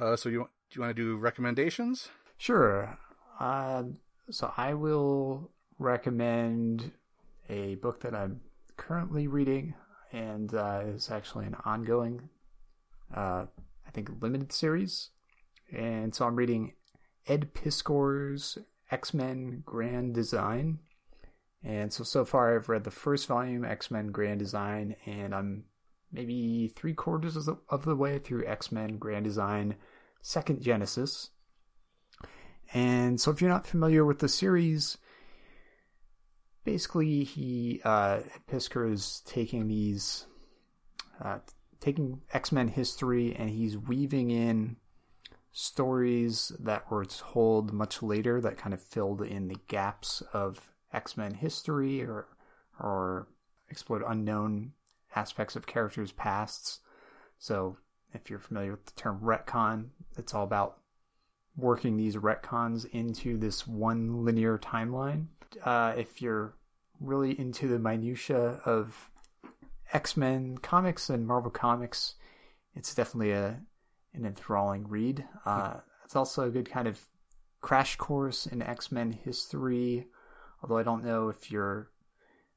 Uh, 0.00 0.16
so 0.16 0.28
you 0.28 0.48
do 0.70 0.76
you 0.76 0.80
want 0.82 0.94
to 0.94 1.02
do 1.02 1.16
recommendations? 1.16 2.08
Sure. 2.36 2.98
Um, 3.40 3.98
so 4.30 4.52
I 4.56 4.74
will 4.74 5.50
recommend 5.78 6.92
a 7.48 7.76
book 7.76 8.00
that 8.00 8.14
I'm 8.14 8.40
currently 8.76 9.26
reading, 9.26 9.74
and 10.12 10.52
uh, 10.54 10.82
is 10.86 11.10
actually 11.10 11.46
an 11.46 11.56
ongoing, 11.64 12.28
uh, 13.14 13.46
I 13.86 13.90
think, 13.92 14.10
limited 14.20 14.52
series. 14.52 15.10
And 15.74 16.14
so 16.14 16.26
I'm 16.26 16.36
reading 16.36 16.74
Ed 17.26 17.54
Piskor's 17.54 18.58
X 18.90 19.14
Men 19.14 19.62
Grand 19.64 20.14
Design. 20.14 20.80
And 21.64 21.92
so, 21.92 22.04
so 22.04 22.24
far, 22.24 22.54
I've 22.54 22.68
read 22.68 22.84
the 22.84 22.90
first 22.90 23.26
volume, 23.26 23.64
X 23.64 23.90
Men 23.90 24.08
Grand 24.08 24.38
Design, 24.38 24.94
and 25.06 25.34
I'm 25.34 25.64
maybe 26.12 26.72
three 26.74 26.94
quarters 26.94 27.36
of 27.36 27.44
the, 27.46 27.56
of 27.68 27.84
the 27.84 27.96
way 27.96 28.18
through 28.18 28.46
X 28.46 28.70
Men 28.70 28.98
Grand 28.98 29.24
Design 29.24 29.74
Second 30.22 30.62
Genesis. 30.62 31.30
And 32.72 33.20
so, 33.20 33.30
if 33.30 33.40
you're 33.40 33.50
not 33.50 33.66
familiar 33.66 34.04
with 34.04 34.20
the 34.20 34.28
series, 34.28 34.98
basically, 36.64 37.24
he, 37.24 37.80
uh, 37.84 38.20
Piskor 38.48 38.92
is 38.92 39.22
taking 39.26 39.66
these, 39.66 40.26
uh, 41.22 41.38
taking 41.80 42.20
X 42.32 42.52
Men 42.52 42.68
history 42.68 43.34
and 43.34 43.50
he's 43.50 43.76
weaving 43.76 44.30
in 44.30 44.76
stories 45.50 46.52
that 46.60 46.88
were 46.88 47.04
told 47.04 47.72
much 47.72 48.00
later 48.00 48.40
that 48.40 48.58
kind 48.58 48.72
of 48.72 48.80
filled 48.80 49.22
in 49.22 49.48
the 49.48 49.56
gaps 49.66 50.22
of 50.32 50.70
X 50.92 51.16
Men 51.16 51.34
history 51.34 52.02
or 52.02 52.26
or 52.80 53.28
explored 53.70 54.02
unknown 54.06 54.72
aspects 55.14 55.56
of 55.56 55.66
characters' 55.66 56.12
pasts. 56.12 56.80
So, 57.38 57.76
if 58.12 58.30
you're 58.30 58.38
familiar 58.38 58.72
with 58.72 58.86
the 58.86 58.92
term 58.92 59.20
retcon, 59.20 59.88
it's 60.16 60.34
all 60.34 60.44
about 60.44 60.78
working 61.56 61.96
these 61.96 62.16
retcons 62.16 62.88
into 62.92 63.36
this 63.36 63.66
one 63.66 64.24
linear 64.24 64.58
timeline. 64.58 65.26
Uh, 65.64 65.94
if 65.96 66.22
you're 66.22 66.54
really 67.00 67.38
into 67.38 67.68
the 67.68 67.78
minutia 67.78 68.60
of 68.64 69.10
X 69.92 70.16
Men 70.16 70.58
comics 70.58 71.10
and 71.10 71.26
Marvel 71.26 71.50
comics, 71.50 72.14
it's 72.74 72.94
definitely 72.94 73.32
a 73.32 73.60
an 74.14 74.24
enthralling 74.24 74.88
read. 74.88 75.24
Uh, 75.44 75.74
it's 76.04 76.16
also 76.16 76.44
a 76.44 76.50
good 76.50 76.70
kind 76.70 76.88
of 76.88 77.00
crash 77.60 77.96
course 77.96 78.46
in 78.46 78.62
X 78.62 78.90
Men 78.90 79.12
history 79.12 80.06
although 80.62 80.78
I 80.78 80.82
don't 80.82 81.04
know 81.04 81.28
if 81.28 81.50
you're 81.50 81.90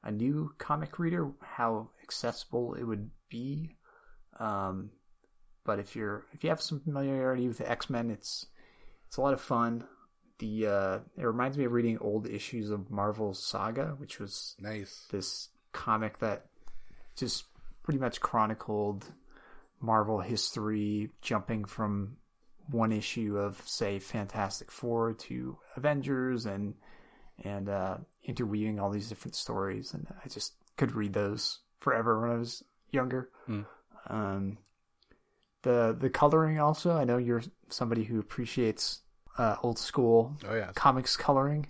a 0.04 0.10
new 0.10 0.52
comic 0.58 0.98
reader 0.98 1.30
how 1.40 1.90
accessible 2.02 2.74
it 2.74 2.84
would 2.84 3.10
be. 3.28 3.76
Um, 4.38 4.90
but 5.64 5.78
if 5.78 5.94
you're 5.94 6.24
if 6.32 6.42
you 6.42 6.50
have 6.50 6.60
some 6.60 6.80
familiarity 6.80 7.46
with 7.48 7.58
the 7.58 7.70
X 7.70 7.88
Men, 7.88 8.10
it's 8.10 8.46
it's 9.06 9.16
a 9.16 9.20
lot 9.20 9.34
of 9.34 9.40
fun. 9.40 9.84
The 10.38 10.66
uh, 10.66 10.98
it 11.16 11.24
reminds 11.24 11.56
me 11.56 11.64
of 11.64 11.72
reading 11.72 11.98
old 11.98 12.26
issues 12.26 12.70
of 12.70 12.90
Marvel 12.90 13.34
Saga, 13.34 13.94
which 13.98 14.18
was 14.18 14.56
nice. 14.58 15.06
This 15.10 15.48
comic 15.72 16.18
that 16.18 16.46
just 17.16 17.44
pretty 17.84 18.00
much 18.00 18.20
chronicled 18.20 19.04
Marvel 19.80 20.20
history, 20.20 21.10
jumping 21.20 21.64
from 21.64 22.16
one 22.70 22.92
issue 22.92 23.38
of 23.38 23.60
say 23.66 23.98
Fantastic 23.98 24.70
Four 24.70 25.12
to 25.14 25.58
Avengers 25.76 26.46
and 26.46 26.74
and 27.44 27.68
uh, 27.68 27.96
interweaving 28.24 28.78
all 28.78 28.90
these 28.90 29.08
different 29.08 29.34
stories. 29.34 29.94
And 29.94 30.06
I 30.24 30.28
just 30.28 30.54
could 30.76 30.92
read 30.94 31.12
those 31.12 31.58
forever 31.80 32.20
when 32.20 32.30
I 32.30 32.36
was 32.36 32.62
younger. 32.90 33.30
Mm. 33.48 33.66
Um, 34.08 34.58
the 35.62 35.96
the 35.98 36.10
coloring 36.10 36.60
also. 36.60 36.96
I 36.96 37.04
know 37.04 37.18
you're 37.18 37.42
somebody 37.68 38.04
who 38.04 38.18
appreciates 38.18 39.00
uh, 39.38 39.56
old 39.62 39.78
school 39.78 40.36
oh, 40.48 40.66
comics 40.74 41.16
coloring, 41.16 41.68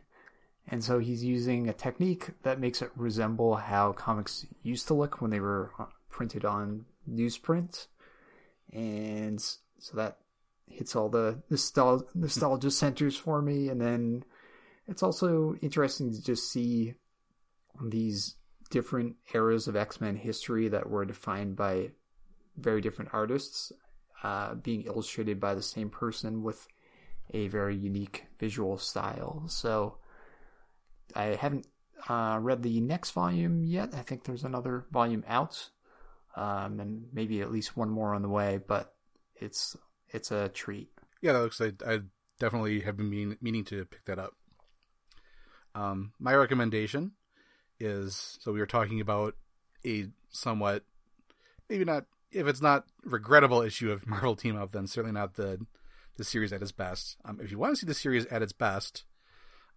and 0.68 0.82
so 0.82 0.98
he's 0.98 1.22
using 1.24 1.68
a 1.68 1.72
technique 1.72 2.30
that 2.42 2.60
makes 2.60 2.82
it 2.82 2.90
resemble 2.96 3.56
how 3.56 3.92
comics 3.92 4.46
used 4.62 4.86
to 4.88 4.94
look 4.94 5.20
when 5.20 5.30
they 5.30 5.40
were 5.40 5.70
uh, 5.78 5.86
printed 6.10 6.44
on 6.44 6.86
newsprint, 7.08 7.86
and 8.72 9.40
so 9.40 9.96
that 9.96 10.18
hits 10.68 10.96
all 10.96 11.08
the 11.08 11.42
nostalgia, 11.50 12.06
nostalgia 12.14 12.70
centers 12.70 13.16
for 13.16 13.42
me, 13.42 13.68
and 13.68 13.80
then 13.80 14.24
it's 14.92 15.02
also 15.02 15.56
interesting 15.62 16.12
to 16.12 16.22
just 16.22 16.52
see 16.52 16.92
these 17.82 18.36
different 18.70 19.16
eras 19.32 19.66
of 19.66 19.74
X 19.74 20.02
Men 20.02 20.16
history 20.16 20.68
that 20.68 20.90
were 20.90 21.06
defined 21.06 21.56
by 21.56 21.92
very 22.58 22.82
different 22.82 23.10
artists 23.14 23.72
uh, 24.22 24.54
being 24.54 24.82
illustrated 24.82 25.40
by 25.40 25.54
the 25.54 25.62
same 25.62 25.88
person 25.88 26.42
with 26.42 26.68
a 27.32 27.48
very 27.48 27.74
unique 27.74 28.26
visual 28.38 28.76
style. 28.76 29.44
So 29.46 29.96
I 31.16 31.36
haven't 31.40 31.66
uh, 32.06 32.38
read 32.42 32.62
the 32.62 32.78
next 32.82 33.12
volume 33.12 33.64
yet. 33.64 33.94
I 33.94 34.02
think 34.02 34.24
there's 34.24 34.44
another 34.44 34.84
volume 34.92 35.24
out, 35.26 35.70
um, 36.36 36.80
and 36.80 37.06
maybe 37.14 37.40
at 37.40 37.50
least 37.50 37.78
one 37.78 37.88
more 37.88 38.14
on 38.14 38.20
the 38.20 38.28
way. 38.28 38.60
But 38.66 38.92
it's 39.36 39.74
it's 40.10 40.30
a 40.30 40.50
treat. 40.50 40.90
Yeah, 41.22 41.32
that 41.32 41.40
looks 41.40 41.60
like 41.60 41.82
I 41.82 42.00
definitely 42.38 42.80
have 42.80 42.98
been 42.98 43.08
mean, 43.08 43.38
meaning 43.40 43.64
to 43.64 43.86
pick 43.86 44.04
that 44.04 44.18
up. 44.18 44.34
Um, 45.74 46.12
my 46.18 46.34
recommendation 46.34 47.12
is 47.80 48.38
so 48.40 48.52
we 48.52 48.60
were 48.60 48.66
talking 48.66 49.00
about 49.00 49.34
a 49.84 50.06
somewhat 50.30 50.84
maybe 51.68 51.84
not 51.84 52.04
if 52.30 52.46
it's 52.46 52.62
not 52.62 52.86
regrettable 53.04 53.62
issue 53.62 53.90
of 53.90 54.06
Marvel 54.06 54.36
Team 54.36 54.56
Up, 54.56 54.72
then 54.72 54.86
certainly 54.86 55.12
not 55.12 55.34
the 55.34 55.64
the 56.16 56.24
series 56.24 56.52
at 56.52 56.62
its 56.62 56.72
best. 56.72 57.16
Um, 57.24 57.40
if 57.42 57.50
you 57.50 57.58
want 57.58 57.74
to 57.74 57.80
see 57.80 57.86
the 57.86 57.94
series 57.94 58.26
at 58.26 58.42
its 58.42 58.52
best, 58.52 59.04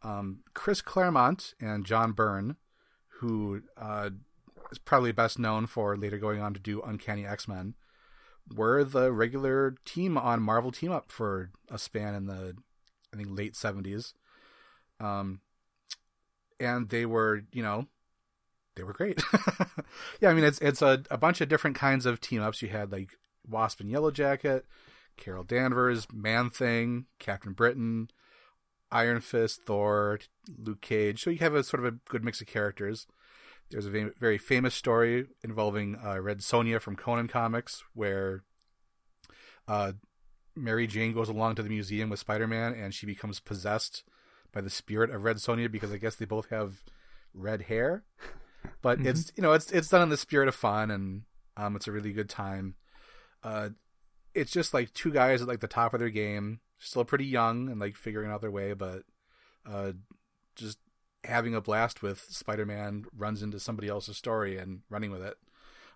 um, 0.04 0.40
Chris 0.54 0.82
Claremont 0.82 1.54
and 1.62 1.86
John 1.86 2.12
Byrne, 2.12 2.58
who 3.20 3.62
uh, 3.78 4.10
is 4.72 4.78
probably 4.78 5.14
best 5.14 5.40
known 5.40 5.66
for 5.66 5.96
later 5.96 6.18
going 6.18 6.42
on 6.42 6.54
to 6.54 6.60
do 6.60 6.82
Uncanny 6.82 7.26
X 7.26 7.48
Men, 7.48 7.76
were 8.54 8.84
the 8.84 9.12
regular 9.14 9.76
team 9.86 10.18
on 10.18 10.42
Marvel 10.42 10.72
Team 10.72 10.92
Up 10.92 11.12
for 11.12 11.52
a 11.70 11.78
span 11.78 12.14
in 12.14 12.26
the 12.26 12.56
I 13.14 13.18
think 13.18 13.30
late 13.32 13.56
seventies. 13.56 14.14
Um, 15.00 15.40
and 16.60 16.90
they 16.90 17.06
were, 17.06 17.44
you 17.52 17.64
know, 17.64 17.88
they 18.76 18.84
were 18.84 18.94
great. 18.94 19.22
yeah, 20.22 20.30
I 20.30 20.34
mean 20.34 20.44
it's 20.44 20.60
it's 20.60 20.82
a, 20.82 21.04
a 21.10 21.18
bunch 21.18 21.42
of 21.42 21.50
different 21.50 21.76
kinds 21.76 22.06
of 22.06 22.22
team 22.22 22.42
ups. 22.42 22.62
You 22.62 22.70
had 22.70 22.92
like 22.92 23.12
Wasp 23.48 23.80
and 23.80 23.90
Yellow 23.90 24.12
Jacket, 24.12 24.66
Carol 25.18 25.44
Danvers, 25.44 26.08
Man 26.14 26.50
Thing, 26.50 27.06
Captain 27.20 27.54
Britain, 27.54 28.10
Iron 28.92 29.22
Fist, 29.22 29.64
Thor, 29.66 30.20
Luke 30.58 30.82
Cage. 30.82 31.24
So 31.24 31.30
you 31.30 31.40
have 31.40 31.56
a 31.56 31.64
sort 31.64 31.86
of 31.86 31.94
a 31.94 31.98
good 32.10 32.24
mix 32.24 32.42
of 32.42 32.48
characters. 32.48 33.08
There's 33.72 33.88
a 33.88 34.12
very 34.20 34.38
famous 34.38 34.76
story 34.76 35.26
involving 35.44 35.98
uh, 36.04 36.20
Red 36.20 36.40
Sonja 36.40 36.80
from 36.80 36.96
Conan 36.96 37.28
Comics, 37.28 37.84
where 37.94 38.44
uh, 39.68 39.94
Mary 40.56 40.88
Jane 40.88 41.14
goes 41.14 41.30
along 41.30 41.56
to 41.56 41.64
the 41.64 41.70
museum 41.70 42.10
with 42.10 42.20
Spider 42.20 42.48
Man 42.48 42.74
and 42.74 42.94
she 42.94 43.06
becomes 43.06 43.40
possessed 43.40 44.04
by 44.56 44.62
the 44.62 44.70
spirit 44.70 45.12
of 45.12 45.24
Red 45.24 45.36
Sonja 45.36 45.70
because 45.72 45.92
I 45.92 45.98
guess 45.98 46.16
they 46.16 46.26
both 46.26 46.50
have 46.50 46.82
red 47.34 47.64
hair. 47.64 48.04
But 48.82 48.98
mm-hmm. 48.98 49.10
it's 49.10 49.32
you 49.36 49.44
know 49.44 49.54
it's 49.54 49.72
it's 49.72 49.90
done 49.90 50.02
in 50.02 50.10
the 50.10 50.18
spirit 50.18 50.48
of 50.48 50.56
fun 50.56 50.90
and 50.90 51.22
um, 51.56 51.76
it's 51.76 51.88
a 51.88 51.92
really 51.92 52.14
good 52.14 52.30
time. 52.30 52.74
Uh, 53.44 53.70
it's 54.34 54.52
just 54.52 54.74
like 54.74 54.92
two 54.92 55.12
guys 55.12 55.44
at 55.44 55.48
like 55.48 55.60
the 55.60 55.68
top 55.68 55.94
of 55.94 56.00
their 56.00 56.10
game, 56.10 56.62
still 56.80 57.06
pretty 57.06 57.26
young 57.26 57.70
and 57.70 57.80
like 57.80 57.96
figuring 57.96 58.32
out 58.32 58.42
their 58.42 58.50
way, 58.50 58.74
but 58.74 59.04
uh, 59.70 59.92
just 60.56 60.80
having 61.24 61.54
a 61.54 61.62
blast 61.62 62.02
with 62.02 62.22
Spider-Man 62.22 63.06
runs 63.16 63.44
into 63.44 63.60
somebody 63.60 63.88
else's 63.88 64.18
story 64.18 64.58
and 64.58 64.82
running 64.90 65.12
with 65.12 65.22
it. 65.22 65.38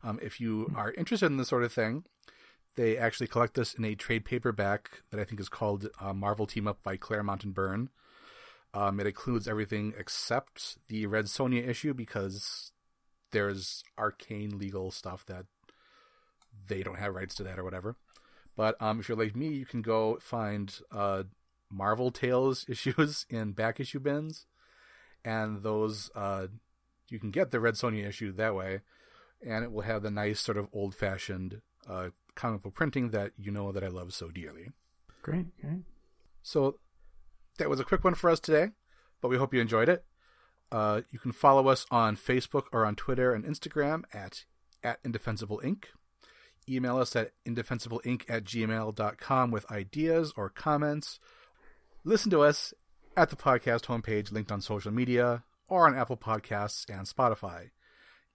Um, 0.03 0.19
if 0.21 0.39
you 0.39 0.65
hmm. 0.65 0.75
are 0.75 0.93
interested 0.93 1.25
in 1.25 1.37
this 1.37 1.49
sort 1.49 1.63
of 1.63 1.73
thing, 1.73 2.03
they 2.75 2.97
actually 2.97 3.27
collect 3.27 3.55
this 3.55 3.73
in 3.73 3.83
a 3.83 3.95
trade 3.95 4.25
paperback 4.25 5.01
that 5.09 5.19
I 5.19 5.23
think 5.23 5.41
is 5.41 5.49
called 5.49 5.89
uh, 5.99 6.13
Marvel 6.13 6.45
Team 6.45 6.67
Up 6.67 6.83
by 6.83 6.97
Claremont 6.97 7.43
and 7.43 7.53
Byrne. 7.53 7.89
Um, 8.73 8.99
it 8.99 9.07
includes 9.07 9.47
everything 9.47 9.93
except 9.97 10.77
the 10.87 11.05
Red 11.07 11.25
Sonja 11.25 11.67
issue 11.67 11.93
because 11.93 12.71
there's 13.31 13.83
arcane 13.97 14.57
legal 14.57 14.91
stuff 14.91 15.25
that 15.25 15.45
they 16.67 16.83
don't 16.83 16.99
have 16.99 17.15
rights 17.15 17.35
to 17.35 17.43
that 17.43 17.59
or 17.59 17.63
whatever. 17.63 17.95
But 18.55 18.75
um, 18.81 18.99
if 18.99 19.07
you're 19.07 19.17
like 19.17 19.35
me, 19.35 19.47
you 19.47 19.65
can 19.65 19.81
go 19.81 20.19
find 20.21 20.73
uh, 20.91 21.23
Marvel 21.71 22.11
Tales 22.11 22.65
issues 22.69 23.25
in 23.29 23.53
back 23.53 23.79
issue 23.79 23.99
bins, 23.99 24.45
and 25.23 25.63
those 25.63 26.11
uh, 26.15 26.47
you 27.09 27.19
can 27.19 27.31
get 27.31 27.51
the 27.51 27.59
Red 27.59 27.75
Sonja 27.75 28.07
issue 28.07 28.31
that 28.33 28.55
way, 28.55 28.81
and 29.45 29.63
it 29.63 29.71
will 29.71 29.81
have 29.81 30.03
the 30.03 30.11
nice 30.11 30.39
sort 30.39 30.57
of 30.57 30.67
old 30.73 30.93
fashioned 30.93 31.61
uh, 31.89 32.09
comic 32.35 32.61
book 32.61 32.75
printing 32.75 33.09
that 33.11 33.31
you 33.37 33.51
know 33.51 33.71
that 33.71 33.83
I 33.83 33.87
love 33.87 34.13
so 34.13 34.29
dearly. 34.29 34.69
Great, 35.21 35.57
great. 35.59 35.83
So 36.41 36.79
that 37.59 37.69
was 37.69 37.79
a 37.79 37.85
quick 37.85 38.03
one 38.03 38.15
for 38.15 38.29
us 38.29 38.39
today, 38.39 38.69
but 39.21 39.27
we 39.27 39.37
hope 39.37 39.53
you 39.53 39.61
enjoyed 39.61 39.89
it. 39.89 40.03
Uh, 40.71 41.01
you 41.11 41.19
can 41.19 41.31
follow 41.31 41.67
us 41.67 41.85
on 41.91 42.15
Facebook 42.15 42.63
or 42.71 42.85
on 42.85 42.95
Twitter 42.95 43.33
and 43.33 43.45
Instagram 43.45 44.03
at, 44.13 44.45
at 44.83 44.99
Indefensible 45.03 45.61
Inc. 45.63 45.85
Email 46.67 46.97
us 46.97 47.15
at 47.15 47.31
indefensibleinc 47.47 48.23
at 48.29 48.43
gmail.com 48.43 49.51
with 49.51 49.71
ideas 49.71 50.33
or 50.37 50.49
comments. 50.49 51.19
Listen 52.03 52.29
to 52.29 52.41
us 52.41 52.73
at 53.17 53.31
the 53.31 53.35
podcast 53.35 53.85
homepage 53.85 54.31
linked 54.31 54.51
on 54.51 54.61
social 54.61 54.91
media 54.91 55.43
or 55.67 55.87
on 55.87 55.97
Apple 55.97 56.17
Podcasts 56.17 56.85
and 56.89 57.07
Spotify. 57.07 57.71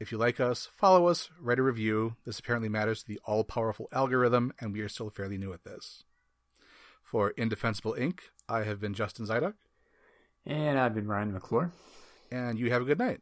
If 0.01 0.11
you 0.11 0.19
like 0.19 0.41
us, 0.41 0.69
follow 0.77 1.07
us, 1.07 1.31
write 1.41 1.61
a 1.61 1.63
review. 1.63 2.17
This 2.27 2.41
apparently 2.41 2.69
matters 2.69 3.03
to 3.03 3.09
the 3.09 3.21
all 3.25 3.45
powerful 3.45 3.89
algorithm, 3.93 4.53
and 4.59 4.73
we 4.73 4.81
are 4.81 4.89
still 4.89 5.11
fairly 5.11 5.39
new 5.39 5.53
at 5.53 5.63
this. 5.63 6.03
For 7.03 7.31
Indefensible 7.31 7.95
Inc., 7.95 8.19
I 8.49 8.63
have 8.65 8.81
been 8.81 8.95
Justin 8.95 9.27
Zydok. 9.27 9.55
And 10.47 10.79
I've 10.79 10.95
been 10.95 11.09
Ryan 11.09 11.33
McClure. 11.33 11.73
And 12.31 12.59
you 12.59 12.71
have 12.71 12.83
a 12.83 12.85
good 12.85 12.99
night. 12.99 13.21